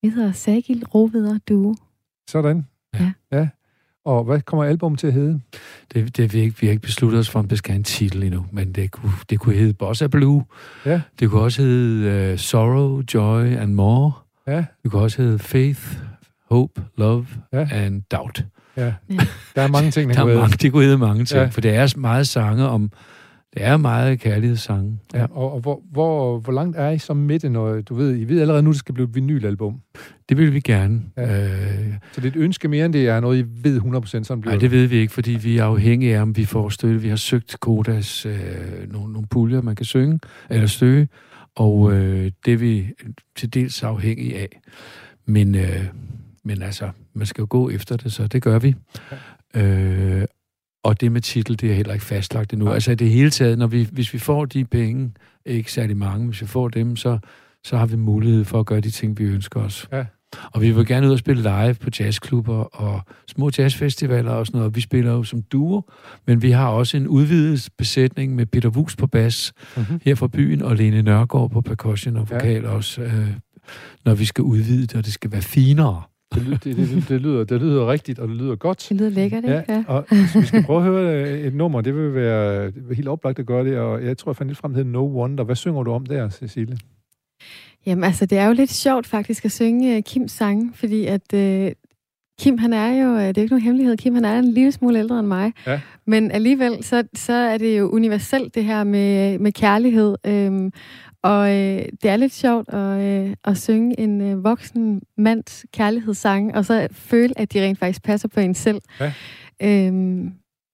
Vi 0.02 0.10
hedder 0.10 0.32
Sagil 0.32 0.86
Roveder 0.86 1.38
Duo. 1.50 1.76
Sådan. 2.30 2.68
Og 4.10 4.24
hvad 4.24 4.41
kommer 4.41 4.63
albummet 4.63 5.00
til 5.00 5.08
at 5.08 5.13
hedde? 5.13 5.39
Det, 5.93 6.17
det 6.17 6.34
vi, 6.34 6.39
ikke, 6.39 6.60
vi 6.60 6.67
har 6.67 6.72
ikke 6.72 6.82
besluttet 6.82 7.19
os 7.19 7.30
for, 7.30 7.39
om 7.39 7.48
det 7.48 7.58
skal 7.58 7.72
have 7.72 7.78
en 7.78 7.84
titel 7.84 8.24
endnu, 8.24 8.45
men 8.52 8.72
det 8.72 8.91
kunne, 8.91 9.12
det 9.30 9.39
kunne 9.39 9.56
hedde 9.56 9.74
Bossa 9.74 10.08
Blue. 10.08 10.45
Ja. 10.86 11.02
Det 11.19 11.30
kunne 11.30 11.41
også 11.41 11.62
hedde 11.62 12.34
uh, 12.34 12.39
Sorrow, 12.39 13.02
Joy 13.13 13.45
and 13.45 13.74
More. 13.74 14.12
Ja, 14.48 14.65
Det 14.84 14.91
kunne 14.91 15.02
også 15.02 15.22
hedde 15.22 15.39
Faith, 15.39 15.82
Hope, 16.52 16.82
Love 16.98 17.26
Ja. 17.54 17.67
and 17.72 18.02
Doubt. 18.12 18.45
ja. 18.78 18.93
Der 19.56 19.62
er 19.62 19.67
mange 19.67 19.91
ting, 19.91 20.10
der 20.10 20.15
Der 20.15 20.26
kan 20.26 20.36
er 20.36 20.39
mange, 20.39 20.58
det 20.62 20.72
kunne 20.72 20.84
hedde 20.84 20.98
mange 20.98 21.26
ting, 21.26 21.41
ja. 21.41 21.48
for 21.48 21.62
det 21.62 21.76
er 21.76 21.93
meget 21.98 22.28
sange 22.28 22.67
om... 22.67 22.91
Det 23.54 23.66
er 23.66 23.78
meget 23.78 24.20
kærlighedssange. 24.20 25.00
Ja. 25.14 25.26
Og, 25.32 25.54
og 25.54 25.60
hvor, 25.60 25.82
hvor, 25.92 26.40
hvor 26.40 26.54
langt 26.54 26.78
er 26.78 26.90
I 26.90 26.98
så 26.98 27.14
med 27.14 27.40
det, 27.40 27.52
når 27.52 27.82
du 27.82 27.96
ved, 27.96 28.18
I 28.18 28.24
ved 28.24 28.42
allerede 28.42 28.64
nu, 28.64 28.70
det 28.70 28.80
skal 28.80 28.94
blive 28.94 29.08
et 29.08 29.16
vinylalbum. 29.16 29.82
Det 30.30 30.38
vil 30.38 30.54
vi 30.54 30.60
gerne. 30.60 31.02
Ja. 31.18 31.36
Ja. 31.36 31.46
Øh, 31.46 31.94
Så 32.12 32.22
det 32.22 32.24
er 32.24 32.32
et 32.32 32.36
ønske 32.36 32.68
mere, 32.68 32.86
end 32.86 32.94
det 32.94 33.08
er 33.08 33.20
noget, 33.20 33.40
I 33.40 33.46
ved 33.64 33.82
100% 33.82 34.06
sådan 34.24 34.42
bliver 34.42 34.54
Nej, 34.54 34.60
det 34.60 34.72
ved 34.72 34.86
vi 34.86 34.96
ikke, 34.98 35.14
fordi 35.14 35.32
vi 35.32 35.58
er 35.58 35.64
afhængige 35.64 36.18
af, 36.18 36.22
om 36.22 36.38
vi 36.38 36.46
får 36.46 36.70
støtte. 36.70 37.02
Vi 37.02 37.10
har 37.10 37.16
søgt 37.16 37.60
Kodas 37.60 38.26
øh, 38.26 38.34
nogle, 38.92 39.14
nogle 39.14 39.28
puljer, 39.28 39.62
man 39.62 39.76
kan 39.76 39.86
synge 39.86 40.20
eller 40.50 40.68
støge, 40.68 41.08
og 41.56 41.94
øh, 41.94 42.32
det 42.46 42.54
er 42.54 42.58
vi 42.58 42.88
til 43.36 43.54
dels 43.54 43.84
afhængige 43.84 44.38
af. 44.40 44.62
Men, 45.26 45.56
øh, 45.56 45.86
men 46.44 46.62
altså, 46.62 46.90
man 47.14 47.26
skal 47.26 47.42
jo 47.42 47.48
gå 47.50 47.70
efter 47.70 47.98
det, 47.98 48.14
så 48.14 48.28
det 48.28 48.42
gør 48.42 48.60
vi. 48.60 48.76
Øh, 49.56 50.24
og 50.84 51.02
det 51.02 51.12
med 51.12 51.22
titel, 51.22 51.60
det 51.62 51.72
er 51.72 51.76
heller 51.76 51.94
ikke 51.94 52.06
fastlagt 52.06 52.54
endnu. 52.54 52.65
Nej. 52.65 52.74
Altså 52.74 52.96
det 52.96 53.10
hele 53.10 53.30
taget, 53.30 53.58
når 53.60 53.68
vi, 53.68 53.88
hvis 53.92 54.13
vi 54.13 54.20
får 54.20 54.46
de 54.46 54.65
penge, 54.65 55.12
ikke 55.46 55.72
særlig 55.72 55.98
mange, 55.98 56.28
hvis 56.28 56.42
vi 56.42 56.48
får 56.48 56.68
dem, 56.70 56.96
så, 56.96 57.20
så 57.63 57.78
har 57.78 57.86
vi 57.86 57.96
mulighed 57.96 58.46
for 58.46 58.60
at 58.60 58.65
gøre 58.65 58.80
de 58.82 58.89
ting, 58.89 59.20
vi 59.20 59.24
ønsker 59.24 59.60
os. 59.60 59.88
Og 60.54 60.62
vi 60.62 60.72
vil 60.72 60.86
gerne 60.86 61.08
ud 61.08 61.12
og 61.12 61.20
spille 61.20 61.42
live 61.42 61.74
på 61.74 61.89
jazzklubber 62.00 62.54
og 62.56 63.02
små 63.28 63.52
jazzfestivaler 63.58 64.32
og 64.32 64.46
sådan 64.46 64.58
noget. 64.58 64.76
Vi 64.76 64.82
spiller 64.82 65.12
jo 65.12 65.24
som 65.24 65.42
duo, 65.42 65.82
men 66.28 66.42
vi 66.42 66.52
har 66.52 66.68
også 66.68 66.98
en 66.98 67.08
udvidet 67.08 67.70
besætning 67.78 68.36
med 68.36 68.46
Peter 68.46 68.70
Wus 68.70 68.96
på 68.96 69.08
bas 69.08 69.54
Mm-hmm. 69.78 70.00
her 70.04 70.15
fra 70.15 70.28
byen, 70.28 70.62
og 70.62 70.76
Lene 70.76 71.02
Nørgaard 71.02 71.50
på 71.52 71.62
percussion 71.62 72.18
og 72.18 72.28
Ja. 72.32 72.36
vokal 72.36 72.65
også, 72.65 73.02
øh, 73.02 73.28
når 74.06 74.13
vi 74.15 74.26
skal 74.26 74.42
udvide 74.42 74.82
det, 74.82 74.96
og 74.96 75.06
det 75.06 75.13
skal 75.13 75.32
være 75.32 75.42
finere. 75.42 76.02
Det, 76.36 76.42
ly- 76.42 76.58
det, 76.63 76.78
det, 76.78 77.06
det, 77.10 77.22
lyder, 77.22 77.44
det 77.44 77.62
lyder 77.62 77.92
rigtigt, 77.92 78.20
og 78.20 78.28
det 78.28 78.36
lyder 78.36 78.56
godt. 78.56 78.86
Det 78.89 78.98
lyder 78.98 79.10
lækkert, 79.10 79.44
ikke? 79.44 79.63
Ja, 79.70 79.84
og 79.88 80.06
vi 80.12 80.46
skal 80.46 80.63
prøve 80.63 80.80
at 80.80 80.86
høre 80.86 81.24
øh, 81.24 81.39
et 81.39 81.54
nummer. 81.54 81.82
Det 81.82 81.96
vil 81.96 82.13
være 82.13 82.65
det 82.65 82.96
helt 82.96 83.08
oplagt 83.08 83.39
at 83.39 83.46
gøre 83.46 83.65
det, 83.65 83.78
og 83.78 84.06
jeg 84.06 84.18
tror, 84.18 84.32
jeg 84.32 84.36
fandt 84.36 84.50
lidt 84.50 84.60
frem 84.60 84.74
til 84.74 84.86
No 84.86 85.06
Wonder. 85.06 85.44
Hvad 85.44 85.56
synger 85.56 85.84
du 85.84 85.92
om 85.92 86.06
der, 86.06 86.30
Cecilie? 86.30 86.78
Jamen 87.86 88.04
altså, 88.04 88.26
det 88.26 88.38
er 88.38 88.48
jo 88.48 88.54
lidt 88.54 88.72
sjovt 88.72 89.08
faktisk 89.08 89.46
at 89.46 89.52
synge 89.52 89.98
uh, 89.98 90.04
Kims 90.04 90.32
sange, 90.32 90.72
fordi 90.74 91.06
at 91.06 91.34
uh, 91.34 91.72
Kim, 92.39 92.58
han 92.58 92.73
er 92.73 93.04
jo, 93.04 93.10
uh, 93.13 93.19
det 93.19 93.28
er 93.28 93.34
jo 93.38 93.41
ikke 93.41 93.54
nogen 93.54 93.62
hemmelighed, 93.63 93.97
Kim, 93.97 94.13
han 94.15 94.25
er 94.25 94.39
en 94.39 94.52
lille 94.54 94.71
smule 94.71 94.99
ældre 94.99 95.19
end 95.19 95.28
mig. 95.28 95.54
Ja. 95.67 95.82
Men 96.08 96.32
alligevel, 96.32 96.84
så, 96.84 97.04
så 97.15 97.34
er 97.34 97.58
det 97.58 97.80
jo 97.80 97.89
universelt 97.89 98.56
det 98.56 98.63
her 98.65 98.84
med, 98.84 99.39
med 99.39 99.52
kærlighed. 99.52 100.15
Øhm, 100.25 100.71
og 101.23 101.49
øh, 101.49 101.82
det 102.04 102.06
er 102.10 102.17
lidt 102.17 102.34
sjovt 102.34 102.69
at, 102.73 103.02
øh, 103.28 103.36
at 103.43 103.58
synge 103.58 103.99
en 103.99 104.21
øh, 104.21 104.43
voksen 104.43 105.02
mands 105.17 105.65
kærlighedssang, 105.73 106.56
og 106.56 106.65
så 106.65 106.88
føle, 106.91 107.39
at 107.39 107.54
de 107.54 107.63
rent 107.63 107.80
faktisk 107.80 108.04
passer 108.04 108.28
på 108.28 108.39
en 108.39 108.54
selv. 108.56 108.82
Ja. 108.99 109.13
Øhm, 109.62 109.93
Men 109.95 110.34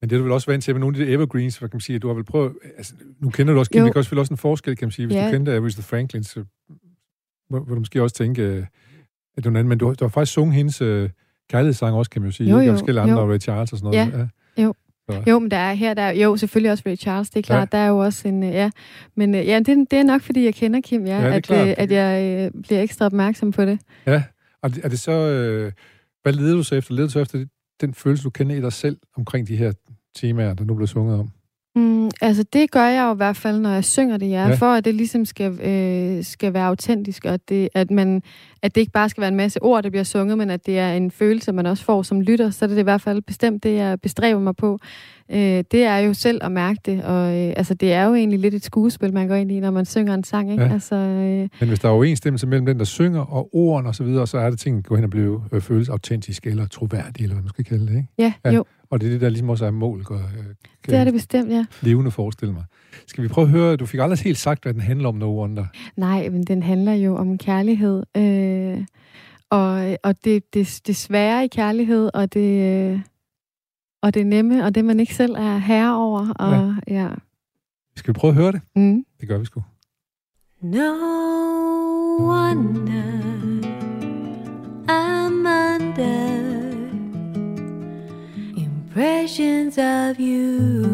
det 0.09 0.11
er 0.11 0.17
du 0.17 0.23
vel 0.23 0.31
også 0.31 0.51
vant 0.51 0.63
til 0.63 0.73
med 0.73 0.79
nogle 0.79 0.99
af 0.99 1.05
de 1.05 1.11
evergreens, 1.11 1.57
hvad 1.57 1.69
kan 1.69 1.75
man 1.75 1.81
sige, 1.81 1.99
du 1.99 2.07
har 2.07 2.13
vel 2.15 2.23
prøvet, 2.23 2.53
altså, 2.77 2.93
nu 3.21 3.29
kender 3.29 3.53
du 3.53 3.59
også 3.59 3.71
Kim, 3.71 3.83
det 3.83 3.93
kan 3.93 3.99
også 3.99 4.15
også 4.15 4.33
en 4.33 4.37
forskel, 4.37 4.75
kan 4.75 4.85
man 4.85 4.91
sige, 4.91 5.05
hvis 5.05 5.15
Ja. 5.15 5.25
du 5.27 5.31
kendte 5.31 5.51
Aretha 5.55 5.81
Franklin, 5.81 6.23
så 6.23 6.43
må, 7.49 7.59
vil 7.63 7.73
du 7.75 7.79
måske 7.79 8.01
også 8.01 8.15
tænke, 8.15 8.41
øh, 8.41 8.57
at 9.37 9.43
det 9.43 9.45
er 9.45 9.49
andet, 9.49 9.65
men 9.65 9.77
du, 9.77 9.87
har- 9.87 9.93
du 9.93 10.03
har 10.05 10.09
faktisk 10.09 10.33
sunget 10.33 10.55
hendes 10.55 10.81
øh, 10.81 11.09
kærlighedssang 11.49 11.95
også, 11.95 12.11
kan 12.11 12.21
man 12.21 12.29
jo 12.31 12.35
sige, 12.35 12.49
Jo, 12.49 12.59
ikke? 12.59 12.67
jo, 12.67 12.73
forskellige 12.73 13.01
andre, 13.01 13.21
jo. 13.21 13.31
Ray 13.31 13.39
Charles 13.39 13.71
og 13.71 13.77
sådan 13.77 13.91
noget. 13.91 14.13
Ja. 14.13 14.27
Ja. 15.09 15.21
Jo, 15.27 15.39
men 15.39 15.51
der 15.51 15.57
er 15.57 15.73
her, 15.73 15.93
der 15.93 16.01
er, 16.01 16.11
jo, 16.11 16.37
selvfølgelig 16.37 16.71
også 16.71 16.83
Ray 16.87 16.95
Charles, 16.95 17.29
det 17.29 17.39
er 17.39 17.43
klart, 17.43 17.69
Ja. 17.73 17.77
der 17.77 17.83
er 17.83 17.87
jo 17.87 17.97
også 17.97 18.27
en, 18.27 18.43
øh, 18.43 18.49
ja, 18.49 18.71
men 19.17 19.35
øh, 19.35 19.47
ja, 19.47 19.59
det, 19.59 19.91
det 19.91 19.99
er 19.99 20.03
nok, 20.03 20.21
fordi 20.21 20.45
jeg 20.45 20.53
kender 20.55 20.81
Kim, 20.81 21.05
ja, 21.05 21.21
Ja, 21.21 21.35
at, 21.35 21.43
klart. 21.43 21.67
øh, 21.67 21.73
at 21.77 21.91
jeg 21.91 22.23
øh, 22.55 22.61
bliver 22.63 22.81
ekstra 22.81 23.05
opmærksom 23.05 23.51
på 23.51 23.65
det. 23.65 23.79
ja. 24.05 24.23
Og 24.61 24.71
er 24.83 24.89
det 24.89 24.99
så, 24.99 25.11
øh, 25.11 25.71
hvad 26.23 26.33
leder 26.33 26.55
du 26.55 26.63
så 26.63 26.75
efter? 26.75 26.93
Leder 26.93 27.07
du 27.07 27.11
så 27.11 27.19
efter 27.19 27.45
den 27.81 27.93
følelse, 27.93 28.23
du 28.23 28.29
kender 28.29 28.55
i 28.55 28.61
dig 28.61 28.73
selv 28.73 28.97
omkring 29.17 29.47
de 29.47 29.55
her 29.55 29.73
temaer, 30.15 30.53
der 30.53 30.63
nu 30.65 30.73
bliver 30.75 30.87
sunget 30.87 31.19
om? 31.19 31.29
Mm, 31.75 32.09
altså, 32.21 32.43
det 32.53 32.71
gør 32.71 32.85
jeg 32.85 33.05
jo 33.07 33.13
i 33.13 33.17
hvert 33.17 33.37
fald, 33.37 33.59
når 33.59 33.69
jeg 33.69 33.83
synger 33.83 34.17
det, 34.17 34.29
ja, 34.29 34.47
Ja. 34.47 34.55
for 34.55 34.65
at 34.65 34.85
det 34.85 34.95
ligesom 34.95 35.25
skal, 35.25 35.51
øh, 35.61 36.23
skal 36.23 36.53
være 36.53 36.65
autentisk, 36.65 37.25
og 37.25 37.33
at 37.33 37.49
det, 37.49 37.69
at, 37.75 37.91
man, 37.91 38.21
at 38.61 38.75
det 38.75 38.81
ikke 38.81 38.91
bare 38.93 39.09
skal 39.09 39.21
være 39.21 39.27
en 39.31 39.35
masse 39.35 39.61
ord, 39.63 39.83
der 39.83 39.89
bliver 39.89 40.03
sunget, 40.03 40.37
men 40.37 40.49
at 40.49 40.65
det 40.65 40.79
er 40.79 40.93
en 40.93 41.11
følelse, 41.11 41.51
man 41.51 41.65
også 41.65 41.83
får 41.83 42.03
som 42.03 42.21
lytter, 42.21 42.49
så 42.49 42.65
er 42.65 42.69
det 42.69 42.77
i 42.77 42.81
hvert 42.81 43.01
fald 43.01 43.21
bestemt 43.21 43.63
det, 43.63 43.75
jeg 43.75 44.01
bestræber 44.01 44.39
mig 44.39 44.55
på. 44.55 44.79
Øh, 45.31 45.63
det 45.71 45.83
er 45.83 45.97
jo 45.97 46.13
selv 46.13 46.39
at 46.43 46.51
mærke 46.51 46.79
det, 46.85 47.03
og 47.03 47.27
øh, 47.37 47.53
altså, 47.57 47.73
det 47.73 47.93
er 47.93 48.03
jo 48.03 48.13
egentlig 48.15 48.39
lidt 48.39 48.53
et 48.53 48.63
skuespil, 48.65 49.13
man 49.13 49.27
går 49.27 49.35
ind 49.35 49.51
i, 49.51 49.59
når 49.59 49.71
man 49.71 49.85
synger 49.85 50.13
en 50.13 50.23
sang, 50.23 50.51
ikke? 50.51 50.63
Ja. 50.63 50.73
Altså, 50.73 50.95
øh, 50.95 51.49
Men 51.59 51.67
hvis 51.69 51.79
der 51.79 51.87
er 51.87 51.91
overensstemmelse 51.93 52.47
mellem 52.47 52.65
den, 52.65 52.79
der 52.79 52.85
synger, 52.85 53.21
og 53.21 53.49
ordene 53.55 53.89
osv., 53.89 53.93
så, 53.97 54.03
videre, 54.03 54.27
så 54.27 54.37
er 54.37 54.49
det 54.49 54.59
ting, 54.59 54.75
der 54.77 54.81
går 54.81 54.95
hen 54.95 55.03
og 55.03 55.09
bliver 55.09 55.39
øh, 55.51 55.61
føles 55.61 55.89
autentisk 55.89 56.47
eller 56.47 56.67
troværdig, 56.67 57.23
eller 57.23 57.35
hvad 57.35 57.43
man 57.43 57.49
skal 57.49 57.65
kalde 57.65 57.87
det. 57.87 57.95
Ikke? 57.95 58.07
Ja. 58.17 58.33
ja, 58.45 58.51
jo, 58.51 58.65
Og 58.95 59.01
det 59.01 59.07
er 59.07 59.11
det, 59.11 59.21
der 59.21 59.29
ligesom 59.29 59.49
også 59.49 59.65
er 59.65 59.71
mål, 59.71 60.03
kan, 60.03 60.17
det 60.85 60.95
er 60.95 61.03
det 61.03 61.13
bestemt, 61.13 61.51
ja. 61.51 61.65
levende 61.81 62.11
forestille 62.11 62.53
mig. 62.53 62.63
Skal 63.07 63.23
vi 63.23 63.27
prøve 63.27 63.45
at 63.45 63.51
høre, 63.51 63.75
du 63.75 63.85
fik 63.85 63.99
aldrig 63.99 64.19
helt 64.19 64.37
sagt, 64.37 64.63
hvad 64.63 64.73
den 64.73 64.81
handler 64.81 65.09
om, 65.09 65.15
No 65.15 65.39
Wonder. 65.39 65.65
Nej, 65.97 66.29
men 66.29 66.43
den 66.43 66.63
handler 66.63 66.93
jo 66.93 67.15
om 67.15 67.37
kærlighed. 67.37 68.03
Øh, 68.17 68.85
og 69.49 69.97
og 70.03 70.15
det, 70.25 70.53
det, 70.53 70.81
det 70.87 70.95
svære 70.95 71.45
i 71.45 71.47
kærlighed, 71.47 72.09
og 72.13 72.33
det, 72.33 72.91
øh, 72.91 72.99
og 74.01 74.13
det 74.13 74.27
nemme, 74.27 74.65
og 74.65 74.75
det 74.75 74.85
man 74.85 74.99
ikke 74.99 75.15
selv 75.15 75.35
er 75.35 75.57
herre 75.57 75.97
over. 75.97 76.29
Og, 76.29 76.75
ja. 76.87 77.01
ja. 77.01 77.09
Skal 77.95 78.13
vi 78.13 78.17
prøve 78.17 78.31
at 78.31 78.35
høre 78.35 78.51
det? 78.51 78.61
Mm. 78.75 79.05
Det 79.19 79.27
gør 79.27 79.37
vi 79.37 79.45
sgu. 79.45 79.63
No 80.61 80.91
wonder 82.19 83.54
impressions 88.95 89.77
of 89.77 90.17
you. 90.21 90.85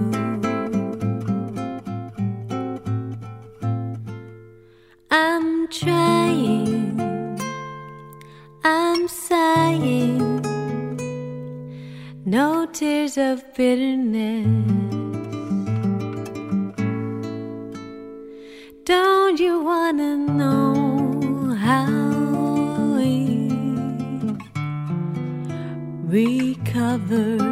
I'm 5.12 5.68
trying, 5.68 7.00
I'm 8.64 9.08
sighing, 9.08 10.42
no 12.26 12.66
tears 12.74 13.18
of 13.20 13.44
bitterness. 13.54 14.48
Don't 18.84 19.40
you 19.40 19.64
wanna 19.64 20.18
know 20.18 21.54
how 21.54 21.86
we 22.98 23.38
recover 26.08 27.51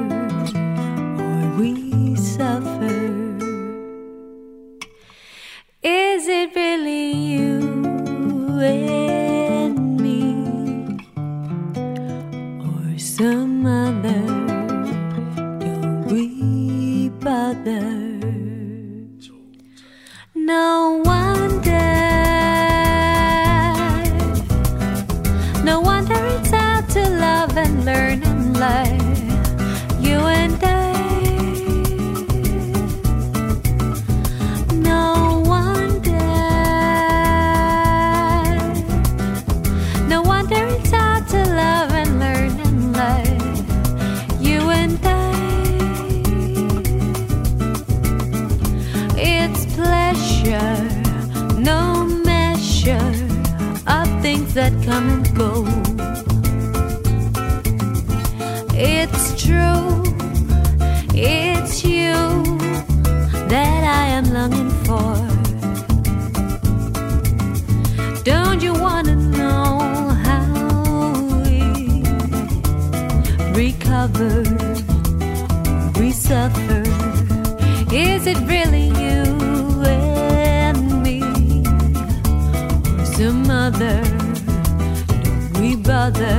kaldı 86.14 86.39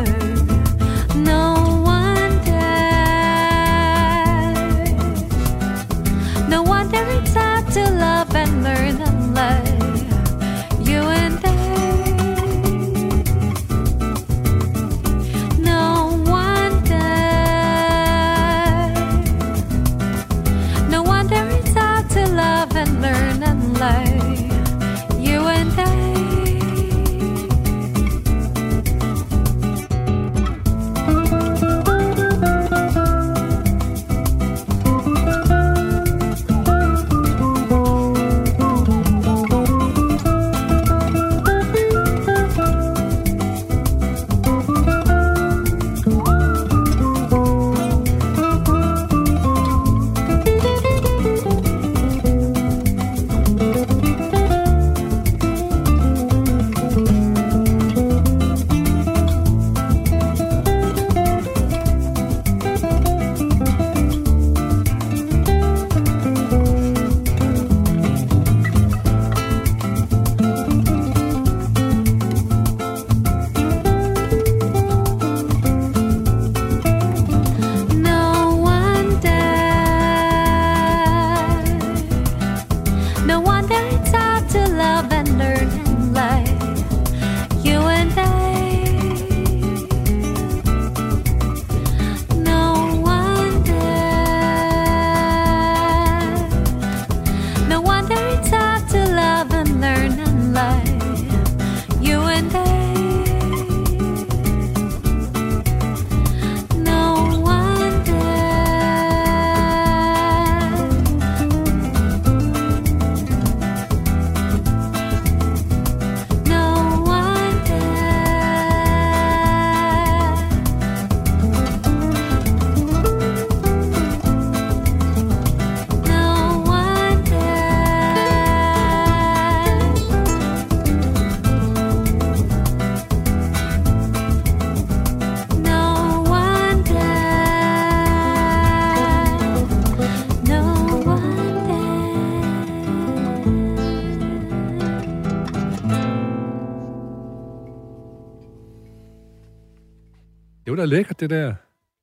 Det 151.21 151.31
der. 151.31 151.55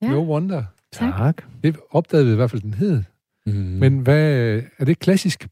Ja. 0.01 0.09
No 0.09 0.34
Wonder. 0.34 0.63
Tak. 0.91 1.43
Det 1.63 1.78
opdagede 1.89 2.26
vi 2.26 2.32
i 2.32 2.36
hvert 2.36 2.51
fald, 2.51 2.61
den 2.61 2.74
hed. 2.74 3.03
Mm. 3.45 3.53
Men 3.53 3.99
hvad, 3.99 4.61
er 4.78 4.86
det 4.86 4.99
klassisk? 4.99 5.47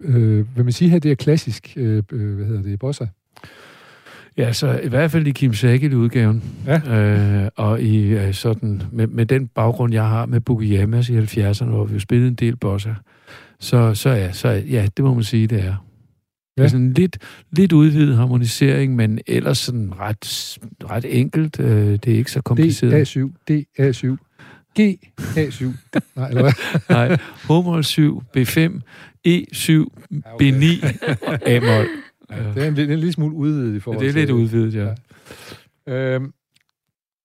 Øh, 0.00 0.56
vil 0.56 0.64
man 0.64 0.72
sige 0.72 0.90
her, 0.90 0.98
det 0.98 1.10
er 1.10 1.14
klassisk, 1.14 1.72
øh, 1.76 2.02
øh, 2.12 2.36
hvad 2.36 2.46
hedder 2.46 2.62
det, 2.62 2.78
bossa? 2.78 3.06
Ja, 4.36 4.52
så 4.52 4.80
i 4.82 4.88
hvert 4.88 5.10
fald 5.10 5.26
i 5.26 5.30
Kim 5.30 5.54
Saget-udgaven. 5.54 6.42
Ja. 6.66 7.00
Øh, 7.00 7.48
og 7.56 7.82
i 7.82 8.06
øh, 8.06 8.34
sådan, 8.34 8.82
med, 8.92 9.06
med 9.06 9.26
den 9.26 9.48
baggrund, 9.48 9.92
jeg 9.92 10.08
har 10.08 10.26
med 10.26 10.40
Boogie 10.40 10.80
Yamas 10.80 11.08
i 11.08 11.18
70'erne, 11.18 11.64
hvor 11.64 11.84
vi 11.84 11.94
jo 11.94 12.00
spillede 12.00 12.28
en 12.28 12.34
del 12.34 12.56
bossa, 12.56 12.94
så, 13.60 13.94
så, 13.94 14.10
ja, 14.10 14.32
så 14.32 14.48
ja, 14.48 14.88
det 14.96 15.04
må 15.04 15.14
man 15.14 15.22
sige, 15.22 15.46
det 15.46 15.64
er. 15.64 15.87
Ja. 16.58 16.62
Det 16.62 16.64
Ja. 16.64 16.64
er 16.64 16.68
sådan 16.68 16.92
lidt, 16.92 17.18
lidt 17.50 17.72
udvidet 17.72 18.16
harmonisering, 18.16 18.96
men 18.96 19.18
ellers 19.26 19.58
sådan 19.58 19.92
ret, 20.00 20.58
ret 20.90 21.06
enkelt. 21.08 21.60
Øh, 21.60 21.92
det 21.92 22.06
er 22.08 22.16
ikke 22.16 22.30
så 22.30 22.40
kompliceret. 22.42 23.16
D-A7, 23.16 23.20
D-A7, 23.50 24.16
G-A7. 24.80 25.64
Nej, 26.16 26.28
eller 26.28 26.42
hvad? 26.42 26.52
Nej, 27.08 27.16
H-mol 27.44 27.84
7, 27.84 28.22
B5, 28.36 28.80
E7, 29.28 29.86
B9 30.42 30.86
og 31.26 31.48
A-mol. 31.48 31.86
Ja, 32.30 32.36
det 32.54 32.62
er 32.64 32.68
en, 32.68 32.76
det 32.76 32.88
er 32.88 32.92
en 32.92 32.98
lille 32.98 33.12
smule 33.12 33.34
udvidet 33.34 33.76
i 33.76 33.80
forhold 33.80 34.00
Det 34.00 34.08
er 34.08 34.12
til... 34.12 34.20
lidt 34.20 34.30
udvidet, 34.30 34.74
ja. 34.74 34.94
Øhm, 35.94 36.32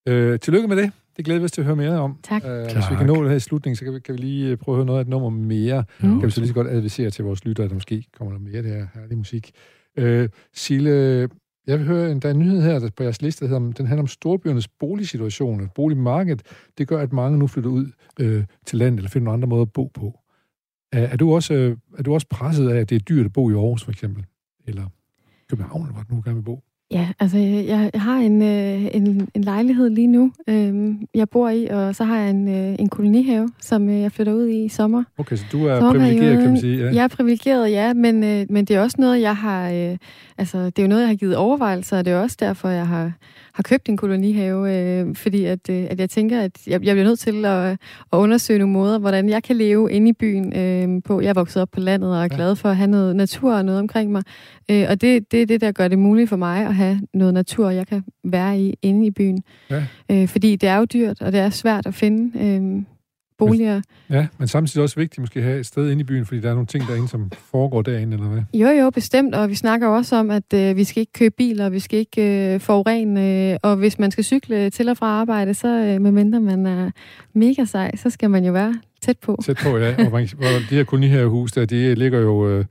øh, 0.07 0.39
tillykke 0.39 0.67
med 0.67 0.77
det. 0.77 0.91
Det 1.17 1.25
glæder 1.25 1.39
vi 1.39 1.45
os 1.45 1.51
til 1.51 1.61
at 1.61 1.65
høre 1.65 1.75
mere 1.75 1.99
om. 1.99 2.19
Tak. 2.23 2.45
Øh, 2.45 2.63
hvis 2.63 2.89
vi 2.91 2.95
kan 2.95 3.05
nå 3.05 3.21
det 3.23 3.29
her 3.29 3.35
i 3.35 3.39
slutningen, 3.39 3.75
så 3.75 3.85
kan 3.85 3.93
vi, 3.93 3.99
kan 3.99 4.13
vi 4.13 4.19
lige 4.19 4.51
øh, 4.51 4.57
prøve 4.57 4.75
at 4.75 4.77
høre 4.77 4.85
noget 4.85 4.99
af 4.99 5.03
et 5.03 5.09
nummer 5.09 5.29
mere. 5.29 5.83
Mm. 6.01 6.19
Kan 6.19 6.25
vi 6.25 6.31
så 6.31 6.39
lige 6.39 6.47
så 6.47 6.53
godt 6.53 6.67
advisere 6.67 7.09
til 7.09 7.25
vores 7.25 7.45
lyttere, 7.45 7.65
at 7.65 7.69
der 7.69 7.75
måske 7.75 8.05
kommer 8.17 8.31
noget 8.31 8.47
mere 8.47 8.57
af 8.57 8.63
det 8.63 8.71
her 8.71 8.87
herlige 8.93 9.17
musik. 9.17 9.51
Øh, 9.97 10.29
Sille, 10.53 11.29
jeg 11.67 11.79
vil 11.79 11.87
høre, 11.87 12.13
der 12.13 12.29
er 12.29 12.33
en 12.33 12.39
nyhed 12.39 12.61
her 12.61 12.79
der 12.79 12.89
på 12.97 13.03
jeres 13.03 13.21
liste, 13.21 13.45
der 13.45 13.51
hedder, 13.51 13.71
den 13.71 13.87
handler 13.87 14.03
om 14.03 14.07
storbyernes 14.07 14.67
boligsituation. 14.67 15.61
og 15.61 15.71
Boligmarked, 15.75 16.37
det 16.77 16.87
gør, 16.87 17.01
at 17.01 17.13
mange 17.13 17.37
nu 17.37 17.47
flytter 17.47 17.69
ud 17.69 17.91
øh, 18.19 18.43
til 18.65 18.79
landet, 18.79 18.97
eller 18.97 19.09
finder 19.09 19.25
nogle 19.25 19.33
andre 19.33 19.47
måder 19.47 19.61
at 19.61 19.73
bo 19.73 19.91
på. 19.93 20.19
Er, 20.91 21.07
er, 21.07 21.17
du 21.17 21.35
også, 21.35 21.53
øh, 21.53 21.77
er 21.97 22.03
du 22.03 22.13
også 22.13 22.27
presset 22.29 22.69
af, 22.69 22.79
at 22.79 22.89
det 22.89 22.95
er 22.95 22.99
dyrt 22.99 23.25
at 23.25 23.33
bo 23.33 23.49
i 23.49 23.53
Aarhus, 23.53 23.83
for 23.83 23.91
eksempel? 23.91 24.25
Eller 24.67 24.85
København, 25.49 25.91
hvor 25.93 26.03
du 26.09 26.15
nu 26.15 26.21
gerne 26.25 26.35
vil 26.35 26.43
bo? 26.43 26.63
Ja, 26.91 27.07
altså 27.19 27.37
jeg, 27.37 27.89
jeg 27.93 28.01
har 28.01 28.17
en, 28.17 28.41
øh, 28.41 28.95
en, 28.95 29.29
en 29.33 29.41
lejlighed 29.43 29.89
lige 29.89 30.07
nu, 30.07 30.31
øh, 30.47 30.93
jeg 31.15 31.29
bor 31.29 31.49
i, 31.49 31.67
og 31.67 31.95
så 31.95 32.03
har 32.03 32.17
jeg 32.19 32.29
en, 32.29 32.47
øh, 32.47 32.75
en 32.79 32.89
kolonihave, 32.89 33.49
som 33.61 33.89
øh, 33.89 33.99
jeg 34.01 34.11
flytter 34.11 34.33
ud 34.33 34.47
i 34.47 34.65
i 34.65 34.69
sommer. 34.69 35.03
Okay, 35.17 35.35
så 35.35 35.45
du 35.51 35.65
er 35.65 35.79
Sommerperioden. 35.79 36.09
privilegeret, 36.17 36.41
kan 36.41 36.51
man 36.51 36.59
sige. 36.59 36.77
Ja. 36.85 36.93
Jeg 36.93 37.03
er 37.03 37.07
privilegeret, 37.07 37.71
ja, 37.71 37.93
men, 37.93 38.23
øh, 38.23 38.45
men 38.49 38.65
det 38.65 38.75
er 38.75 38.81
også 38.81 38.97
noget, 38.99 39.21
jeg 39.21 39.35
har, 39.35 39.69
øh, 39.71 39.97
altså 40.37 40.65
det 40.65 40.79
er 40.79 40.83
jo 40.83 40.87
noget, 40.89 41.01
jeg 41.01 41.09
har 41.09 41.15
givet 41.15 41.35
overvejelser, 41.35 41.97
og 41.97 42.05
det 42.05 42.13
er 42.13 42.17
også 42.19 42.37
derfor, 42.39 42.69
jeg 42.69 42.87
har, 42.87 43.11
har 43.53 43.63
købt 43.63 43.89
en 43.89 43.97
kolonihave, 43.97 44.77
øh, 44.77 45.15
fordi 45.15 45.45
at, 45.45 45.69
øh, 45.69 45.85
at 45.89 45.99
jeg 45.99 46.09
tænker, 46.09 46.41
at 46.41 46.51
jeg, 46.67 46.83
jeg 46.83 46.95
bliver 46.95 47.03
nødt 47.03 47.19
til 47.19 47.45
at, 47.45 47.69
at 48.13 48.17
undersøge 48.17 48.59
nogle 48.59 48.73
måder, 48.73 48.99
hvordan 48.99 49.29
jeg 49.29 49.43
kan 49.43 49.55
leve 49.55 49.91
inde 49.91 50.09
i 50.09 50.13
byen 50.13 50.57
øh, 50.59 51.01
på. 51.03 51.21
Jeg 51.21 51.29
er 51.29 51.33
vokset 51.33 51.61
op 51.61 51.69
på 51.71 51.79
landet 51.79 52.09
og 52.09 52.17
er 52.17 52.21
Ja. 52.21 52.35
glad 52.35 52.55
for 52.55 52.69
at 52.69 52.77
have 52.77 52.87
noget 52.89 53.15
natur 53.15 53.53
og 53.53 53.65
noget 53.65 53.79
omkring 53.79 54.11
mig, 54.11 54.23
øh, 54.71 54.85
og 54.89 55.01
det, 55.01 55.31
det 55.31 55.41
er 55.41 55.45
det, 55.45 55.61
der 55.61 55.71
gør 55.71 55.87
det 55.87 55.99
muligt 55.99 56.29
for 56.29 56.35
mig 56.37 56.65
at 56.65 56.75
have 56.75 57.01
noget 57.13 57.33
natur, 57.33 57.69
jeg 57.69 57.87
kan 57.87 58.03
være 58.23 58.59
i 58.59 58.73
inde 58.81 59.05
i 59.05 59.11
byen. 59.11 59.43
Ja. 59.69 59.83
Øh, 60.11 60.27
fordi 60.27 60.55
det 60.55 60.69
er 60.69 60.77
jo 60.77 60.85
dyrt, 60.85 61.21
og 61.21 61.31
det 61.31 61.39
er 61.39 61.49
svært 61.49 61.85
at 61.87 61.93
finde 61.93 62.39
øh, 62.39 62.83
boliger. 63.47 63.81
Ja, 64.09 64.27
men 64.37 64.47
samtidig 64.47 64.83
også 64.83 64.95
vigtigt 64.95 65.19
måske 65.19 65.39
at 65.39 65.45
have 65.45 65.59
et 65.59 65.65
sted 65.65 65.91
inde 65.91 66.01
i 66.01 66.03
byen, 66.03 66.25
fordi 66.25 66.41
der 66.41 66.49
er 66.49 66.53
nogle 66.53 66.67
ting 66.67 66.87
derinde, 66.87 67.07
som 67.07 67.31
foregår 67.51 67.81
derinde, 67.81 68.13
eller 68.13 68.27
hvad? 68.27 68.41
Jo, 68.53 68.67
jo, 68.67 68.89
bestemt, 68.89 69.35
og 69.35 69.49
vi 69.49 69.55
snakker 69.55 69.87
også 69.87 70.15
om, 70.15 70.31
at 70.31 70.53
øh, 70.53 70.77
vi 70.77 70.83
skal 70.83 70.99
ikke 70.99 71.13
købe 71.13 71.35
biler, 71.37 71.69
vi 71.69 71.79
skal 71.79 71.99
ikke 71.99 72.53
øh, 72.53 72.59
forurene, 72.59 73.51
øh, 73.51 73.57
og 73.63 73.75
hvis 73.75 73.99
man 73.99 74.11
skal 74.11 74.23
cykle 74.23 74.69
til 74.69 74.89
og 74.89 74.97
fra 74.97 75.07
arbejde, 75.07 75.53
så 75.53 75.67
øh, 75.67 76.01
medmindre 76.01 76.39
man 76.39 76.65
er 76.65 76.91
mega 77.33 77.65
sej, 77.65 77.95
så 77.95 78.09
skal 78.09 78.29
man 78.29 78.45
jo 78.45 78.51
være 78.51 78.75
tæt 79.01 79.17
på. 79.19 79.39
Tæt 79.45 79.57
på, 79.63 79.77
ja. 79.77 80.05
Og 80.05 80.11
man, 80.11 80.27
de 80.69 80.75
her 80.75 80.83
kolonihavehus 80.83 81.51
der, 81.51 81.65
de 81.65 81.95
ligger 81.95 82.19
jo... 82.19 82.49
Øh, 82.49 82.65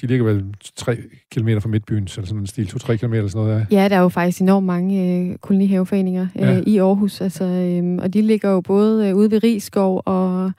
de 0.00 0.06
ligger 0.06 0.24
vel 0.24 0.44
3 0.76 0.96
km 1.32 1.48
fra 1.60 1.68
midtbyen, 1.68 2.06
så 2.06 2.22
sådan 2.24 2.38
en 2.40 2.46
stil, 2.46 2.64
2-3 2.74 2.96
km 2.96 3.12
eller 3.12 3.28
sådan 3.28 3.46
noget 3.46 3.66
der. 3.70 3.76
Ja, 3.82 3.88
der 3.88 3.96
er 3.96 4.00
jo 4.00 4.08
faktisk 4.08 4.40
enormt 4.40 4.66
mange 4.66 5.18
øh, 5.30 5.36
kolonihaveforeninger 5.38 6.26
øh, 6.36 6.42
Ja. 6.42 6.60
i 6.66 6.78
Aarhus, 6.78 7.20
altså, 7.20 7.44
øh, 7.44 7.98
og 8.02 8.14
de 8.14 8.22
ligger 8.22 8.50
jo 8.50 8.60
både 8.60 9.08
øh, 9.08 9.16
ude 9.16 9.30
ved 9.30 9.42
Rigskov 9.44 10.02
og 10.06 10.52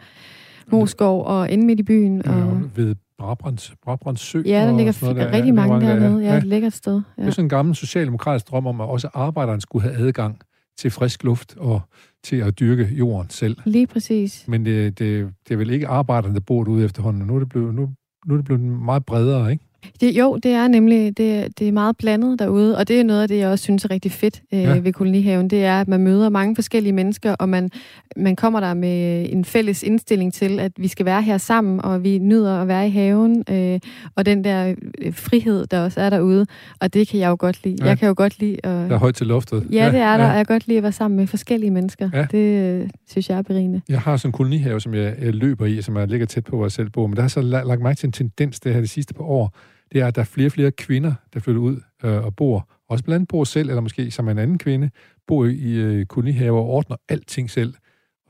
Moskov 0.71 1.25
og 1.25 1.49
inde 1.51 1.65
midt 1.65 1.79
i 1.79 1.83
byen. 1.83 2.21
Ja, 2.25 2.31
Og, 2.31 2.41
og 2.49 2.61
ved 2.75 2.95
Brabrands, 3.19 3.73
Brabrands 3.83 4.19
Sø. 4.21 4.41
ja, 4.45 4.65
der 4.67 4.77
ligger 4.77 4.91
der. 5.01 5.31
rigtig 5.31 5.45
Ja, 5.45 5.53
mange 5.53 5.87
der, 5.87 5.99
dernede. 5.99 6.23
Ja, 6.23 6.31
Ja. 6.31 6.37
et 6.37 6.43
lækkert 6.43 6.73
sted. 6.73 6.93
Det 6.93 7.03
Ja. 7.17 7.23
er 7.23 7.29
sådan 7.31 7.45
en 7.45 7.49
gammel 7.49 7.75
socialdemokratisk 7.75 8.49
drøm 8.51 8.67
om, 8.67 8.81
at 8.81 8.87
også 8.89 9.09
arbejderen 9.13 9.61
skulle 9.61 9.83
have 9.89 10.07
adgang 10.07 10.39
til 10.77 10.91
frisk 10.91 11.23
luft 11.23 11.55
og 11.57 11.81
til 12.23 12.35
at 12.35 12.59
dyrke 12.59 12.89
jorden 12.91 13.29
selv. 13.29 13.57
Lige 13.65 13.87
præcis. 13.87 14.45
Men 14.47 14.65
det, 14.65 14.99
det, 14.99 15.29
det 15.47 15.53
er 15.53 15.57
vel 15.57 15.69
ikke 15.69 15.87
arbejderne, 15.87 16.33
der 16.33 16.39
bor 16.39 16.63
derude 16.63 16.85
efterhånden. 16.85 17.27
Nu 17.27 17.35
er 17.35 17.39
det 17.39 17.49
blevet, 17.49 17.75
nu, 17.75 17.89
nu 18.25 18.33
er 18.33 18.37
det 18.37 18.45
blevet 18.45 18.61
meget 18.61 19.05
bredere, 19.05 19.51
ikke? 19.51 19.63
Det, 20.01 20.11
jo, 20.17 20.35
det 20.43 20.51
er 20.51 20.67
nemlig 20.67 21.17
det, 21.17 21.59
det 21.59 21.67
er 21.67 21.71
meget 21.71 21.97
blandet 21.97 22.39
derude, 22.39 22.77
og 22.77 22.87
det 22.87 22.99
er 22.99 23.03
noget 23.03 23.21
af 23.21 23.27
det, 23.27 23.37
jeg 23.37 23.49
også 23.49 23.63
synes 23.63 23.85
er 23.85 23.91
rigtig 23.91 24.11
fedt 24.11 24.41
øh, 24.53 24.59
Ja. 24.61 24.77
ved 24.79 24.93
kolonihaven. 24.93 25.49
Det 25.49 25.65
er, 25.65 25.81
at 25.81 25.87
man 25.87 25.99
møder 26.01 26.29
mange 26.29 26.55
forskellige 26.55 26.93
mennesker, 26.93 27.33
og 27.35 27.49
man, 27.49 27.69
man 28.17 28.35
kommer 28.35 28.59
der 28.59 28.73
med 28.73 29.25
en 29.29 29.45
fælles 29.45 29.83
indstilling 29.83 30.33
til, 30.33 30.59
at 30.59 30.71
vi 30.77 30.87
skal 30.87 31.05
være 31.05 31.21
her 31.21 31.37
sammen, 31.37 31.81
og 31.81 32.03
vi 32.03 32.17
nyder 32.17 32.61
at 32.61 32.67
være 32.67 32.87
i 32.87 32.89
haven, 32.89 33.43
øh, 33.49 33.79
og 34.15 34.25
den 34.25 34.43
der 34.43 34.75
øh, 35.01 35.13
frihed, 35.13 35.65
der 35.67 35.79
også 35.83 36.01
er 36.01 36.09
derude, 36.09 36.45
og 36.79 36.93
det 36.93 37.07
kan 37.07 37.19
jeg 37.19 37.29
jo 37.29 37.35
godt 37.39 37.63
lide. 37.63 37.75
Ja. 37.79 37.85
Jeg 37.85 37.99
kan 37.99 38.07
jo 38.07 38.13
godt 38.17 38.39
lide 38.39 38.55
at... 38.63 38.89
Der 38.89 38.95
er 38.95 38.99
højt 38.99 39.15
til 39.15 39.27
loftet. 39.27 39.67
Ja, 39.71 39.89
det 39.91 39.99
er 39.99 40.17
der, 40.17 40.23
Ja. 40.23 40.31
og 40.31 40.37
jeg 40.37 40.47
kan 40.47 40.53
godt 40.55 40.67
lide 40.67 40.77
at 40.77 40.83
være 40.83 40.91
sammen 40.91 41.17
med 41.17 41.27
forskellige 41.27 41.71
mennesker. 41.71 42.09
Ja. 42.13 42.25
Det 42.31 42.37
øh, 42.81 42.89
synes 43.09 43.29
jeg 43.29 43.37
er 43.37 43.41
berigende. 43.41 43.81
Jeg 43.89 43.99
har 44.01 44.17
sådan 44.17 44.27
en 44.29 44.31
kolonihave, 44.33 44.81
som 44.81 44.93
jeg, 44.93 45.15
jeg 45.21 45.33
løber 45.33 45.65
i, 45.65 45.81
som 45.81 45.97
jeg 45.97 46.07
ligger 46.07 46.25
tæt 46.25 46.43
på, 46.43 46.55
hvor 46.55 46.65
jeg 46.65 46.71
selv 46.71 46.89
bor. 46.89 47.07
Men 47.07 47.15
der 47.15 47.21
har 47.21 47.29
så 47.29 47.39
la- 47.39 47.67
lagt 47.67 47.81
mærke 47.81 47.97
til 47.97 48.07
en 48.07 48.11
tendens, 48.11 48.59
det 48.59 48.73
her 48.73 48.81
de 48.81 48.87
sidste 48.87 49.13
par 49.13 49.23
år. 49.23 49.55
Det 49.91 50.01
er, 50.01 50.07
at 50.07 50.15
der 50.15 50.21
er 50.21 50.25
flere 50.25 50.47
og 50.47 50.51
flere 50.51 50.71
kvinder, 50.71 51.13
der 51.33 51.39
flytter 51.39 51.61
ud 51.61 51.81
øh, 52.03 52.25
og 52.25 52.35
bor. 52.35 52.69
Også 52.89 53.03
blandt 53.03 53.29
bor 53.29 53.43
selv, 53.43 53.69
eller 53.69 53.81
måske 53.81 54.11
som 54.11 54.29
en 54.29 54.37
anden 54.37 54.57
kvinde, 54.57 54.89
bor 55.27 55.45
i 55.45 55.73
øh, 55.73 56.05
kolonihaver 56.05 56.59
og 56.59 56.65
ordner 56.65 56.97
alting 57.09 57.49
selv. 57.49 57.73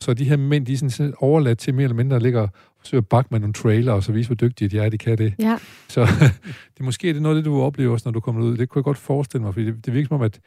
Så 0.01 0.13
de 0.13 0.23
her 0.23 0.37
mænd, 0.37 0.65
de 0.65 0.73
er 0.73 0.77
sådan 0.77 0.89
set 0.89 1.13
overladt 1.17 1.59
til 1.59 1.73
mere 1.73 1.83
eller 1.83 1.95
mindre 1.95 2.15
at 2.15 2.21
ligge 2.21 2.39
og 2.39 2.49
forsøge 2.79 2.97
at 2.97 3.07
bakke 3.07 3.27
med 3.31 3.39
nogle 3.39 3.53
trailer, 3.53 3.93
og 3.93 4.03
så 4.03 4.11
vise, 4.11 4.29
hvor 4.29 4.35
dygtige 4.35 4.67
de 4.67 4.79
er, 4.79 4.89
de 4.89 4.97
kan 4.97 5.17
det. 5.17 5.33
Ja. 5.39 5.57
Så 5.87 6.07
det 6.77 6.85
måske 6.85 7.09
er 7.09 7.13
det 7.13 7.21
noget 7.21 7.37
det, 7.37 7.45
du 7.45 7.61
oplever 7.61 7.93
også, 7.93 8.07
når 8.07 8.11
du 8.11 8.19
kommer 8.19 8.43
ud. 8.43 8.57
Det 8.57 8.69
kunne 8.69 8.79
jeg 8.79 8.83
godt 8.83 8.97
forestille 8.97 9.43
mig, 9.43 9.53
fordi 9.53 9.65
det, 9.65 9.85
det 9.85 9.93
virker 9.93 10.07
som 10.07 10.15
om, 10.15 10.21
at 10.21 10.39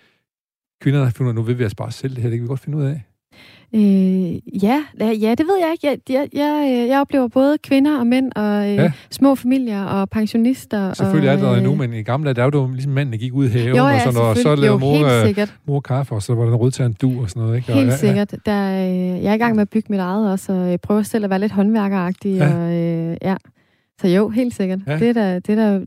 kvinderne 0.81 1.05
har 1.05 1.13
fundet, 1.13 1.35
nu 1.35 1.43
vil 1.43 1.59
vi 1.59 1.63
altså 1.63 1.77
bare 1.77 1.93
selv 1.93 2.15
det 2.15 2.23
her, 2.23 2.31
det 2.31 2.39
kan 2.39 2.43
vi 2.43 2.49
godt 2.49 2.61
finde 2.61 2.79
ud 2.79 2.85
af. 2.85 3.03
Øh, 3.75 4.35
ja, 4.65 4.83
ja, 5.01 5.35
det 5.35 5.47
ved 5.47 5.59
jeg 5.61 5.69
ikke. 5.73 5.87
Jeg, 5.87 5.99
jeg, 6.09 6.29
jeg, 6.33 6.87
jeg 6.89 7.01
oplever 7.01 7.29
både 7.29 7.59
kvinder 7.59 7.99
og 7.99 8.07
mænd, 8.07 8.33
og 8.37 8.69
øh, 8.71 8.75
Ja. 8.75 8.93
små 9.11 9.35
familier 9.35 9.85
og 9.85 10.11
pensionister. 10.11 10.95
Selvfølgelig 10.95 11.31
og, 11.31 11.37
er 11.37 11.41
der 11.41 11.51
øh, 11.51 11.59
endnu, 11.59 11.75
men 11.75 11.93
i 11.93 12.03
gamle 12.03 12.27
dage, 12.27 12.35
der 12.35 12.43
var 12.43 12.51
det 12.51 12.59
jo 12.59 12.71
ligesom 12.73 12.93
manden, 12.93 13.13
der 13.13 13.19
gik 13.19 13.33
ud 13.33 13.47
i 13.47 13.49
haven, 13.49 13.77
Jo, 13.77 13.85
og, 13.85 13.91
ja, 13.91 13.99
sådan, 14.05 14.21
og 14.21 14.37
så 14.37 14.55
lavede 14.55 14.67
jo, 14.67 14.79
mor, 14.79 15.29
øh, 15.41 15.47
mor 15.67 15.81
kaffe, 15.81 16.15
og 16.15 16.23
så 16.23 16.35
var 16.35 16.43
der 16.45 16.51
en 16.51 16.57
rødtand 16.57 16.95
du 16.95 17.23
og 17.23 17.31
sådan 17.31 17.43
noget. 17.43 17.57
Ikke? 17.57 17.73
Og, 17.73 17.79
Helt 17.79 17.91
ja, 17.91 17.97
sikkert. 17.97 18.35
Der, 18.47 18.71
øh, 18.89 19.23
jeg 19.23 19.31
er 19.31 19.35
i 19.35 19.39
gang 19.39 19.55
med 19.55 19.63
at 19.63 19.69
bygge 19.71 19.87
mit 19.91 20.01
eget 20.01 20.31
også, 20.33 20.53
og 20.53 20.71
jeg 20.71 20.81
prøver 20.81 21.03
selv 21.03 21.25
at 21.25 21.31
være 21.31 21.39
lidt 21.39 21.53
håndværkeragtig. 21.53 22.37
Ja. 22.37 22.55
Og, 22.55 22.73
øh, 22.73 23.17
ja. 23.23 23.35
Så 24.03 24.09
jo, 24.09 24.29
helt 24.29 24.55
sikkert. 24.55 24.79
Ja. 24.87 24.99
Det 24.99 25.09
er 25.09 25.13
der, 25.13 25.39
det 25.39 25.59
er 25.59 25.79
der, 25.79 25.85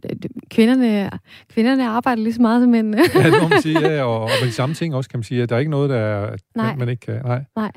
kvinderne, 0.49 1.09
kvinderne 1.53 1.87
arbejder 1.87 2.23
lige 2.23 2.33
så 2.33 2.41
meget 2.41 2.61
som 2.63 2.69
mændene. 2.71 2.97
Ja, 3.15 3.23
det 3.23 3.33
må 3.41 3.47
man 3.47 3.61
sige, 3.61 3.79
ja, 3.95 4.03
og, 4.03 4.21
og 4.21 4.29
med 4.41 4.47
de 4.47 4.53
samme 4.53 4.75
ting 4.75 4.95
også, 4.95 5.09
kan 5.09 5.17
man 5.17 5.23
sige, 5.23 5.43
at 5.43 5.49
der 5.49 5.55
er 5.55 5.59
ikke 5.59 5.71
noget, 5.71 5.89
der 5.89 5.95
er, 5.97 6.35
Nej. 6.55 6.75
man, 6.75 6.89
ikke 6.89 6.99
kan. 7.05 7.21
Nej. 7.25 7.43
Nej. 7.55 7.71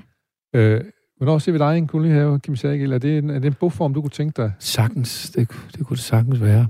Øh, 0.54 0.80
hvornår 1.16 1.38
ser 1.38 1.52
vi 1.52 1.58
dig 1.58 1.74
i 1.74 1.78
en 1.78 1.86
kolonihave, 1.86 2.40
Kim 2.40 2.56
Sagel? 2.56 2.92
Er 2.92 2.98
det 2.98 3.18
en, 3.18 3.30
er 3.30 3.38
det 3.38 3.46
en 3.46 3.54
bogform, 3.60 3.94
du 3.94 4.00
kunne 4.00 4.10
tænke 4.10 4.42
dig? 4.42 4.52
Sagtens, 4.58 5.30
det, 5.30 5.48
det 5.76 5.86
kunne 5.86 5.96
det 5.96 6.04
sagtens 6.04 6.40
være. 6.40 6.66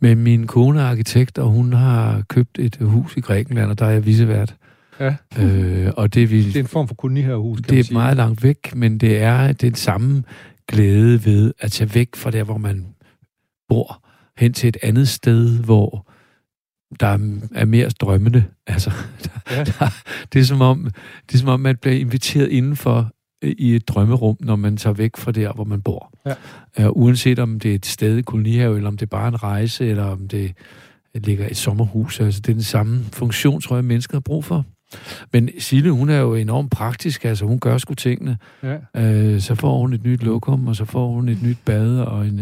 Men 0.00 0.18
min 0.22 0.46
kone 0.46 0.80
er 0.80 0.84
arkitekt, 0.84 1.38
og 1.38 1.48
hun 1.48 1.72
har 1.72 2.22
købt 2.28 2.58
et 2.58 2.76
hus 2.80 3.16
i 3.16 3.20
Grækenland, 3.20 3.70
og 3.70 3.78
der 3.78 3.86
er 3.86 3.90
jeg 3.90 4.06
visevært. 4.06 4.54
Ja. 5.00 5.14
Øh, 5.40 5.90
og 5.96 6.14
det, 6.14 6.30
vi, 6.30 6.42
Det 6.44 6.56
er 6.56 6.60
en 6.60 6.66
form 6.66 6.88
for 6.88 6.94
kolonihavehus, 6.94 7.60
kan 7.60 7.70
det 7.70 7.78
er 7.78 7.84
sige. 7.84 7.94
meget 7.94 8.16
langt 8.16 8.42
væk, 8.42 8.74
men 8.76 8.98
det 8.98 9.22
er 9.22 9.52
den 9.52 9.74
samme 9.74 10.22
glæde 10.68 11.24
ved 11.24 11.52
at 11.60 11.72
tage 11.72 11.94
væk 11.94 12.16
fra 12.16 12.30
der, 12.30 12.44
hvor 12.44 12.58
man 12.58 12.86
bor, 13.74 14.04
hen 14.38 14.52
til 14.52 14.68
et 14.68 14.76
andet 14.82 15.08
sted, 15.08 15.58
hvor 15.58 16.06
der 17.00 17.06
er- 17.06 17.48
er 17.54 17.64
mere 17.64 17.88
drømmende. 17.88 18.44
Altså, 18.66 18.90
der, 19.24 19.30
Ja. 19.56 19.64
der, 19.64 19.88
det, 20.32 20.40
er 20.40 20.44
som 20.44 20.60
om, 20.60 20.90
det 21.28 21.34
er 21.34 21.38
som 21.38 21.48
om, 21.48 21.60
man 21.60 21.76
bliver 21.76 21.96
inviteret 21.96 22.48
indenfor 22.48 23.10
øh, 23.44 23.54
i 23.58 23.74
et 23.76 23.88
drømmerum, 23.88 24.36
når 24.40 24.56
man 24.56 24.76
tager 24.76 24.94
væk 24.94 25.16
fra 25.16 25.32
der, 25.32 25.52
hvor 25.52 25.64
man 25.64 25.82
bor. 25.82 26.12
Ja. 26.78 26.88
Uh, 26.88 26.96
uanset 27.02 27.38
om 27.38 27.60
det 27.60 27.70
er 27.70 27.74
et 27.74 27.86
sted 27.86 28.16
i 28.18 28.22
kolonihave, 28.22 28.76
eller 28.76 28.88
om 28.88 28.96
det 28.96 29.06
er 29.06 29.10
bare 29.10 29.28
en 29.28 29.42
rejse, 29.42 29.86
eller 29.86 30.04
om 30.04 30.28
det 30.28 30.52
ligger 31.14 31.46
et 31.50 31.56
sommerhus. 31.56 32.20
Altså, 32.20 32.40
det 32.40 32.48
er 32.48 32.54
den 32.54 32.62
samme 32.62 33.04
funktion, 33.12 33.60
tror 33.60 33.76
jeg, 33.76 33.84
mennesker 33.84 34.14
har 34.16 34.20
brug 34.20 34.44
for. 34.44 34.64
Men 35.32 35.50
Sille, 35.58 35.90
hun 35.90 36.08
er 36.10 36.18
jo 36.18 36.34
enormt 36.34 36.70
praktisk, 36.70 37.24
altså 37.24 37.44
hun 37.44 37.58
gør 37.60 37.78
sgu 37.78 37.94
tingene. 37.94 38.38
Ja. 38.62 38.76
Øh, 38.96 39.40
så 39.40 39.54
får 39.54 39.78
hun 39.78 39.92
et 39.92 40.04
nyt 40.04 40.22
lokum, 40.22 40.66
og 40.68 40.76
så 40.76 40.84
får 40.84 41.08
hun 41.12 41.28
et 41.28 41.42
nyt 41.42 41.58
bad 41.64 41.98
og 41.98 42.26
en 42.26 42.40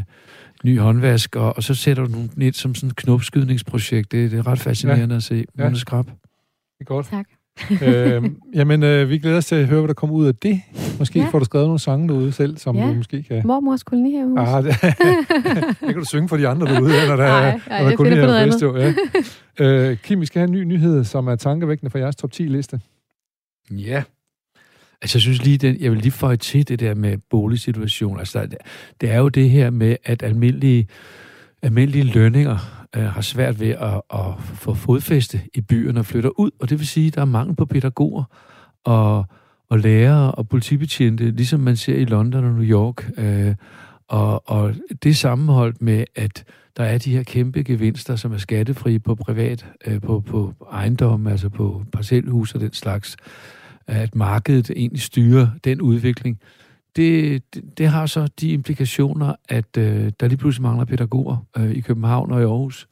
ny 0.64 0.78
håndvask, 0.80 1.36
og, 1.36 1.56
og 1.56 1.62
så 1.62 1.74
sætter 1.74 2.02
hun 2.06 2.30
den 2.34 2.42
ind 2.42 2.54
som 2.54 2.74
sådan 2.74 2.88
et 2.90 2.96
knopskydningsprojekt. 2.96 4.12
Det, 4.12 4.30
det 4.30 4.38
er 4.38 4.46
ret 4.46 4.58
fascinerende 4.60 5.14
ja. 5.14 5.16
at 5.16 5.22
se. 5.22 5.44
Ja. 5.58 5.62
Er 5.64 5.74
skrab. 5.74 6.04
Det 6.06 6.12
er 6.80 6.84
godt. 6.84 7.06
tak. 7.06 7.26
øh, 7.82 8.22
jamen, 8.54 8.82
øh, 8.82 9.08
vi 9.10 9.18
glæder 9.18 9.36
os 9.36 9.46
til 9.46 9.54
at 9.54 9.66
høre, 9.66 9.80
hvad 9.80 9.88
der 9.88 9.94
kommer 9.94 10.16
ud 10.16 10.26
af 10.26 10.34
det. 10.34 10.60
Måske 10.98 11.18
ja. 11.18 11.28
Får 11.28 11.38
du 11.38 11.44
skrevet 11.44 11.66
nogle 11.66 11.78
sange 11.78 12.08
derude 12.08 12.32
selv, 12.32 12.56
som 12.58 12.76
Ja. 12.76 12.86
du 12.88 12.94
måske 12.94 13.22
kan... 13.22 13.42
Mormors 13.46 13.82
kolonihavehus. 13.82 14.38
Ah, 14.40 14.64
det, 14.64 14.74
det 15.80 15.86
kan 15.86 15.94
du 15.94 16.04
synge 16.04 16.28
for 16.28 16.36
de 16.36 16.48
andre 16.48 16.66
derude, 16.66 16.92
når 17.08 17.16
der, 17.16 17.26
Nej, 17.26 17.48
er- 17.48 17.52
nej, 17.52 17.60
når 17.68 17.76
jeg 17.76 17.90
der 17.90 17.96
kun 17.96 18.06
finder 18.06 18.26
på 18.26 18.32
er 18.32 18.46
noget 18.46 18.62
andet. 18.78 18.96
ja. 19.58 19.90
øh, 19.90 19.96
Kim, 19.96 20.20
vi 20.20 20.26
skal 20.26 20.40
have 20.40 20.46
en 20.46 20.52
ny 20.52 20.62
nyhed, 20.64 21.04
som 21.04 21.28
er 21.28 21.36
tankevækkende 21.36 21.90
for 21.90 21.98
jeres 21.98 22.16
top 22.16 22.30
10-liste. 22.34 22.80
Ja. 23.70 24.02
Altså, 25.02 25.18
jeg 25.18 25.22
synes 25.22 25.44
lige, 25.44 25.58
den, 25.58 25.76
jeg 25.80 25.90
vil 25.90 26.00
lige 26.00 26.12
føje 26.12 26.36
til 26.36 26.68
det 26.68 26.80
der 26.80 26.94
med 26.94 27.18
boligsituation. 27.30 28.18
Altså, 28.18 28.46
der- 28.46 28.56
det 29.00 29.10
er 29.10 29.18
jo 29.18 29.28
det 29.28 29.50
her 29.50 29.70
med, 29.70 29.96
at 30.04 30.22
almindelige, 30.22 30.88
almindelige 31.62 32.04
lønninger 32.04 32.86
øh, 32.96 33.02
har 33.04 33.20
svært 33.20 33.60
ved 33.60 33.68
at, 33.70 34.00
at 34.14 34.24
få 34.54 34.74
fodfæste 34.74 35.40
i 35.54 35.60
byerne 35.60 36.00
og 36.00 36.06
flytter 36.06 36.30
ud. 36.40 36.50
Og 36.60 36.70
det 36.70 36.78
vil 36.78 36.86
sige, 36.86 37.06
at 37.06 37.14
der 37.14 37.20
er 37.20 37.24
mangel 37.24 37.56
på 37.56 37.64
pædagoger 37.64 38.24
og, 38.84 39.26
og 39.70 39.78
lærere 39.78 40.32
og 40.32 40.48
politibetjente, 40.48 41.30
ligesom 41.30 41.60
man 41.60 41.76
ser 41.76 41.96
i 41.96 42.04
London 42.04 42.44
og 42.44 42.52
New 42.52 42.64
York. 42.64 43.10
Øh, 43.18 43.54
og, 44.08 44.50
og 44.50 44.74
det 45.02 45.16
sammenholdt 45.16 45.82
med, 45.82 46.04
at 46.16 46.44
der 46.76 46.84
er 46.84 46.98
de 46.98 47.12
her 47.12 47.22
kæmpe 47.22 47.62
gevinster, 47.62 48.16
som 48.16 48.32
er 48.32 48.38
skattefrie 48.38 48.98
på 48.98 49.14
privat, 49.14 49.66
øh, 49.86 50.00
på, 50.00 50.20
på 50.20 50.54
ejendom, 50.72 51.26
altså 51.26 51.48
på 51.48 51.82
parcelhus 51.92 52.54
og 52.54 52.60
den 52.60 52.72
slags, 52.72 53.16
at 53.86 54.14
markedet 54.14 54.70
egentlig 54.76 55.02
styrer 55.02 55.48
den 55.64 55.80
udvikling. 55.80 56.40
Det, 56.96 57.42
det, 57.54 57.78
det 57.78 57.88
har 57.88 58.06
så 58.06 58.28
de 58.40 58.48
implikationer, 58.50 59.34
at 59.48 59.76
øh, 59.78 60.12
der 60.20 60.28
lige 60.28 60.38
pludselig 60.38 60.62
mangler 60.62 60.84
pædagoger 60.84 61.46
øh, 61.58 61.70
i 61.70 61.80
København 61.80 62.30
og 62.32 62.40
i 62.40 62.44
Aarhus. 62.44 62.88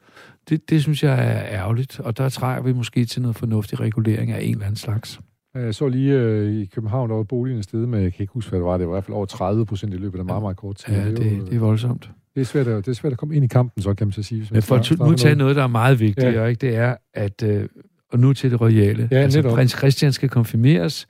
Det, 0.49 0.71
det 0.71 0.83
synes 0.83 1.03
jeg 1.03 1.13
er 1.13 1.45
ærgerligt, 1.61 2.01
og 2.01 2.19
der 2.19 2.29
trækker 2.29 2.63
vi 2.63 2.73
måske 2.73 3.05
til 3.05 3.23
noget 3.23 3.37
fornuftig 3.37 3.81
regulering 3.81 4.33
af 4.33 4.43
en 4.43 4.51
eller 4.51 4.65
anden 4.65 4.77
slags. 4.77 5.21
Jeg 5.55 5.75
så 5.75 5.89
lige 5.89 6.13
øh, 6.13 6.53
i 6.53 6.65
København, 6.65 7.11
der 7.11 7.17
var 7.17 7.23
boligen 7.23 7.63
sted 7.63 7.87
med, 7.87 8.01
jeg 8.01 8.13
kan 8.13 8.23
ikke 8.23 8.33
huske, 8.33 8.51
hvad 8.51 8.59
det 8.59 8.67
var, 8.67 8.77
det 8.79 8.87
var 8.87 8.93
i 8.93 8.95
hvert 8.95 9.05
fald 9.05 9.15
over 9.17 9.27
30 9.27 9.67
procent 9.67 9.95
i 9.95 9.97
løbet 9.97 10.19
af 10.19 10.25
meget, 10.25 10.43
meget 10.43 10.57
kort 10.57 10.77
tid. 10.77 10.95
Ja, 10.95 11.01
er 11.01 11.05
jo, 11.07 11.17
det, 11.17 11.47
det 11.51 11.55
er 11.55 11.59
voldsomt. 11.59 12.11
det, 12.35 12.41
er 12.41 12.45
svært 12.45 12.67
at, 12.67 12.85
det 12.87 12.91
er 12.91 12.95
svært 12.95 13.13
at 13.13 13.19
komme 13.19 13.37
ind 13.37 13.45
i 13.45 13.49
kampen, 13.49 13.83
så 13.83 13.95
kan 13.95 14.07
man 14.07 14.13
så 14.13 14.23
sige. 14.23 14.49
Men 14.53 14.63
for 14.63 14.77
at 14.77 14.99
nu 14.99 15.15
tage 15.15 15.35
noget. 15.35 15.57
der 15.57 15.63
er 15.63 15.67
meget 15.67 16.01
vigtigt, 16.01 16.27
Ja. 16.27 16.31
ja. 16.43 16.47
ikke, 16.47 16.67
det 16.67 16.77
er, 16.77 16.97
at, 17.15 17.43
øh, 17.43 17.69
og 18.13 18.19
nu 18.19 18.33
til 18.33 18.51
det 18.51 18.61
royale, 18.61 19.09
Ja, 19.11 19.17
altså 19.17 19.39
netop. 19.39 19.53
prins 19.55 19.73
Christian 19.73 20.13
skal 20.13 20.29
konfirmeres, 20.29 21.07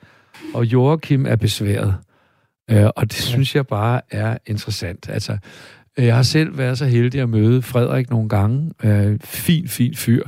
og 0.55 0.65
Joachim 0.65 1.27
er 1.27 1.37
besværet. 1.37 1.95
Øh, 2.71 2.85
og 2.97 3.03
det 3.11 3.21
Ja. 3.21 3.25
synes 3.25 3.55
jeg 3.57 3.67
bare 3.67 4.01
er 4.11 4.39
interessant. 4.47 5.09
Altså, 5.09 5.37
øh, 5.99 6.05
jeg 6.07 6.17
har 6.17 6.23
selv 6.23 6.59
været 6.59 6.79
så 6.79 6.87
heldig 6.87 7.21
at 7.21 7.29
møde 7.29 7.63
Frederik 7.63 8.11
nogle 8.11 8.29
gange. 8.29 8.73
Øh, 8.85 9.19
fin, 9.25 9.69
fin 9.69 9.95
fyr. 9.95 10.23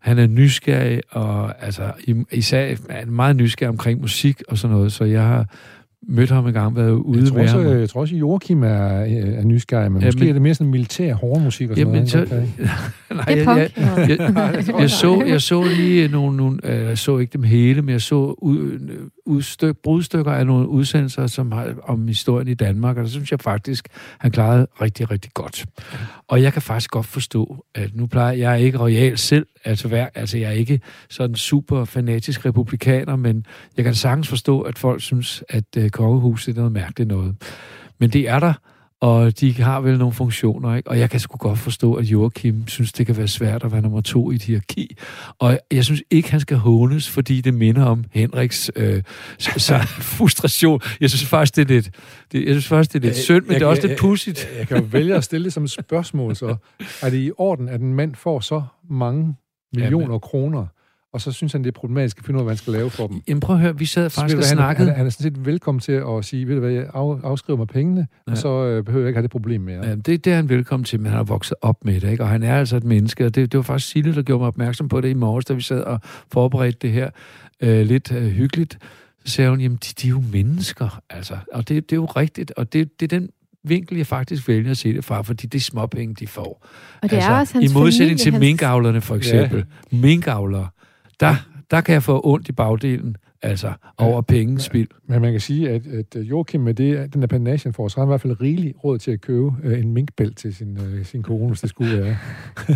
Han 0.00 0.18
er 0.18 0.26
nysgerrig, 0.26 1.00
og 1.10 1.64
altså, 1.64 1.92
især 2.32 2.60
er 2.88 2.98
han 2.98 3.10
meget 3.10 3.36
nysgerrig 3.36 3.68
omkring 3.70 4.00
musik 4.00 4.42
og 4.48 4.58
sådan 4.58 4.76
noget, 4.76 4.92
så 4.92 5.04
jeg 5.04 5.22
har 5.22 5.46
mødt 6.08 6.30
ham 6.30 6.46
en 6.46 6.52
gang, 6.52 6.76
været 6.76 6.90
ude 6.92 7.18
Jeg 7.20 7.28
tror, 7.28 7.34
med 7.36 7.42
også, 7.44 7.58
ham. 7.62 7.78
jeg 7.80 7.88
tror 7.88 8.00
også, 8.00 8.16
Joachim 8.16 8.62
er, 8.62 8.68
er 8.68 9.44
nysgerrig, 9.44 9.92
men 9.92 10.00
Ja, 10.00 10.06
måske 10.08 10.18
men- 10.20 10.28
er 10.28 10.32
det 10.32 10.42
mere 10.42 10.54
sådan 10.54 10.70
militær 10.70 11.14
horrormusik 11.14 11.70
og 11.70 11.76
sådan 11.76 11.92
noget. 11.92 12.10
så, 12.10 12.24
kan. 12.24 12.38
nej, 13.16 13.24
er 13.28 13.36
jeg, 13.36 13.70
jeg, 13.76 14.08
Jeg, 14.08 14.18
jeg, 14.18 14.80
jeg, 14.80 14.90
så, 14.90 15.22
jeg 15.26 15.40
så 15.40 15.64
lige 15.76 16.08
nogle, 16.08 16.36
nogle 16.36 16.58
øh, 16.64 16.88
jeg 16.88 16.98
så 16.98 17.18
ikke 17.18 17.32
dem 17.32 17.42
hele, 17.42 17.82
men 17.82 17.90
jeg 17.92 18.00
så 18.00 18.34
ud, 18.38 18.78
udstyk, 19.24 19.76
brudstykker 19.76 20.32
af 20.32 20.46
nogle 20.46 20.68
udsendelser 20.68 21.26
som 21.26 21.52
har, 21.52 21.74
om 21.82 22.08
historien 22.08 22.48
i 22.48 22.54
Danmark, 22.54 22.96
og 22.96 23.02
det 23.02 23.12
synes 23.12 23.30
jeg 23.30 23.40
faktisk, 23.40 23.88
han 24.18 24.30
klarede 24.30 24.66
rigtig, 24.80 25.10
rigtig 25.10 25.30
godt. 25.34 25.64
Og 26.28 26.42
jeg 26.42 26.52
kan 26.52 26.62
faktisk 26.62 26.90
godt 26.90 27.06
forstå, 27.06 27.64
at 27.74 27.96
nu 27.96 28.06
plejer 28.06 28.32
jeg 28.32 28.60
ikke 28.60 28.78
royal 28.78 29.18
selv, 29.18 29.46
altså, 29.64 29.88
hver, 29.88 30.08
altså 30.14 30.38
jeg 30.38 30.48
er 30.48 30.54
ikke 30.54 30.80
sådan 31.10 31.36
super 31.36 31.84
fanatisk 31.84 32.46
republikaner, 32.46 33.16
men 33.16 33.46
jeg 33.76 33.84
kan 33.84 33.94
sagtens 33.94 34.28
forstå, 34.28 34.60
at 34.60 34.78
folk 34.78 35.00
synes, 35.00 35.44
at 35.48 35.64
øh, 35.76 35.90
kongehuset 35.90 36.52
er 36.52 36.56
noget 36.56 36.72
mærkeligt 36.72 37.08
noget. 37.08 37.34
Men 37.98 38.10
det 38.10 38.28
er 38.28 38.38
der, 38.38 38.52
og 39.02 39.40
de 39.40 39.52
har 39.62 39.80
vel 39.80 39.98
nogle 39.98 40.14
funktioner, 40.14 40.74
ikke? 40.76 40.90
Og 40.90 40.98
jeg 40.98 41.10
kan 41.10 41.20
sgu 41.20 41.36
godt 41.36 41.58
forstå, 41.58 41.94
at 41.94 42.04
Joachim 42.04 42.68
synes, 42.68 42.92
det 42.92 43.06
kan 43.06 43.16
være 43.16 43.28
svært 43.28 43.64
at 43.64 43.72
være 43.72 43.82
nummer 43.82 44.00
to 44.00 44.30
i 44.30 44.34
et 44.34 44.42
hierarki. 44.42 44.96
Og 45.38 45.58
jeg 45.70 45.84
synes 45.84 46.02
ikke, 46.10 46.30
han 46.30 46.40
skal 46.40 46.56
hånes, 46.56 47.10
fordi 47.10 47.40
det 47.40 47.54
minder 47.54 47.84
om 47.84 48.04
Henriks 48.12 48.70
øh, 48.76 49.02
så, 49.38 49.50
så 49.56 49.78
frustration. 50.18 50.80
Jeg 51.00 51.10
synes 51.10 51.24
faktisk, 51.24 51.56
det 51.56 51.62
er 51.70 51.74
lidt, 51.74 51.90
det, 52.32 52.44
jeg 52.44 52.54
synes 52.54 52.66
faktisk, 52.68 52.92
det 52.92 52.98
er 52.98 53.02
lidt 53.02 53.16
Jeg- 53.16 53.22
synd, 53.24 53.42
men 53.44 53.52
jeg 53.52 53.60
det 53.60 53.66
er 53.66 53.70
også 53.70 53.80
kan- 53.82 53.88
lidt 53.90 54.00
pudsigt. 54.00 54.48
Jeg 54.58 54.68
kan 54.68 54.76
jo 54.76 54.86
vælge 54.90 55.14
at 55.14 55.24
stille 55.24 55.44
det 55.44 55.52
som 55.52 55.64
et 55.64 55.70
spørgsmål, 55.70 56.36
så 56.36 56.56
er 57.02 57.10
det 57.10 57.18
i 57.18 57.30
orden, 57.38 57.68
at 57.68 57.80
en 57.80 57.94
mand 57.94 58.14
får 58.14 58.40
så 58.40 58.62
mange 58.90 59.34
millioner 59.74 60.04
Jamen. 60.06 60.20
kroner, 60.20 60.66
og 61.12 61.20
så 61.20 61.32
synes 61.32 61.52
han, 61.52 61.62
det 61.64 61.68
er 61.68 61.72
problematisk 61.72 62.18
at 62.18 62.24
finde 62.24 62.36
ud 62.36 62.40
af, 62.40 62.44
hvad 62.44 62.52
han 62.52 62.58
skal 62.58 62.72
lave 62.72 62.90
for 62.90 63.06
dem. 63.06 63.22
Jamen 63.28 63.40
prøv 63.40 63.56
at 63.56 63.62
høre, 63.62 63.78
vi 63.78 63.86
sad 63.86 64.10
faktisk 64.10 64.36
og 64.38 64.44
snakkede. 64.44 64.88
han, 64.88 64.96
han 64.96 65.06
er 65.06 65.10
sådan 65.10 65.34
set 65.34 65.46
velkommen 65.46 65.80
til 65.80 65.92
at 65.92 66.24
sige, 66.24 66.48
ved 66.48 66.54
du 66.54 66.60
hvad, 66.60 66.70
jeg 66.70 66.86
af, 66.94 67.18
afskriver 67.24 67.56
mig 67.56 67.66
pengene, 67.68 68.06
ja. 68.26 68.32
Og 68.32 68.38
så 68.38 68.48
øh, 68.48 68.84
behøver 68.84 69.04
jeg 69.04 69.08
ikke 69.08 69.16
have 69.16 69.22
det 69.22 69.30
problem 69.30 69.60
mere. 69.60 69.86
Ja, 69.86 69.94
det, 69.94 70.24
det 70.24 70.26
er 70.26 70.36
han 70.36 70.48
velkommen 70.48 70.84
til, 70.84 71.00
men 71.00 71.06
han 71.06 71.16
har 71.16 71.24
vokset 71.24 71.54
op 71.62 71.84
med 71.84 72.00
det, 72.00 72.10
ikke? 72.10 72.22
og 72.22 72.28
han 72.28 72.42
er 72.42 72.56
altså 72.56 72.76
et 72.76 72.84
menneske, 72.84 73.26
og 73.26 73.34
det, 73.34 73.52
det 73.52 73.58
var 73.58 73.62
faktisk 73.62 73.92
Sille, 73.92 74.14
der 74.14 74.22
gjorde 74.22 74.40
mig 74.40 74.48
opmærksom 74.48 74.88
på 74.88 75.00
det 75.00 75.08
i 75.08 75.14
morges, 75.14 75.44
da 75.44 75.52
vi 75.54 75.62
sad 75.62 75.80
og 75.80 76.00
forberedte 76.32 76.78
det 76.82 76.90
her 76.92 77.10
øh, 77.60 77.86
lidt 77.86 78.12
øh, 78.12 78.22
hyggeligt. 78.22 78.78
Så 79.24 79.32
sagde 79.32 79.50
hun, 79.50 79.60
jamen 79.60 79.78
de, 79.78 79.94
de 80.02 80.06
er 80.06 80.10
jo 80.10 80.22
mennesker, 80.32 81.00
altså, 81.10 81.34
og 81.52 81.68
det, 81.68 81.90
det 81.90 81.96
er 81.96 82.00
jo 82.00 82.04
rigtigt, 82.04 82.52
og 82.56 82.72
det, 82.72 83.00
det 83.00 83.12
er 83.12 83.18
den 83.18 83.28
vinkel, 83.64 83.96
jeg 83.96 84.06
faktisk 84.06 84.48
vælger 84.48 84.70
at 84.70 84.76
se 84.76 84.94
det 84.94 85.04
fra, 85.04 85.22
fordi 85.22 85.46
det 85.46 85.58
er 85.58 85.62
småpenge, 85.62 86.14
de 86.14 86.26
får. 86.26 86.66
og 87.02 87.10
det 87.10 87.18
er 87.18 87.38
også 87.38 87.54
hans 87.54 87.54
Altså, 87.54 87.78
I 87.78 87.82
modsætning 87.82 88.08
familie, 88.08 88.16
til 88.16 88.32
hans... 88.32 88.40
minkavlerne 88.40 89.00
for 89.00 89.16
eksempel. 89.16 89.64
Ja. 89.92 89.96
Minkavlere, 89.96 90.68
der, 91.22 91.34
der 91.70 91.80
kan 91.80 91.92
jeg 91.92 92.02
få 92.02 92.20
ondt 92.24 92.48
i 92.48 92.52
bagdelen, 92.52 93.16
altså 93.42 93.72
over 93.98 94.22
pengespil. 94.22 94.88
Men 95.06 95.22
man 95.22 95.32
kan 95.32 95.40
sige, 95.40 95.70
at, 95.70 95.86
at 95.86 96.16
Joachim 96.16 96.60
med 96.60 96.74
det, 96.74 97.14
den 97.14 97.20
der 97.20 97.26
panage, 97.26 97.60
han 97.64 97.72
får, 97.72 97.88
så 97.88 97.96
har 97.96 98.02
han 98.02 98.08
i 98.08 98.10
hvert 98.10 98.20
fald 98.20 98.40
rigelig 98.40 98.84
råd 98.84 98.98
til 98.98 99.10
at 99.10 99.20
købe 99.20 99.52
øh, 99.62 99.78
en 99.78 99.92
minkbælt 99.92 100.36
til 100.36 100.54
sin, 100.54 100.78
øh, 100.80 101.04
sin 101.04 101.22
kone, 101.22 101.48
hvis 101.48 101.60
det 101.60 101.70
skulle 101.70 102.02
være. 102.02 102.16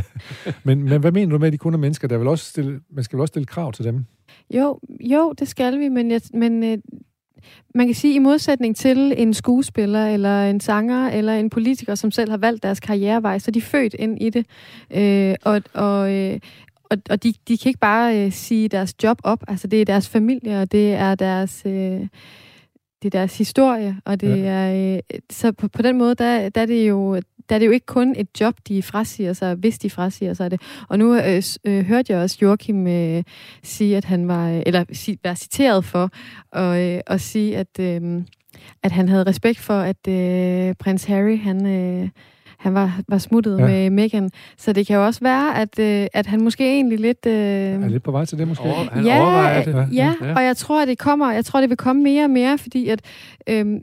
men, 0.65 0.83
men 0.83 1.01
hvad 1.01 1.13
mener 1.13 1.33
du 1.33 1.39
med, 1.39 1.47
at 1.47 1.53
de 1.53 1.59
kun 1.59 1.75
er 1.75 1.79
mennesker? 1.79 2.09
Der 2.09 2.15
er 2.15 2.19
vel 2.19 2.29
også 2.29 2.45
stille, 2.45 2.81
man 2.91 3.05
skal 3.05 3.17
vel 3.17 3.21
også 3.21 3.33
stille 3.33 3.47
krav 3.47 3.73
til 3.73 3.85
dem? 3.85 4.05
Jo, 4.55 4.79
jo, 5.01 5.33
det 5.39 5.49
skal 5.49 5.79
vi, 5.79 5.89
men, 5.89 6.11
jeg, 6.11 6.21
men 6.35 6.65
øh, 6.65 6.79
man 7.75 7.87
kan 7.87 7.95
sige, 7.95 8.15
i 8.15 8.19
modsætning 8.19 8.77
til 8.77 9.15
en 9.17 9.35
skuespiller, 9.35 10.07
eller 10.07 10.51
en 10.51 10.61
sanger, 10.61 11.09
eller 11.09 11.33
en 11.33 11.51
politiker, 11.51 11.95
som 11.95 12.11
selv 12.11 12.31
har 12.31 12.39
valgt 12.39 12.63
deres 12.63 12.81
karrierevej, 12.81 13.39
så 13.39 13.51
er 13.51 13.53
de 13.53 13.61
født 13.61 13.95
ind 13.99 14.23
i 14.23 14.31
det. 14.31 14.47
Øh, 14.91 15.35
og 15.45 15.63
og, 15.75 16.15
øh, 16.15 16.41
og, 16.91 16.99
og 17.11 17.23
de, 17.23 17.35
de 17.49 17.59
kan 17.59 17.69
ikke 17.69 17.81
bare 17.81 18.25
øh, 18.25 18.33
sige 18.33 18.69
deres 18.69 18.95
job 19.03 19.19
op. 19.25 19.45
Altså, 19.49 19.67
det 19.67 19.81
er 19.81 19.85
deres 19.85 20.09
familie, 20.09 20.61
og 20.63 20.73
det 20.73 20.95
er 20.95 21.15
deres... 21.15 21.63
Øh, 21.67 22.07
det 23.03 23.15
er 23.15 23.19
deres 23.19 23.39
historie, 23.39 23.97
og 24.05 24.21
det 24.21 24.37
Ja. 24.37 24.45
er 24.47 24.95
øh, 24.95 25.01
så 25.31 25.53
på, 25.53 25.69
på 25.69 25.83
den 25.83 25.99
måde 25.99 26.15
der, 26.15 26.49
der 26.49 26.61
er 26.61 26.67
det 26.67 26.89
jo 26.89 27.21
der 27.49 27.55
er 27.55 27.59
det 27.59 27.67
jo 27.67 27.71
ikke 27.71 27.87
kun 27.87 28.15
et 28.19 28.29
job 28.41 28.55
de 28.69 28.83
frasiger 28.83 29.33
sig, 29.33 29.55
hvis 29.55 29.79
de 29.79 29.91
frasiger 29.91 30.35
sig 30.35 30.51
det. 30.51 30.61
Og 30.89 30.99
nu 30.99 31.15
øh, 31.17 31.43
øh, 31.65 31.85
hørte 31.85 32.13
jeg 32.13 32.23
også 32.23 32.39
Joachim 32.43 32.87
øh, 32.87 33.23
sige, 33.63 33.97
at 33.97 34.05
han 34.05 34.29
var 34.29 34.63
eller 34.67 34.85
sig, 34.93 35.19
være 35.25 35.37
citeret 35.37 35.85
for 35.85 36.11
og 36.53 36.83
øh, 36.83 37.01
at 37.07 37.21
sige 37.21 37.57
at 37.57 37.81
øh, 37.81 38.23
at 38.83 38.93
han 38.93 39.09
havde 39.09 39.25
respekt 39.25 39.59
for 39.59 39.79
at 39.79 40.09
øh, 40.09 40.75
prins 40.75 41.05
Harry 41.05 41.39
han 41.39 41.67
øh, 41.67 42.09
han 42.59 42.75
var, 42.75 43.01
var 43.09 43.19
smuttet 43.19 43.59
Ja. 43.59 43.67
med 43.67 43.91
Megan. 43.91 44.31
Så 44.59 44.73
det 44.73 44.87
kan 44.87 44.97
jo 44.97 45.05
også 45.07 45.21
være, 45.23 45.59
at, 45.59 45.79
øh, 45.79 46.07
at 46.13 46.27
han 46.27 46.41
måske 46.41 46.65
egentlig 46.75 47.01
lidt... 47.01 47.27
Øh, 47.27 47.33
Er 47.35 47.89
lidt 47.89 48.03
på 48.03 48.11
vej 48.11 48.25
til 48.25 48.39
det 48.39 48.49
måske? 48.49 48.65
Over, 48.65 48.75
han 48.93 49.05
ja, 49.05 49.21
overvejer 49.23 49.65
det. 49.65 49.75
Ja, 49.75 49.87
Ja. 49.93 50.15
ja, 50.27 50.35
og 50.37 50.45
jeg 50.45 50.57
tror, 50.57 50.83
at 50.83 50.89
det 50.89 50.99
kommer, 50.99 51.33
jeg 51.33 51.45
tror, 51.45 51.61
det 51.61 51.69
vil 51.71 51.77
komme 51.77 52.03
mere 52.03 52.25
og 52.25 52.31
mere, 52.31 52.59
fordi 52.59 52.89
at, 52.89 53.01
øhm, 53.49 53.79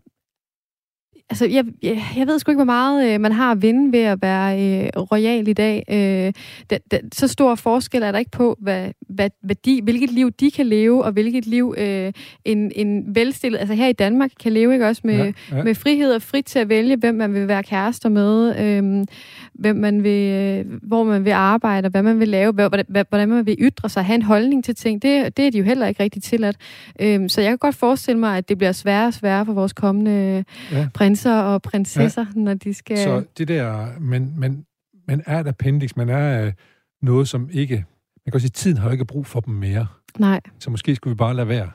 altså, 1.34 1.45
jeg, 1.45 1.65
jeg, 1.84 2.03
jeg 2.17 2.27
ved 2.27 2.39
sgu 2.39 2.51
ikke, 2.51 2.57
hvor 2.57 2.73
meget 2.73 3.13
øh, 3.13 3.21
man 3.21 3.31
har 3.31 3.51
at 3.51 3.61
vinde 3.61 3.91
ved 3.91 3.99
at 3.99 4.21
være 4.21 4.49
øh, 4.61 4.89
royal 5.11 5.47
i 5.47 5.53
dag. 5.53 5.84
Øh, 5.89 6.34
da, 6.69 6.77
da, 6.91 6.99
så 7.13 7.27
stor 7.27 7.55
forskel 7.55 8.03
er 8.03 8.11
der 8.11 8.19
ikke 8.19 8.31
på, 8.31 8.57
hvad, 8.59 8.91
hvad, 9.09 9.29
hvad 9.43 9.55
de, 9.65 9.81
hvilket 9.84 10.11
liv 10.11 10.31
de 10.31 10.51
kan 10.51 10.65
leve, 10.65 11.03
og 11.03 11.11
hvilket 11.11 11.45
liv 11.45 11.75
øh, 11.77 12.13
en, 12.45 12.71
en 12.75 13.15
velstillet, 13.15 13.59
altså 13.59 13.73
her 13.73 13.88
i 13.88 13.93
Danmark, 13.93 14.31
kan 14.39 14.53
leve, 14.53 14.73
ikke? 14.73 14.88
Også 14.88 15.01
med, 15.05 15.13
Ja, 15.13 15.31
ja, 15.57 15.63
med 15.63 15.75
frihed 15.75 16.13
og 16.13 16.21
frit 16.21 16.45
til 16.45 16.59
at 16.59 16.69
vælge, 16.69 16.95
hvem 16.95 17.15
man 17.15 17.34
vil 17.34 17.47
være 17.47 17.63
kærester 17.63 18.09
med, 18.09 18.59
øh, 18.59 19.05
hvem 19.53 19.75
man 19.75 20.03
vil, 20.03 20.29
øh, 20.31 20.79
hvor 20.83 21.03
man 21.03 21.25
vil 21.25 21.31
arbejde, 21.31 21.85
og 21.85 21.91
hvad 21.91 22.03
man 22.03 22.19
vil 22.19 22.27
lave, 22.27 22.51
hvordan, 22.51 23.29
man 23.29 23.45
vil 23.45 23.55
ytre 23.59 23.89
sig, 23.89 24.05
have 24.05 24.15
en 24.15 24.21
holdning 24.21 24.63
til 24.63 24.75
ting. 24.75 25.01
Det, 25.01 25.37
det 25.37 25.47
er 25.47 25.51
de 25.51 25.57
jo 25.57 25.63
heller 25.63 25.87
ikke 25.87 26.03
rigtig 26.03 26.23
tilladt. 26.23 26.57
Øhm, 27.01 27.29
så 27.29 27.41
jeg 27.41 27.49
kan 27.51 27.57
godt 27.57 27.75
forestille 27.75 28.19
mig, 28.19 28.37
at 28.37 28.49
det 28.49 28.57
bliver 28.57 28.71
sværere 28.71 29.07
og 29.07 29.13
sværere 29.13 29.45
for 29.45 29.53
vores 29.53 29.73
kommende 29.73 30.43
Ja. 30.71 30.87
prinser 30.93 31.33
og 31.35 31.61
prinsesser, 31.61 32.25
ja. 32.35 32.39
når 32.41 32.53
de 32.53 32.73
skal... 32.73 32.97
Så 32.97 33.23
det 33.37 33.47
der, 33.47 33.87
men, 33.99 34.33
men, 34.39 34.65
men 35.07 35.21
er 35.25 35.39
et 35.39 35.47
appendix, 35.47 35.95
man 35.95 36.09
er 36.09 36.45
øh, 36.45 36.53
noget, 37.01 37.27
som 37.27 37.49
ikke... 37.51 37.75
Man 37.75 38.31
kan 38.31 38.33
også 38.33 38.47
sige, 38.47 38.51
tiden 38.51 38.77
har 38.77 38.85
jo 38.87 38.91
ikke 38.91 39.05
brug 39.05 39.25
for 39.25 39.39
dem 39.39 39.53
mere. 39.53 39.87
Nej, 40.19 40.41
Så 40.59 40.69
måske 40.71 40.95
skulle 40.95 41.11
vi 41.11 41.17
bare 41.17 41.33
lade 41.35 41.47
være. 41.47 41.69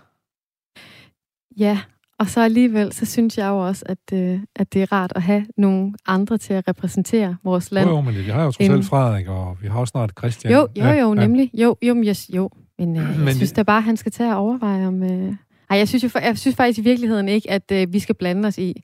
ja. 1.59 1.79
Og 2.19 2.29
så 2.29 2.41
alligevel, 2.41 2.93
så 2.93 3.07
synes 3.07 3.39
jeg 3.39 3.49
jo 3.49 3.59
også, 3.67 3.85
at, 3.87 4.13
øh, 4.13 4.41
at 4.57 4.73
det 4.73 4.83
er 4.83 4.93
rart 4.93 5.13
at 5.17 5.23
have 5.23 5.47
nogle 5.57 5.93
andre 6.07 6.39
til 6.39 6.55
at 6.55 6.69
repræsentere 6.69 7.37
vores 7.45 7.73
land. 7.73 7.89
Jo, 7.89 7.97
jo, 7.97 8.01
men 8.01 8.15
vi 8.15 8.23
har 8.23 8.45
jo 8.45 8.51
trods 8.53 8.71
alt 8.71 8.85
Frederik, 8.85 9.29
og 9.29 9.57
vi 9.63 9.69
har 9.69 9.79
også 9.81 9.91
snart 9.91 10.13
Christian. 10.19 10.53
Jo, 10.53 10.69
jo, 10.77 10.87
jo, 10.87 11.15
nemlig. 11.15 11.51
Jo, 11.55 11.77
jo, 11.83 11.95
men 11.95 12.05
jeg, 12.05 12.17
jo. 12.35 12.51
Men, 12.79 12.97
øh, 12.97 13.19
Men- 13.19 13.27
jeg 13.27 13.35
synes 13.35 13.53
da 13.53 13.63
bare, 13.63 13.81
han 13.81 13.97
skal 13.97 14.13
tage 14.13 14.31
at 14.31 14.37
overveje 14.37 14.87
om... 14.87 15.03
Øh... 15.03 15.35
Ej, 15.71 15.79
jeg 15.79 15.89
synes, 15.89 16.05
jo, 16.05 16.11
jeg 16.15 16.39
synes 16.39 16.57
faktisk 16.57 16.79
i 16.79 16.83
virkeligheden 16.83 17.29
ikke, 17.29 17.51
at 17.51 17.73
øh, 17.73 17.93
vi 17.93 17.99
skal 17.99 18.15
blande 18.15 18.47
os 18.47 18.59
i, 18.59 18.83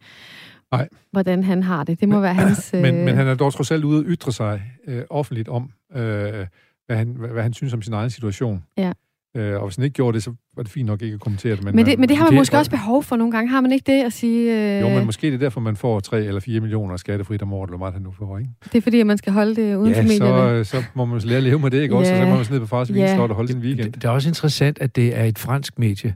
Nej. 0.73 0.89
hvordan 1.13 1.45
han 1.45 1.63
har 1.63 1.85
det. 1.85 2.01
Det 2.01 2.09
må 2.09 2.21
være 2.21 2.35
hans... 2.35 2.71
Øh... 2.75 2.83
Men, 2.83 3.05
men 3.05 3.15
han 3.17 3.27
er 3.27 3.35
dog 3.35 3.53
trods 3.53 3.71
alt 3.71 3.85
ude 3.85 3.99
at 3.99 4.05
ytre 4.09 4.33
sig 4.33 4.63
øh, 4.87 5.03
offentligt 5.11 5.49
om, 5.49 5.71
øh, 5.95 6.47
hvad, 6.87 6.97
han, 6.97 7.09
hvad, 7.09 7.29
hvad 7.29 7.43
han 7.43 7.53
synes 7.53 7.75
om 7.75 7.83
sin 7.83 7.93
egen 7.93 8.11
situation. 8.11 8.65
Ja. 8.77 8.93
Øh, 9.37 9.61
og 9.61 9.67
hvis 9.67 9.77
han 9.77 9.85
ikke 9.85 9.95
gjorde 9.95 10.15
det, 10.15 10.23
så 10.23 10.35
var 10.57 10.63
det 10.63 10.73
fint 10.73 10.87
nok 10.87 11.03
ikke 11.03 11.15
at 11.15 11.21
kommentere 11.21 11.57
det. 11.57 11.65
Men, 11.65 11.77
men, 11.77 11.87
det, 11.87 11.99
men 11.99 12.09
det 12.09 12.17
har 12.17 12.25
man 12.25 12.33
det- 12.33 12.39
måske 12.41 12.59
også 12.59 12.71
behov 12.71 13.03
for 13.03 13.17
nogle 13.17 13.33
gange. 13.33 13.51
Har 13.51 13.61
man 13.61 13.73
ikke 13.73 13.93
det 13.93 14.03
at 14.05 14.13
sige... 14.13 14.75
Øh, 14.77 14.81
Jo, 14.81 14.89
men 14.89 15.05
måske 15.07 15.27
det 15.27 15.35
er 15.35 15.39
derfor, 15.39 15.61
man 15.61 15.77
får 15.77 16.01
3 16.01 16.25
eller 16.25 16.41
4 16.41 16.61
millioner 16.61 16.97
skattefrit 16.97 17.43
om 17.43 17.53
året, 17.53 17.69
eller 17.69 17.79
meget 17.79 17.95
han 17.95 18.03
nu 18.03 18.13
får, 18.19 18.39
ikke? 18.39 18.51
Det 18.73 18.75
er 18.79 18.83
fordi, 18.83 19.01
at 19.01 19.07
man 19.07 19.19
skal 19.19 19.33
holde 19.33 19.57
det 19.57 19.77
uden 19.77 19.95
for 19.95 20.01
ja, 20.03 20.09
medierne. 20.09 20.65
så, 20.65 20.71
så 20.71 20.83
må 20.95 21.05
man 21.05 21.21
lære 21.25 21.37
at 21.37 21.43
leve 21.43 21.59
med 21.59 21.71
det, 21.71 21.83
ikke 21.83 21.97
også? 21.97 22.13
Og 22.13 22.17
så 22.17 22.23
Ja. 22.23 22.29
må 22.29 22.35
man 22.37 22.45
sådan 22.45 22.55
ned 22.55 22.61
på 22.61 22.67
fars 22.67 22.91
Ja. 22.91 23.21
og 23.21 23.35
holde 23.35 23.53
sin 23.53 23.61
weekend. 23.61 23.87
Det, 23.93 23.95
det 24.03 24.05
er 24.05 24.13
også 24.13 24.29
interessant, 24.29 24.79
at 24.81 24.97
det 24.97 25.17
er 25.19 25.25
et 25.25 25.39
fransk 25.39 25.79
medie, 25.79 26.15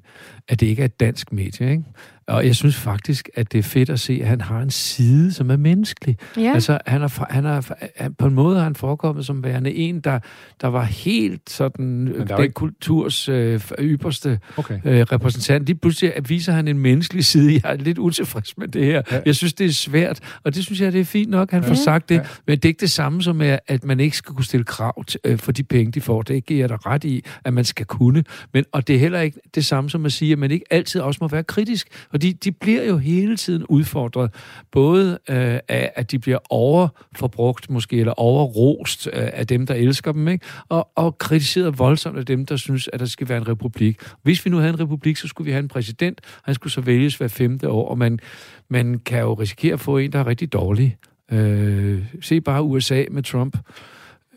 at 0.48 0.60
det 0.60 0.66
ikke 0.66 0.80
er 0.80 0.84
et 0.84 1.00
dansk 1.00 1.32
medie. 1.32 1.70
Ikke? 1.70 1.82
Og 2.26 2.46
jeg 2.46 2.56
synes 2.56 2.76
faktisk, 2.76 3.28
at 3.34 3.52
det 3.52 3.58
er 3.58 3.62
fedt 3.62 3.90
at 3.90 4.00
se, 4.00 4.18
at 4.22 4.28
han 4.28 4.40
har 4.40 4.60
en 4.60 4.70
side, 4.70 5.32
som 5.32 5.50
er 5.50 5.56
menneskelig. 5.56 6.16
Ja. 6.36 6.52
Altså, 6.54 6.78
han 6.86 7.02
er, 7.02 7.26
han 7.32 7.44
er, 7.46 7.70
han, 7.96 8.14
på 8.14 8.26
en 8.26 8.34
måde 8.34 8.56
har 8.56 8.64
han 8.64 8.74
forekommet 8.74 9.26
som 9.26 9.44
værende 9.44 9.74
en, 9.74 10.00
der, 10.00 10.18
der 10.60 10.68
var 10.68 10.82
helt 10.82 11.50
sådan 11.50 12.06
den 12.06 12.42
ikke- 12.42 12.52
kulturs 12.54 13.28
øh, 13.28 13.60
ypperste 13.80 14.27
Okay. 14.56 14.78
øh, 14.84 15.00
repræsentant. 15.12 15.66
Lige 15.66 15.76
pludselig 15.76 16.12
viser 16.28 16.52
han 16.52 16.68
en 16.68 16.78
menneskelig 16.78 17.24
side. 17.24 17.52
Jeg 17.64 17.72
er 17.72 17.76
lidt 17.76 17.98
utilfreds 17.98 18.58
med 18.58 18.68
det 18.68 18.84
her. 18.84 19.02
Ja. 19.12 19.20
Jeg 19.26 19.34
synes, 19.36 19.52
det 19.54 19.66
er 19.66 19.72
svært, 19.72 20.20
og 20.44 20.54
det 20.54 20.64
synes 20.64 20.80
jeg, 20.80 20.92
det 20.92 21.00
er 21.00 21.04
fint 21.04 21.30
nok, 21.30 21.50
han 21.50 21.62
Ja. 21.62 21.68
får 21.70 21.74
sagt 21.74 22.08
det. 22.08 22.14
Ja. 22.14 22.20
Men 22.46 22.56
det 22.56 22.64
er 22.64 22.68
ikke 22.68 22.80
det 22.80 22.90
samme 22.90 23.22
som, 23.22 23.40
at 23.40 23.60
at 23.68 23.84
man 23.84 24.00
ikke 24.00 24.16
skal 24.16 24.34
kunne 24.34 24.44
stille 24.44 24.64
krav 24.64 25.04
til, 25.04 25.20
øh, 25.24 25.38
for 25.38 25.52
de 25.52 25.62
penge, 25.62 25.92
de 25.92 26.00
får. 26.00 26.22
Det 26.22 26.46
giver 26.46 26.60
jeg 26.60 26.68
dig 26.68 26.86
ret 26.86 27.04
i, 27.04 27.24
at 27.44 27.52
man 27.54 27.64
skal 27.64 27.86
kunne. 27.86 28.24
Men, 28.54 28.64
og 28.72 28.88
det 28.88 28.94
er 28.96 29.00
heller 29.00 29.20
ikke 29.20 29.40
det 29.54 29.64
samme 29.64 29.90
som 29.90 30.06
at 30.06 30.12
sige, 30.12 30.32
at 30.32 30.38
man 30.38 30.50
ikke 30.50 30.64
altid 30.70 31.00
også 31.00 31.18
må 31.20 31.28
være 31.28 31.42
kritisk. 31.44 31.88
Og 32.12 32.22
de, 32.22 32.32
de 32.32 32.52
bliver 32.52 32.84
jo 32.84 32.96
hele 32.98 33.36
tiden 33.36 33.64
udfordret. 33.68 34.30
Både 34.72 35.18
øh, 35.30 35.58
af, 35.68 35.92
at 35.96 36.10
de 36.10 36.18
bliver 36.18 36.38
overforbrugt 36.50 37.70
måske, 37.70 37.96
eller 37.96 38.12
overrost 38.12 39.06
øh, 39.06 39.28
af 39.32 39.46
dem, 39.46 39.66
der 39.66 39.74
elsker 39.74 40.12
dem, 40.12 40.28
ikke? 40.28 40.46
Og, 40.68 40.88
og 40.96 41.18
kritiseret 41.18 41.78
voldsomt 41.78 42.18
af 42.18 42.26
dem, 42.26 42.46
der 42.46 42.56
synes, 42.56 42.88
at 42.92 43.00
der 43.00 43.06
skal 43.06 43.28
være 43.28 43.38
en 43.38 43.48
republik. 43.48 44.00
Hvis 44.28 44.44
vi 44.44 44.50
nu 44.50 44.56
havde 44.56 44.70
en 44.70 44.80
republik, 44.80 45.16
så 45.16 45.28
skulle 45.28 45.46
vi 45.46 45.52
have 45.52 45.62
en 45.62 45.68
præsident. 45.68 46.20
Han 46.42 46.54
skulle 46.54 46.72
så 46.72 46.80
vælges 46.80 47.16
hver 47.16 47.28
femte 47.28 47.68
år, 47.68 47.88
og 47.88 47.98
man, 47.98 48.18
man 48.68 48.98
kan 48.98 49.20
jo 49.20 49.34
risikere 49.34 49.72
at 49.72 49.80
få 49.80 49.98
en, 49.98 50.12
der 50.12 50.18
er 50.18 50.26
rigtig 50.26 50.52
dårlig. 50.52 50.96
Øh, 51.32 52.04
se 52.20 52.40
bare 52.40 52.62
USA 52.62 53.04
med 53.10 53.22
Trump. 53.22 53.56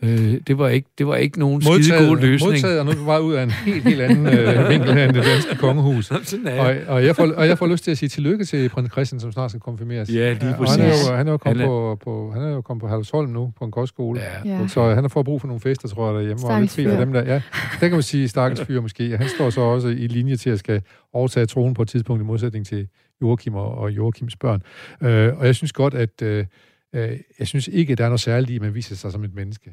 Øh, 0.04 0.40
det, 0.46 0.58
var 0.58 0.68
ikke, 0.68 0.88
det 0.98 1.06
var 1.06 1.16
ikke 1.16 1.38
nogen 1.38 1.62
skide 1.62 2.08
god 2.08 2.16
løsning. 2.16 2.52
modtaget, 2.52 2.78
og 2.80 2.84
nu 2.84 2.90
er 2.90 3.06
bare 3.06 3.22
ud 3.22 3.34
af 3.34 3.42
en 3.42 3.50
helt, 3.50 3.82
helt 3.84 4.00
anden 4.00 4.26
øh, 4.26 4.68
vinkel 4.70 4.92
her 4.94 5.04
end 5.04 5.12
det 5.14 5.24
danske 5.24 5.56
kongehus. 5.56 6.10
Og, 6.10 6.20
jeg. 6.44 6.84
og, 6.88 7.04
jeg 7.04 7.16
får, 7.16 7.32
og 7.32 7.46
jeg 7.48 7.58
får 7.58 7.66
lyst 7.66 7.84
til 7.84 7.90
at 7.90 7.98
sige 7.98 8.08
tillykke 8.08 8.44
til 8.44 8.68
prins 8.68 8.92
Christian, 8.92 9.20
som 9.20 9.32
snart 9.32 9.50
skal 9.50 9.60
konfirmeres. 9.60 10.08
Ja, 10.14 10.32
lige 10.32 10.40
og 10.40 10.70
han 10.70 10.80
er 10.80 10.88
præcis. 10.88 11.08
jo, 11.10 11.14
han 11.16 11.26
er 11.28 11.32
jo 11.32 11.36
kommet 11.36 11.60
Han 11.60 11.66
er- 11.66 11.70
på, 11.70 11.98
på, 12.04 12.30
han 12.34 12.42
er 12.42 12.48
jo 12.48 12.60
kommet 12.60 12.80
på 12.80 12.88
Halvsholm 12.88 13.30
nu, 13.30 13.52
på 13.58 13.64
en 13.64 13.70
kostskole. 13.70 14.20
Ja. 14.44 14.58
Ja. 14.60 14.68
Så 14.68 14.94
han 14.94 15.04
har 15.04 15.08
fået 15.08 15.24
brug 15.24 15.40
for 15.40 15.48
nogle 15.48 15.60
fester, 15.60 15.88
tror 15.88 16.06
jeg, 16.06 16.14
derhjemme. 16.14 16.44
Og 16.46 16.60
lidt 16.60 16.70
Stakkels 16.70 16.74
fri 16.74 16.96
fyr. 16.96 17.04
dem 17.04 17.12
der. 17.12 17.24
Ja, 17.24 17.34
der 17.80 17.88
kan 17.88 17.90
man 17.92 18.02
sige, 18.02 18.28
stakkels 18.28 18.60
fyr 18.66 18.80
måske. 18.80 19.16
Han 19.16 19.28
står 19.28 19.50
så 19.50 19.60
også 19.60 19.88
i 19.88 20.06
linje 20.06 20.36
til 20.36 20.50
at 20.50 20.58
skal 20.58 20.82
overtage 21.12 21.46
tronen 21.46 21.74
på 21.74 21.82
et 21.82 21.88
tidspunkt 21.88 22.22
i 22.22 22.26
modsætning 22.26 22.66
til 22.66 22.88
Joachim 23.22 23.54
og, 23.54 23.74
og 23.78 23.90
Joachims 23.90 24.36
børn. 24.36 24.62
Øh, 25.02 25.32
og 25.38 25.46
jeg 25.46 25.54
synes 25.54 25.72
godt, 25.72 25.94
at 25.94 26.22
øh, 26.22 26.44
øh, 26.94 27.10
jeg 27.38 27.46
synes 27.46 27.68
ikke, 27.68 27.92
at 27.92 27.98
der 27.98 28.04
er 28.04 28.08
noget 28.08 28.20
særligt 28.20 28.50
i, 28.50 28.54
at 28.56 28.62
man 28.62 28.74
viser 28.74 28.96
sig 28.96 29.12
som 29.12 29.24
et 29.24 29.34
menneske. 29.34 29.70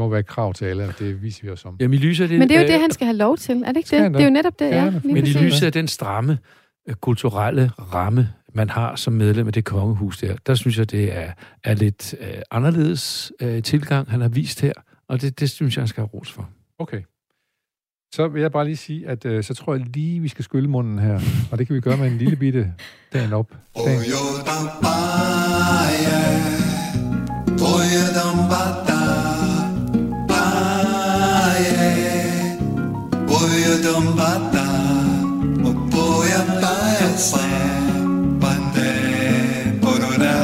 Må 0.00 0.08
være 0.08 0.20
et 0.20 0.26
krav 0.26 0.54
til 0.54 0.64
alle, 0.64 0.84
og 0.84 0.98
det 0.98 1.22
viser 1.22 1.42
vi 1.42 1.50
os 1.50 1.64
om. 1.64 1.76
Jamen, 1.80 1.94
i 1.94 1.96
lyset 1.96 2.24
af 2.24 2.28
det, 2.28 2.38
Men 2.38 2.48
det 2.48 2.56
er 2.56 2.60
jo 2.60 2.66
det, 2.66 2.80
han 2.80 2.90
skal 2.90 3.04
have 3.04 3.16
lov 3.16 3.36
til. 3.36 3.62
Er 3.62 3.66
det 3.66 3.76
ikke 3.76 3.86
Skal 3.86 4.04
det? 4.04 4.12
Det 4.12 4.20
er 4.20 4.24
jo 4.24 4.30
netop 4.30 4.58
det, 4.58 4.70
ja. 4.70 4.90
Lige 4.90 5.14
Men 5.14 5.26
i 5.26 5.30
lyset 5.30 5.66
af 5.66 5.72
den 5.72 5.88
stramme 5.88 6.38
øh, 6.88 6.94
kulturelle 6.94 7.70
ramme, 7.78 8.28
man 8.54 8.70
har 8.70 8.96
som 8.96 9.12
medlem 9.12 9.46
af 9.46 9.52
det 9.52 9.64
kongehus 9.64 10.18
der, 10.18 10.36
der 10.46 10.54
synes 10.54 10.78
jeg, 10.78 10.90
det 10.90 11.16
er, 11.16 11.32
er 11.64 11.74
lidt 11.74 12.14
øh, 12.20 12.26
anderledes 12.50 13.32
øh, 13.40 13.62
tilgang, 13.62 14.10
han 14.10 14.20
har 14.20 14.28
vist 14.28 14.60
her, 14.60 14.72
og 15.08 15.20
det, 15.20 15.40
det 15.40 15.50
synes 15.50 15.76
jeg, 15.76 15.82
han 15.82 15.88
skal 15.88 16.00
have 16.00 16.10
ros 16.14 16.32
for. 16.32 16.48
Okay. 16.78 17.02
Så 18.14 18.28
vil 18.28 18.42
jeg 18.42 18.52
bare 18.52 18.64
lige 18.64 18.76
sige, 18.76 19.08
at 19.08 19.24
øh, 19.24 19.44
så 19.44 19.54
tror 19.54 19.74
jeg 19.74 19.86
lige, 19.86 20.20
vi 20.20 20.28
skal 20.28 20.44
skylle 20.44 20.68
munden 20.68 20.98
her. 20.98 21.20
Og 21.52 21.58
det 21.58 21.66
kan 21.66 21.76
vi 21.76 21.80
gøre 21.80 21.96
med 21.96 22.06
en 22.06 22.18
lille 22.18 22.36
bitte 22.36 22.72
dagen 23.12 23.32
op. 23.32 23.54
Dagen. 23.76 24.02
Pollo 33.82 33.92
tampata, 33.92 34.66
o 35.64 35.72
pollo 35.90 36.60
paese, 36.60 37.38
pande, 38.40 39.80
porora, 39.82 40.36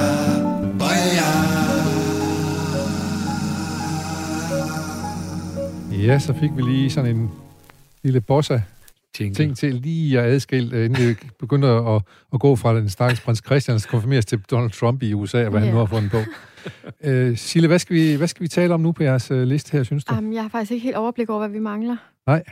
paya. 0.78 1.30
Ja, 6.06 6.18
så 6.18 6.34
fik 6.40 6.50
vi 6.56 6.62
lige 6.62 6.90
sådan 6.90 7.16
en 7.16 7.30
lille 8.02 8.20
bossa 8.20 8.60
Jingle. 9.20 9.34
ting 9.34 9.56
til 9.56 9.74
lige 9.74 10.20
at 10.20 10.24
adskille, 10.26 10.76
øh, 10.76 10.84
inden 10.84 11.08
det 11.08 11.16
begynder 11.40 11.96
at, 11.96 12.02
at 12.34 12.40
gå 12.40 12.56
fra 12.56 12.76
den 12.76 12.88
stakkels 12.88 13.20
prins 13.20 13.42
Christian, 13.46 13.78
der 13.78 13.86
konfirmeres 13.90 14.26
til 14.26 14.40
Donald 14.50 14.70
Trump 14.70 15.02
i 15.02 15.12
USA, 15.14 15.48
hvad 15.48 15.60
han 15.60 15.68
Ja. 15.68 15.72
nu 15.74 15.78
har 15.78 15.86
fundet 15.86 16.10
på. 16.10 16.18
Øh, 17.04 17.36
Sille, 17.36 17.68
hvad 17.68 17.78
skal, 17.78 17.96
vi, 17.96 18.14
hvad 18.14 18.28
skal 18.28 18.42
vi 18.42 18.48
tale 18.48 18.74
om 18.74 18.80
nu 18.80 18.92
på 18.92 19.02
jeres 19.02 19.30
øh, 19.30 19.42
liste 19.42 19.72
her, 19.72 19.82
synes 19.82 20.04
du? 20.04 20.14
Um, 20.14 20.32
jeg 20.32 20.42
har 20.42 20.48
faktisk 20.48 20.72
ikke 20.72 20.84
helt 20.84 20.96
overblik 20.96 21.30
over, 21.30 21.38
hvad 21.38 21.48
vi 21.48 21.58
mangler. 21.58 21.96
Nej. 22.26 22.42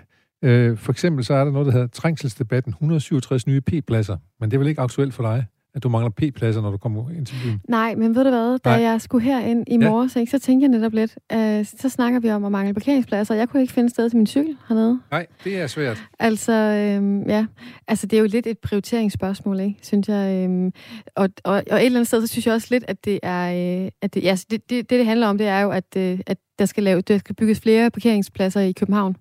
Øh, 0.44 0.76
for 0.78 0.92
eksempel 0.92 1.24
så 1.24 1.34
er 1.34 1.44
der 1.44 1.52
noget, 1.52 1.66
der 1.66 1.72
hedder 1.72 1.86
trængselsdebatten, 1.86 2.70
167 2.70 3.46
nye 3.46 3.60
P-pladser. 3.60 4.16
Men 4.40 4.50
det 4.50 4.56
er 4.56 4.58
vel 4.58 4.68
ikke 4.68 4.80
aktuelt 4.80 5.14
for 5.14 5.22
dig, 5.22 5.46
at 5.74 5.82
du 5.82 5.88
mangler 5.88 6.10
P-pladser, 6.10 6.60
når 6.62 6.70
du 6.70 6.76
kommer 6.76 7.10
ind 7.10 7.26
til 7.26 7.36
byen? 7.44 7.60
Nej, 7.68 7.94
men 7.94 8.14
ved 8.14 8.24
du 8.24 8.30
hvad? 8.30 8.58
Da 8.58 8.70
Nej. 8.70 8.80
jeg 8.80 9.00
skulle 9.00 9.24
herind 9.24 9.64
i 9.66 9.78
Ja. 9.80 9.90
morges, 9.90 10.16
ikke, 10.16 10.30
så 10.30 10.38
tænkte 10.38 10.64
jeg 10.64 10.68
netop 10.78 10.92
lidt, 10.92 11.18
øh, 11.32 11.64
så 11.64 11.88
snakker 11.88 12.20
vi 12.20 12.30
om 12.30 12.44
at 12.44 12.52
mangle 12.52 12.74
parkeringspladser. 12.74 13.34
Jeg 13.34 13.48
kunne 13.48 13.62
ikke 13.62 13.72
finde 13.72 13.90
sted 13.90 14.10
til 14.10 14.16
min 14.16 14.26
cykel 14.26 14.56
hernede. 14.68 15.00
Nej, 15.10 15.26
det 15.44 15.60
er 15.60 15.66
svært. 15.66 16.02
Altså, 16.18 16.52
øhm, 16.52 17.22
ja. 17.28 17.46
Altså, 17.88 18.06
det 18.06 18.16
er 18.16 18.20
jo 18.20 18.26
lidt 18.26 18.46
et 18.46 18.58
prioriteringsspørgsmål, 18.58 19.60
ikke? 19.60 19.78
Synes 19.82 20.08
jeg. 20.08 20.44
Øhm, 20.44 20.72
og, 21.16 21.28
og, 21.44 21.52
og 21.70 21.76
et 21.78 21.84
eller 21.84 21.98
andet 21.98 22.06
sted, 22.06 22.20
så 22.20 22.26
synes 22.26 22.46
jeg 22.46 22.54
også 22.54 22.68
lidt, 22.70 22.84
at 22.88 23.04
det 23.04 23.20
er... 23.22 23.82
Øh, 23.84 23.90
at 24.02 24.14
det, 24.14 24.22
ja, 24.22 24.28
altså, 24.28 24.46
det, 24.50 24.70
det, 24.70 24.90
det, 24.90 24.98
det 24.98 25.06
handler 25.06 25.26
om, 25.26 25.38
det 25.38 25.46
er 25.46 25.60
jo, 25.60 25.70
at, 25.70 25.96
øh, 25.96 26.18
at 26.26 26.38
der 26.58 26.66
skal, 26.66 26.82
lave, 26.84 27.00
der 27.00 27.18
skal 27.18 27.34
bygges 27.34 27.60
flere 27.60 27.90
parkeringspladser 27.90 28.60
i 28.60 28.72
København. 28.72 29.16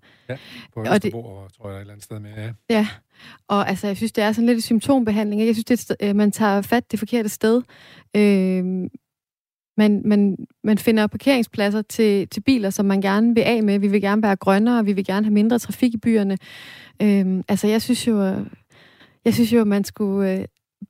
På 0.73 0.79
Og 0.79 0.85
det- 0.85 0.95
Østerbro, 0.95 1.19
og, 1.25 1.53
tror 1.57 1.69
jeg, 1.69 1.75
et 1.77 1.81
eller 1.81 1.93
andet 1.93 2.03
sted 2.03 2.19
med. 2.19 2.29
Ja. 2.37 2.51
Ja, 2.69 2.87
og 3.47 3.69
altså, 3.69 3.87
jeg 3.87 3.97
synes, 3.97 4.11
det 4.11 4.23
er 4.23 4.31
sådan 4.31 4.45
lidt 4.45 4.63
symptombehandling. 4.63 5.41
Ikke? 5.41 5.49
Jeg 5.49 5.55
synes, 5.55 5.65
det 5.65 5.73
et 5.73 5.79
sted, 5.79 5.95
øh, 6.01 6.15
man 6.15 6.31
tager 6.31 6.61
fat 6.61 6.91
det 6.91 6.99
forkerte 6.99 7.29
sted. 7.29 7.61
Øh, 8.15 8.65
man, 9.77 10.01
man, 10.05 10.37
man 10.63 10.77
finder 10.77 11.07
parkeringspladser 11.07 11.81
til, 11.81 12.27
til 12.29 12.41
biler, 12.41 12.69
som 12.69 12.85
man 12.85 13.01
gerne 13.01 13.35
vil 13.35 13.41
af 13.41 13.63
med. 13.63 13.79
Vi 13.79 13.87
vil 13.87 14.01
gerne 14.01 14.21
være 14.23 14.35
grønnere, 14.35 14.85
vi 14.85 14.93
vil 14.93 15.05
gerne 15.05 15.25
have 15.25 15.33
mindre 15.33 15.59
trafik 15.59 15.93
i 15.93 15.97
byerne. 15.97 16.37
Øh, 17.01 17.43
altså, 17.47 17.67
jeg 17.67 17.81
synes 17.81 18.07
jo, 18.07 18.23
jeg 19.25 19.33
synes 19.33 19.53
jo, 19.53 19.61
at 19.61 19.67
man 19.67 19.83
skulle 19.83 20.31
øh, 20.39 20.45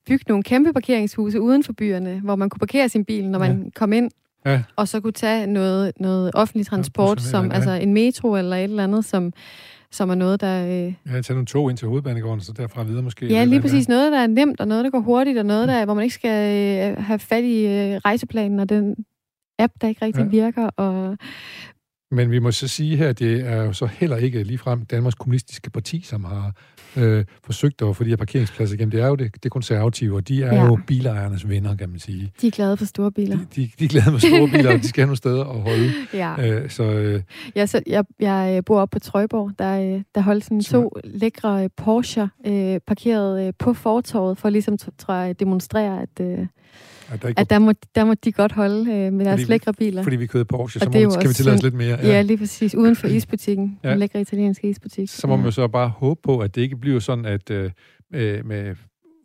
bygge 0.07 0.25
nogle 0.27 0.43
kæmpe 0.43 0.73
parkeringshuse 0.73 1.41
uden 1.41 1.63
for 1.63 1.73
byerne, 1.73 2.19
hvor 2.19 2.35
man 2.35 2.49
kunne 2.49 2.59
parkere 2.59 2.89
sin 2.89 3.05
bil, 3.05 3.29
når 3.29 3.39
man 3.39 3.71
kom 3.75 3.93
ind, 3.93 4.11
Ja. 4.45 4.63
og 4.75 4.87
så 4.87 4.99
kunne 4.99 5.13
tage 5.13 5.47
noget, 5.47 5.91
noget 5.99 6.31
offentlig 6.33 6.65
transport, 6.67 7.17
eller 7.17 7.29
som 7.29 7.43
noget, 7.45 7.55
altså 7.55 7.71
ja. 7.71 7.79
en 7.79 7.93
metro 7.93 8.35
eller 8.35 8.55
et 8.55 8.63
eller 8.63 8.83
andet, 8.83 9.05
som, 9.05 9.33
som 9.91 10.09
er 10.09 10.15
noget, 10.15 10.41
der... 10.41 10.65
Øh, 10.65 10.93
Ja, 11.15 11.21
tage 11.21 11.33
nogle 11.35 11.45
tog 11.45 11.69
ind 11.69 11.77
til 11.77 11.87
hovedbanegården, 11.87 12.41
så 12.41 12.53
derfra 12.57 12.83
videre 12.83 13.01
måske. 13.03 13.27
ja, 13.27 13.43
lige 13.43 13.61
præcis 13.61 13.87
noget, 13.89 14.11
der 14.11 14.19
er 14.19 14.27
nemt, 14.27 14.59
og 14.59 14.67
noget, 14.67 14.83
der 14.83 14.89
går 14.91 14.99
hurtigt, 14.99 15.37
og 15.39 15.45
noget, 15.45 15.67
der, 15.67 15.85
hvor 15.85 15.93
man 15.93 16.03
ikke 16.03 16.15
skal 16.15 16.91
øh, 16.91 17.03
have 17.03 17.19
fat 17.19 17.43
i 17.43 17.65
øh, 17.65 17.95
rejseplanen, 18.05 18.59
og 18.59 18.69
den 18.69 18.95
app, 19.59 19.73
der 19.81 19.87
ikke 19.87 20.05
rigtig 20.05 20.19
Ja. 20.19 20.23
ja. 20.25 20.29
virker, 20.29 20.65
og 20.67 21.17
Men 22.13 22.31
vi 22.31 22.39
må 22.39 22.51
så 22.51 22.67
sige 22.67 22.97
her, 22.97 23.09
at 23.09 23.19
det 23.19 23.47
er 23.47 23.55
jo 23.63 23.73
så 23.73 23.85
heller 23.85 24.17
ikke 24.17 24.43
ligefrem 24.43 24.85
Danmarks 24.85 25.15
Kommunistiske 25.15 25.69
Parti, 25.69 26.01
som 26.01 26.23
har 26.23 26.51
øh, 26.97 27.25
forsøgt 27.43 27.81
at 27.81 27.95
få 27.95 28.03
de 28.03 28.09
her 28.09 28.15
parkeringspladser 28.15 28.75
igennem. 28.75 28.91
Det 28.91 29.01
er 29.01 29.07
jo 29.07 29.15
det, 29.15 29.43
det 29.43 29.51
konservative, 29.51 30.15
og 30.15 30.27
de 30.27 30.43
er 30.43 30.55
Ja. 30.55 30.65
jo 30.65 30.77
bilejernes 30.87 31.49
venner, 31.49 31.75
kan 31.75 31.89
man 31.89 31.99
sige. 31.99 32.31
de 32.41 32.47
er 32.47 32.51
glade 32.51 32.77
for 32.77 32.85
store 32.85 33.11
biler. 33.11 33.37
De, 33.37 33.45
de, 33.55 33.69
de 33.79 33.85
er 33.85 33.89
glade 33.89 34.11
med 34.11 34.19
store 34.19 34.49
biler, 34.49 34.73
og 34.73 34.79
de 34.79 34.87
skal 34.87 35.01
have 35.01 35.07
nogle 35.07 35.17
steder 35.17 35.45
at 35.45 35.61
holde. 35.61 35.91
Ja. 36.13 36.49
Øh, 36.49 36.69
så 36.69 36.83
øh, 36.83 37.21
Jeg, 37.55 37.69
så, 37.69 37.81
jeg, 37.87 38.05
jeg 38.19 38.53
øh, 38.57 38.63
bor 38.65 38.79
oppe 38.81 38.95
på 38.95 38.99
Trøjborg, 38.99 39.51
der, 39.59 39.95
øh, 39.95 40.01
der 40.15 40.21
holdt 40.21 40.43
sådan 40.43 40.61
to 40.61 40.93
lækre 41.03 41.63
øh, 41.63 41.69
Porsche 41.77 42.29
øh, 42.47 42.79
parkeret 42.87 43.47
øh, 43.47 43.53
på 43.59 43.73
fortorvet, 43.73 44.37
for 44.37 44.49
ligesom, 44.49 44.77
tror 44.97 45.13
jeg, 45.13 45.29
at 45.29 45.39
demonstrere, 45.39 46.01
at, 46.01 46.25
øh, 46.25 46.47
at 47.13 47.21
der 47.21 47.27
ikke 47.27 47.39
at 47.39 47.49
der, 47.49 47.59
må, 47.59 47.73
der 47.95 48.05
må 48.05 48.13
de 48.13 48.31
godt 48.31 48.51
holde 48.51 48.91
øh, 48.91 49.13
med 49.13 49.25
deres 49.25 49.41
Fordi- 49.41 49.51
lækre 49.51 49.73
biler. 49.73 50.03
fordi 50.03 50.15
vi 50.15 50.27
kører 50.27 50.43
Porsche, 50.43 50.81
Og 50.81 50.93
så 50.93 50.99
må, 51.05 51.11
skal 51.11 51.29
vi 51.29 51.33
tillade 51.33 51.55
os 51.55 51.63
lidt 51.63 51.73
mere. 51.73 51.97
Ja, 52.03 52.21
lige 52.21 52.37
præcis. 52.37 52.75
Uden 52.75 52.95
for 52.95 53.07
isbutikken. 53.17 53.79
Ja. 53.83 53.87
Ja. 53.87 53.91
Den 53.91 53.99
lækre 53.99 54.21
italienske 54.21 54.69
isbutik. 54.69 55.09
Så 55.09 55.27
må 55.27 55.35
man 55.35 55.43
ja. 55.43 55.47
jo 55.47 55.51
så 55.51 55.67
bare 55.67 55.89
håbe 55.89 56.19
på, 56.23 56.39
at 56.39 56.55
det 56.55 56.61
ikke 56.61 56.77
bliver 56.77 56.99
sådan, 56.99 57.25
at 57.25 57.49
øh, 57.51 57.71
øh, 58.13 58.45
med 58.45 58.75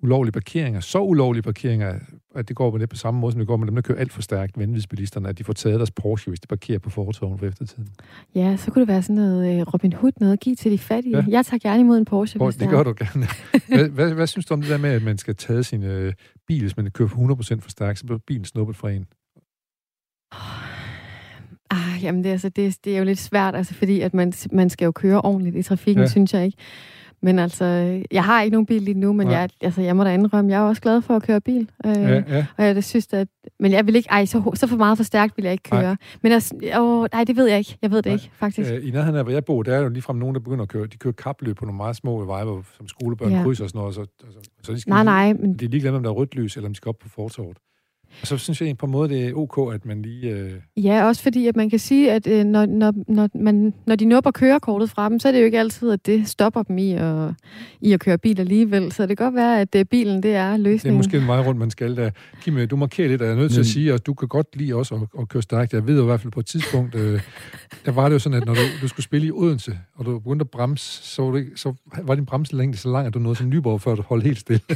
ulovlige 0.02 0.32
parkeringer, 0.32 0.80
så 0.80 1.00
ulovlige 1.00 1.42
parkeringer, 1.42 1.94
at 2.34 2.48
det 2.48 2.56
går 2.56 2.70
med 2.70 2.80
det 2.80 2.88
på 2.88 2.96
samme 2.96 3.20
måde, 3.20 3.32
som 3.32 3.38
det 3.38 3.48
går 3.48 3.56
med 3.56 3.66
dem, 3.66 3.74
der 3.74 3.82
kører 3.82 3.98
alt 3.98 4.12
for 4.12 4.22
stærkt, 4.22 4.58
vanvidsbilisterne, 4.58 5.28
at 5.28 5.38
de 5.38 5.44
får 5.44 5.52
taget 5.52 5.80
deres 5.80 5.90
Porsche, 5.90 6.30
hvis 6.30 6.40
de 6.40 6.46
parkerer 6.46 6.78
på 6.78 6.90
fortoven 6.90 7.38
for 7.38 7.46
eftertiden. 7.46 7.88
Ja, 8.34 8.56
så 8.56 8.70
kunne 8.70 8.80
det 8.80 8.88
være 8.88 9.02
sådan 9.02 9.16
noget 9.16 9.60
øh, 9.60 9.66
Robin 9.74 9.92
Hood, 9.92 10.12
noget 10.20 10.32
at 10.32 10.40
give 10.40 10.56
til 10.56 10.72
de 10.72 10.78
fattige. 10.78 11.16
Ja. 11.16 11.24
Jeg 11.28 11.46
tager 11.46 11.58
gerne 11.58 11.80
imod 11.80 11.98
en 11.98 12.04
Porsche, 12.04 12.36
Hvor, 12.38 12.46
hvis 12.46 12.56
det 12.56 12.66
er. 12.66 12.70
gør 12.70 12.82
du 12.82 12.94
gerne. 12.98 13.26
hvad, 13.68 13.88
hvad, 13.88 14.14
hvad 14.14 14.26
synes 14.26 14.46
du 14.46 14.54
om 14.54 14.60
det 14.60 14.70
der 14.70 14.78
med, 14.78 14.90
at 14.90 15.02
man 15.02 15.18
skal 15.18 15.36
tage 15.36 15.64
sin 15.64 15.82
øh, 15.82 16.12
bil, 16.46 16.60
hvis 16.60 16.76
man 16.76 16.90
kører 16.90 17.08
100% 17.08 17.60
for 17.60 17.70
stærkt, 17.70 17.98
så 17.98 18.04
bliver 18.04 18.18
bilen 18.26 18.44
snuppet 18.44 18.76
fra 18.76 18.90
en? 18.90 19.06
Ah, 21.70 22.04
jamen 22.04 22.24
det, 22.24 22.28
er 22.28 22.32
altså, 22.32 22.48
det, 22.48 22.84
det 22.84 22.94
er 22.94 22.98
jo 22.98 23.04
lidt 23.04 23.18
svært, 23.18 23.54
altså, 23.54 23.74
fordi 23.74 24.00
at 24.00 24.14
man, 24.14 24.32
man 24.52 24.70
skal 24.70 24.84
jo 24.84 24.92
køre 24.92 25.20
ordentligt 25.20 25.56
i 25.56 25.62
trafikken, 25.62 26.02
ja. 26.02 26.08
synes 26.08 26.34
jeg 26.34 26.44
ikke. 26.44 26.58
Men 27.22 27.38
altså, 27.38 27.64
jeg 28.10 28.24
har 28.24 28.42
ikke 28.42 28.52
nogen 28.54 28.66
bil 28.66 28.82
lige 28.82 28.98
nu, 29.00 29.12
men 29.12 29.26
Nej. 29.26 29.36
jeg, 29.36 29.50
altså, 29.60 29.82
jeg 29.82 29.96
må 29.96 30.04
da 30.04 30.14
indrømme, 30.14 30.50
jeg 30.50 30.58
er 30.58 30.62
også 30.68 30.82
glad 30.82 31.02
for 31.02 31.16
at 31.16 31.22
køre 31.22 31.40
bil. 31.40 31.70
Øh, 31.86 31.92
Ja, 31.96 32.22
ja. 32.28 32.46
Og 32.56 32.64
jeg 32.64 32.74
det 32.74 32.84
synes, 32.84 33.12
at... 33.12 33.28
Men 33.60 33.72
jeg 33.72 33.86
vil 33.86 33.96
ikke... 33.96 34.08
Ej, 34.10 34.24
så, 34.24 34.50
så 34.54 34.66
for 34.66 34.76
meget 34.76 34.96
for 34.98 35.04
stærkt 35.04 35.36
vil 35.36 35.42
jeg 35.42 35.52
ikke 35.52 35.68
Nej. 35.70 35.82
køre. 35.82 35.96
Men 36.22 36.32
altså, 36.32 36.54
åh, 36.78 37.06
nej, 37.12 37.24
det 37.24 37.36
ved 37.36 37.46
jeg 37.48 37.58
ikke. 37.58 37.76
Jeg 37.82 37.90
ved 37.90 37.96
det 38.02 38.06
Nej. 38.06 38.14
ikke, 38.14 38.30
faktisk. 38.32 38.72
Øh, 38.72 38.88
I 38.88 38.90
nærheden 38.90 39.16
af, 39.16 39.22
hvor 39.24 39.32
jeg 39.32 39.44
bor, 39.44 39.62
der 39.62 39.74
er 39.76 39.80
jo 39.80 39.88
ligefrem 39.88 40.16
nogen, 40.16 40.34
der 40.34 40.40
begynder 40.40 40.62
at 40.62 40.68
køre, 40.68 40.86
de 40.86 40.96
kører 40.96 41.12
kapløb 41.14 41.56
på 41.56 41.64
nogle 41.64 41.76
meget 41.76 41.96
små 41.96 42.24
veje, 42.24 42.44
hvor, 42.44 42.64
som 42.76 42.88
skolebørn 42.88 43.32
Ja. 43.32 43.42
krydser 43.42 43.64
og 43.64 43.70
sådan 43.70 43.78
noget, 43.80 43.94
så, 43.94 44.00
altså, 44.24 44.38
så 44.62 44.72
de 44.72 44.80
skal 44.80 44.90
Nej, 44.90 45.02
lige- 45.02 45.04
nej, 45.04 45.32
men 45.32 45.54
De 45.54 45.64
er 45.64 45.68
ligeglade 45.68 45.96
om 45.96 46.02
der 46.02 46.10
er 46.10 46.14
rødt 46.14 46.34
lys, 46.34 46.56
eller 46.56 46.68
om 46.68 46.72
de 46.72 46.76
skal 46.76 46.88
op 46.88 46.98
på 46.98 47.08
fortorvet. 47.08 47.56
Og 48.20 48.26
så 48.26 48.36
synes 48.38 48.60
jeg 48.60 48.76
på 48.78 48.86
en 48.86 48.92
måde, 48.92 49.08
det 49.08 49.24
er 49.28 49.32
ok, 49.34 49.74
at 49.74 49.86
man 49.86 50.02
lige... 50.02 50.30
Øh, 50.30 50.52
ja, 50.76 51.04
også 51.06 51.22
fordi, 51.22 51.46
at 51.46 51.56
man 51.56 51.70
kan 51.70 51.78
sige, 51.78 52.12
at 52.12 52.26
øh, 52.26 52.44
når, 52.44 52.66
når, 52.66 52.92
når, 53.08 53.28
man, 53.34 53.74
når 53.86 53.96
de 53.96 54.04
nupper 54.04 54.30
kørekortet 54.30 54.90
fra 54.90 55.08
dem, 55.08 55.18
så 55.20 55.28
er 55.28 55.32
det 55.32 55.40
jo 55.40 55.44
ikke 55.44 55.58
altid, 55.58 55.90
at 55.90 56.06
det 56.06 56.28
stopper 56.28 56.62
dem 56.62 56.78
i 56.78 56.92
at, 56.92 57.30
i 57.80 57.92
at 57.92 58.00
køre 58.00 58.18
bil 58.18 58.40
alligevel. 58.40 58.92
Så 58.92 59.06
det 59.06 59.16
kan 59.18 59.24
godt 59.26 59.34
være, 59.34 59.60
at 59.60 59.74
øh, 59.74 59.84
bilen, 59.84 60.22
det 60.22 60.34
er 60.34 60.46
det 60.46 60.52
er 60.52 60.56
løsningen. 60.56 60.96
måske 60.96 61.16
en 61.18 61.26
vej 61.26 61.40
rundt, 61.40 61.58
man 61.60 61.70
skal 61.70 61.96
der. 61.96 62.10
Kim, 62.42 62.56
øh, 62.58 62.70
du 62.70 62.76
markerer 62.76 63.08
lidt, 63.08 63.20
og 63.22 63.26
jeg 63.28 63.34
er 63.34 63.38
nødt 63.38 63.50
til 63.52 63.58
at 63.60 63.64
Men- 63.66 63.72
sige, 63.72 63.92
at 63.92 64.06
du 64.06 64.14
kan 64.14 64.28
godt 64.28 64.46
lide 64.56 64.74
også 64.74 64.94
at, 64.94 65.00
at 65.20 65.28
køre 65.28 65.42
stærkt. 65.42 65.72
Jeg 65.72 65.86
ved 65.86 65.96
jo 65.96 66.02
i 66.02 66.06
hvert 66.06 66.20
fald 66.20 66.32
på 66.32 66.40
et 66.40 66.46
tidspunkt, 66.46 66.94
øh, 66.94 67.20
der 67.86 67.92
var 67.92 68.08
det 68.08 68.14
jo 68.14 68.18
sådan, 68.18 68.38
at 68.42 68.46
når 68.46 68.54
du, 68.54 68.60
du 68.82 68.88
skulle 68.88 69.04
spille 69.04 69.26
i 69.26 69.30
Odense, 69.30 69.78
og 69.96 70.04
du 70.06 70.18
begyndte 70.18 70.42
at 70.42 70.50
bremse, 70.50 71.02
så 71.02 71.22
var, 71.22 71.32
det, 71.32 71.46
så 71.56 71.72
var 72.02 72.14
din 72.14 72.26
bremselængde 72.26 72.78
så 72.78 72.88
lang, 72.90 73.06
at 73.06 73.14
du 73.14 73.18
nåede 73.18 73.38
til 73.38 73.48
Nyborg, 73.48 73.80
før 73.80 73.94
du 73.94 74.02
holdt 74.02 74.24
helt 74.24 74.38
stille. 74.38 74.60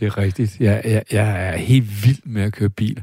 Det 0.00 0.06
er 0.06 0.18
rigtigt. 0.18 0.60
Jeg, 0.60 0.82
jeg, 0.84 1.02
jeg 1.12 1.48
er 1.48 1.56
helt 1.56 1.71
vild 1.80 2.22
med 2.24 2.42
at 2.42 2.52
køre 2.52 2.70
bil. 2.70 3.02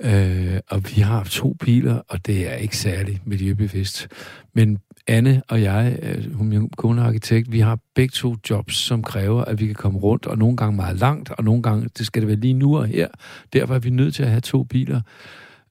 Øh, 0.00 0.60
og 0.68 0.82
vi 0.96 1.00
har 1.00 1.24
to 1.24 1.52
biler, 1.52 2.00
og 2.08 2.26
det 2.26 2.52
er 2.52 2.54
ikke 2.54 2.76
særlig 2.76 3.20
miljøbevidst. 3.24 4.08
Men 4.54 4.78
Anne 5.06 5.42
og 5.48 5.62
jeg, 5.62 5.98
øh, 6.02 6.34
hun 6.34 6.52
er 6.52 6.60
min 6.60 6.70
kone 6.70 7.02
arkitekt, 7.02 7.52
vi 7.52 7.60
har 7.60 7.78
begge 7.94 8.12
to 8.12 8.36
jobs, 8.50 8.76
som 8.76 9.02
kræver, 9.02 9.44
at 9.44 9.60
vi 9.60 9.66
kan 9.66 9.74
komme 9.74 9.98
rundt, 9.98 10.26
og 10.26 10.38
nogle 10.38 10.56
gange 10.56 10.76
meget 10.76 10.96
langt, 10.96 11.30
og 11.30 11.44
nogle 11.44 11.62
gange, 11.62 11.88
det 11.98 12.06
skal 12.06 12.22
det 12.22 12.28
være 12.28 12.36
lige 12.36 12.54
nu 12.54 12.78
og 12.78 12.86
her. 12.86 13.08
Derfor 13.52 13.74
er 13.74 13.78
vi 13.78 13.90
nødt 13.90 14.14
til 14.14 14.22
at 14.22 14.28
have 14.28 14.40
to 14.40 14.62
biler. 14.62 15.00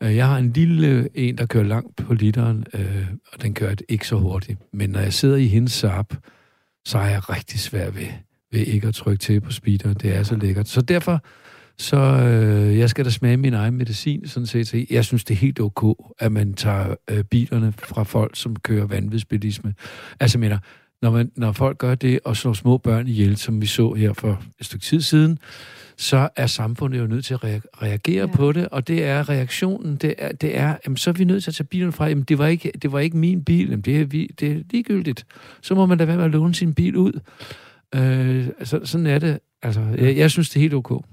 Øh, 0.03 0.15
jeg 0.15 0.27
har 0.27 0.37
en 0.37 0.53
lille 0.53 1.09
en, 1.13 1.37
der 1.37 1.45
kører 1.45 1.63
langt 1.63 1.95
på 1.95 2.13
literen, 2.13 2.65
øh, 2.73 3.07
og 3.33 3.41
den 3.41 3.53
kører 3.53 3.75
ikke 3.89 4.07
så 4.07 4.15
hurtigt. 4.15 4.59
Men 4.73 4.89
når 4.89 4.99
jeg 4.99 5.13
sidder 5.13 5.35
i 5.35 5.47
hendes 5.47 5.71
Saab, 5.71 6.13
så 6.85 6.97
er 6.97 7.07
jeg 7.07 7.29
rigtig 7.29 7.59
svær 7.59 7.89
ved, 7.89 8.07
ved 8.51 8.59
ikke 8.59 8.87
at 8.87 8.93
trykke 8.93 9.19
til 9.19 9.41
på 9.41 9.51
speederen. 9.51 9.95
Det 9.95 10.15
er 10.15 10.23
så 10.23 10.35
lækkert. 10.35 10.67
Så 10.67 10.81
derfor, 10.81 11.23
så 11.80 11.97
øh, 11.97 12.78
jeg 12.78 12.89
skal 12.89 13.05
da 13.05 13.09
smage 13.09 13.38
min 13.38 13.53
egen 13.53 13.73
medicin, 13.78 14.28
sådan 14.28 14.47
set. 14.47 14.67
Så 14.67 14.86
Jeg 14.89 15.05
synes, 15.05 15.23
det 15.23 15.34
er 15.34 15.38
helt 15.38 15.59
ok, 15.59 15.97
at 16.19 16.32
man 16.32 16.53
tager 16.53 16.95
øh, 17.11 17.23
bilerne 17.23 17.73
fra 17.78 18.03
folk, 18.03 18.36
som 18.36 18.55
kører 18.55 18.86
vanvidsbilisme. 18.86 19.73
Altså, 20.19 20.38
jeg 20.38 20.39
mener, 20.39 20.57
når, 21.01 21.11
man, 21.11 21.32
når 21.36 21.51
folk 21.51 21.78
gør 21.78 21.95
det 21.95 22.19
og 22.25 22.38
slår 22.38 22.53
små 22.53 22.78
børn 22.78 23.07
ihjel, 23.07 23.38
som 23.38 23.61
vi 23.61 23.65
så 23.65 23.93
her 23.93 24.13
for 24.13 24.43
et 24.59 24.65
stykke 24.65 24.86
tid 24.86 25.01
siden, 25.01 25.39
så 25.97 26.30
er 26.36 26.47
samfundet 26.47 26.99
jo 26.99 27.07
nødt 27.07 27.25
til 27.25 27.34
at 27.34 27.43
rea- 27.43 27.82
reagere 27.84 28.15
ja. 28.15 28.19
Ja. 28.21 28.36
på 28.36 28.51
det, 28.51 28.67
og 28.69 28.88
det 28.88 29.03
er 29.03 29.30
reaktionen, 29.30 29.95
det 29.95 30.13
er, 30.17 30.32
det 30.32 30.57
er 30.57 30.78
jamen, 30.86 30.97
så 30.97 31.09
er 31.09 31.13
vi 31.13 31.23
nødt 31.23 31.43
til 31.43 31.51
at 31.51 31.55
tage 31.55 31.67
bilen 31.67 31.91
fra, 31.91 32.07
jamen, 32.07 32.23
det 32.23 32.38
var 32.38 32.47
ikke, 32.47 32.71
det 32.82 32.91
var 32.91 32.99
ikke 32.99 33.17
min 33.17 33.43
bil, 33.43 33.65
jamen, 33.69 33.82
det, 33.82 34.01
er, 34.01 34.05
vi, 34.05 34.30
det 34.39 34.51
er 34.51 34.59
ligegyldigt. 34.71 35.25
Så 35.61 35.75
må 35.75 35.86
man 35.86 35.97
da 35.97 36.05
være 36.05 36.17
med 36.17 36.25
at 36.25 36.32
låne 36.32 36.55
sin 36.55 36.73
bil 36.73 36.95
ud. 36.95 37.19
Øh, 37.95 38.47
så, 38.63 38.80
sådan 38.84 39.07
er 39.07 39.19
det. 39.19 39.39
Altså, 39.61 39.82
jeg, 39.97 40.17
jeg 40.17 40.32
synes, 40.32 40.49
det 40.49 40.55
er 40.55 40.61
helt 40.61 40.73
ok. 40.73 41.03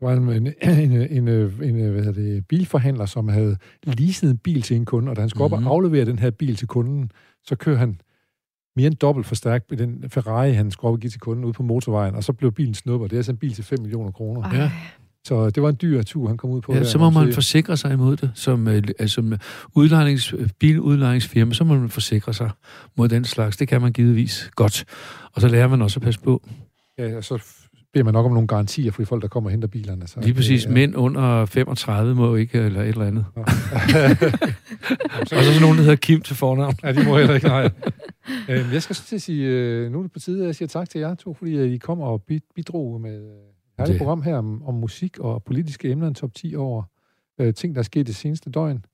Der 0.00 0.06
var 0.06 0.12
en, 0.12 0.28
en, 0.28 0.46
en, 0.62 0.92
en, 0.92 1.28
en 1.62 1.90
hvad 1.90 2.04
hedder 2.04 2.12
det, 2.12 2.46
bilforhandler, 2.46 3.06
som 3.06 3.28
havde 3.28 3.56
leaset 3.84 4.30
en 4.30 4.38
bil 4.38 4.62
til 4.62 4.76
en 4.76 4.84
kunde, 4.84 5.10
og 5.10 5.16
da 5.16 5.20
han 5.20 5.28
skulle 5.30 5.48
mm. 5.48 5.52
op 5.52 5.58
Mhm. 5.60 5.66
og 5.66 5.72
aflevere 5.74 6.04
den 6.04 6.18
her 6.18 6.30
bil 6.30 6.56
til 6.56 6.66
kunden, 6.68 7.10
så 7.44 7.56
kører 7.56 7.76
han 7.78 8.00
mere 8.76 8.86
end 8.86 8.94
dobbelt 8.94 9.26
for 9.26 9.34
stærkt 9.34 9.70
med 9.70 9.78
den 9.78 10.04
Ferrari, 10.10 10.52
han 10.52 10.70
skulle 10.70 10.88
op 10.88 10.92
og 10.94 11.00
give 11.00 11.10
til 11.10 11.20
kunden 11.20 11.44
ude 11.44 11.52
på 11.52 11.62
motorvejen, 11.62 12.14
og 12.14 12.24
så 12.24 12.32
blev 12.32 12.52
bilen 12.52 12.74
snuppet. 12.74 13.10
Det 13.10 13.16
er 13.16 13.18
altså 13.18 13.32
en 13.32 13.38
bil 13.38 13.52
til 13.54 13.64
5 13.64 13.78
millioner 13.80 14.10
kroner. 14.10 14.54
Ja. 14.56 14.70
Så 15.24 15.50
det 15.50 15.62
var 15.62 15.68
en 15.68 15.76
dyr 15.82 16.02
tur, 16.02 16.28
han 16.28 16.36
kom 16.36 16.50
ud 16.50 16.60
på. 16.60 16.72
Ja, 16.72 16.78
der, 16.78 16.84
så 16.84 16.98
må 16.98 17.10
man 17.10 17.24
sige. 17.26 17.34
forsikre 17.34 17.76
sig 17.76 17.92
imod 17.92 18.16
det. 18.16 18.30
Som, 18.34 18.68
øh, 18.68 18.82
øh, 19.00 19.08
som 19.08 19.32
udlejnings, 19.74 20.34
biludlejningsfirma, 20.58 21.54
så 21.54 21.64
må 21.64 21.78
man 21.78 21.88
forsikre 21.88 22.34
sig 22.34 22.50
mod 22.96 23.08
den 23.08 23.24
slags. 23.24 23.56
Det 23.56 23.68
kan 23.68 23.80
man 23.80 23.92
givetvis 23.92 24.50
godt. 24.54 24.84
Og 25.32 25.40
så 25.40 25.48
lærer 25.48 25.68
man 25.68 25.82
også 25.82 25.98
at 25.98 26.02
passe 26.04 26.20
på. 26.20 26.48
Ja, 26.98 27.16
og 27.16 27.24
så 27.24 27.44
beder 27.92 28.04
man 28.04 28.14
nok 28.14 28.26
om 28.26 28.32
nogle 28.32 28.48
garantier 28.48 28.90
for 28.92 29.02
de 29.02 29.06
folk, 29.06 29.22
der 29.22 29.28
kommer 29.28 29.48
og 29.48 29.52
henter 29.52 29.68
bilerne. 29.68 30.06
Så 30.06 30.20
Lige 30.20 30.34
præcis, 30.34 30.64
det, 30.64 30.72
mænd 30.72 30.96
under 30.96 31.46
35 31.46 32.14
må 32.14 32.34
ikke, 32.34 32.58
eller 32.58 32.82
et 32.82 32.88
eller 32.88 33.04
andet. 33.06 33.24
Ja. 33.36 33.40
Og 35.20 35.26
så 35.26 35.34
er 35.36 35.40
der 35.40 35.60
nogen, 35.60 35.76
der 35.76 35.82
hedder 35.82 35.96
Kim 35.96 36.20
til 36.20 36.36
fornavn. 36.36 36.74
Ja, 36.82 36.92
de 36.92 37.04
må 37.04 37.16
heller 37.18 37.34
ikke, 37.34 37.46
nej. 37.46 37.70
øhm, 38.50 38.72
jeg 38.72 38.82
skal 38.82 38.96
så 38.96 39.04
til 39.04 39.16
at 39.16 39.22
sige, 39.22 39.46
øh, 39.48 39.92
nu 39.92 39.98
er 39.98 40.02
det 40.02 40.12
på 40.12 40.18
tide, 40.18 40.40
at 40.40 40.46
jeg 40.46 40.54
siger 40.54 40.68
tak 40.68 40.90
til 40.90 40.98
jer 41.00 41.14
to, 41.14 41.34
fordi 41.34 41.56
øh, 41.56 41.72
I 41.72 41.76
kom 41.78 42.00
og 42.00 42.22
bid- 42.30 42.52
bidrog 42.54 43.00
med 43.00 43.16
et 43.16 43.22
herligt 43.78 43.92
Det. 43.94 43.98
program 43.98 44.22
her 44.22 44.36
om, 44.36 44.62
om 44.64 44.74
musik 44.74 45.18
og 45.18 45.42
politiske 45.44 45.90
emner, 45.90 46.08
en 46.08 46.14
top 46.14 46.34
10 46.34 46.54
over 46.56 46.82
øh, 47.40 47.54
ting, 47.54 47.74
der 47.74 47.78
er 47.78 47.82
sket 47.82 48.06
det 48.06 48.16
seneste 48.16 48.50
døgn. 48.50 48.84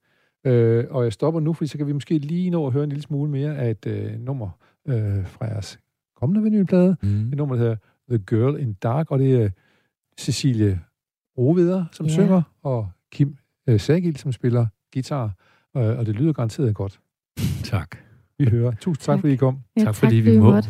Øh, 0.46 0.84
og 0.90 1.04
jeg 1.04 1.12
stopper 1.12 1.40
nu, 1.40 1.52
fordi 1.52 1.68
så 1.68 1.78
kan 1.78 1.86
vi 1.86 1.92
måske 1.92 2.18
lige 2.18 2.50
nå 2.50 2.66
at 2.66 2.72
høre 2.72 2.84
en 2.84 2.88
lille 2.90 3.02
smule 3.02 3.30
mere 3.30 3.56
af 3.56 3.70
et 3.70 3.86
øh, 3.86 4.20
nummer 4.20 4.48
øh, 4.88 5.26
fra 5.26 5.46
jeres 5.46 5.78
kommende 6.20 6.42
vinylplade. 6.42 6.96
Mm. 7.02 7.28
Et 7.32 7.36
nummer, 7.36 7.54
der 7.54 7.62
hedder 7.62 7.76
The 8.10 8.18
Girl 8.18 8.60
in 8.60 8.72
Dark, 8.72 9.10
og 9.10 9.18
det 9.18 9.42
er 9.42 9.50
Cecilie 10.18 10.80
Roveder, 11.38 11.84
som 11.92 12.06
Ja. 12.06 12.12
synger, 12.12 12.42
og 12.62 12.88
Kim 13.12 13.36
øh, 13.68 13.80
Sagil, 13.80 14.16
som 14.16 14.32
spiller 14.32 14.66
guitar, 14.94 15.24
øh, 15.76 15.82
og 15.98 16.06
det 16.06 16.14
lyder 16.14 16.32
garanteret 16.32 16.74
godt. 16.74 17.00
Tak. 17.64 17.96
Vi 18.38 18.44
hører. 18.50 18.72
Tusind 18.80 19.02
tak, 19.02 19.14
Tak. 19.14 19.20
fordi 19.20 19.32
I 19.32 19.36
kom. 19.36 19.58
Ja, 19.76 19.84
Tak, 19.84 19.94
fordi 19.94 20.16
vi 20.16 20.38
må. 20.38 20.44
måtte. 20.52 20.68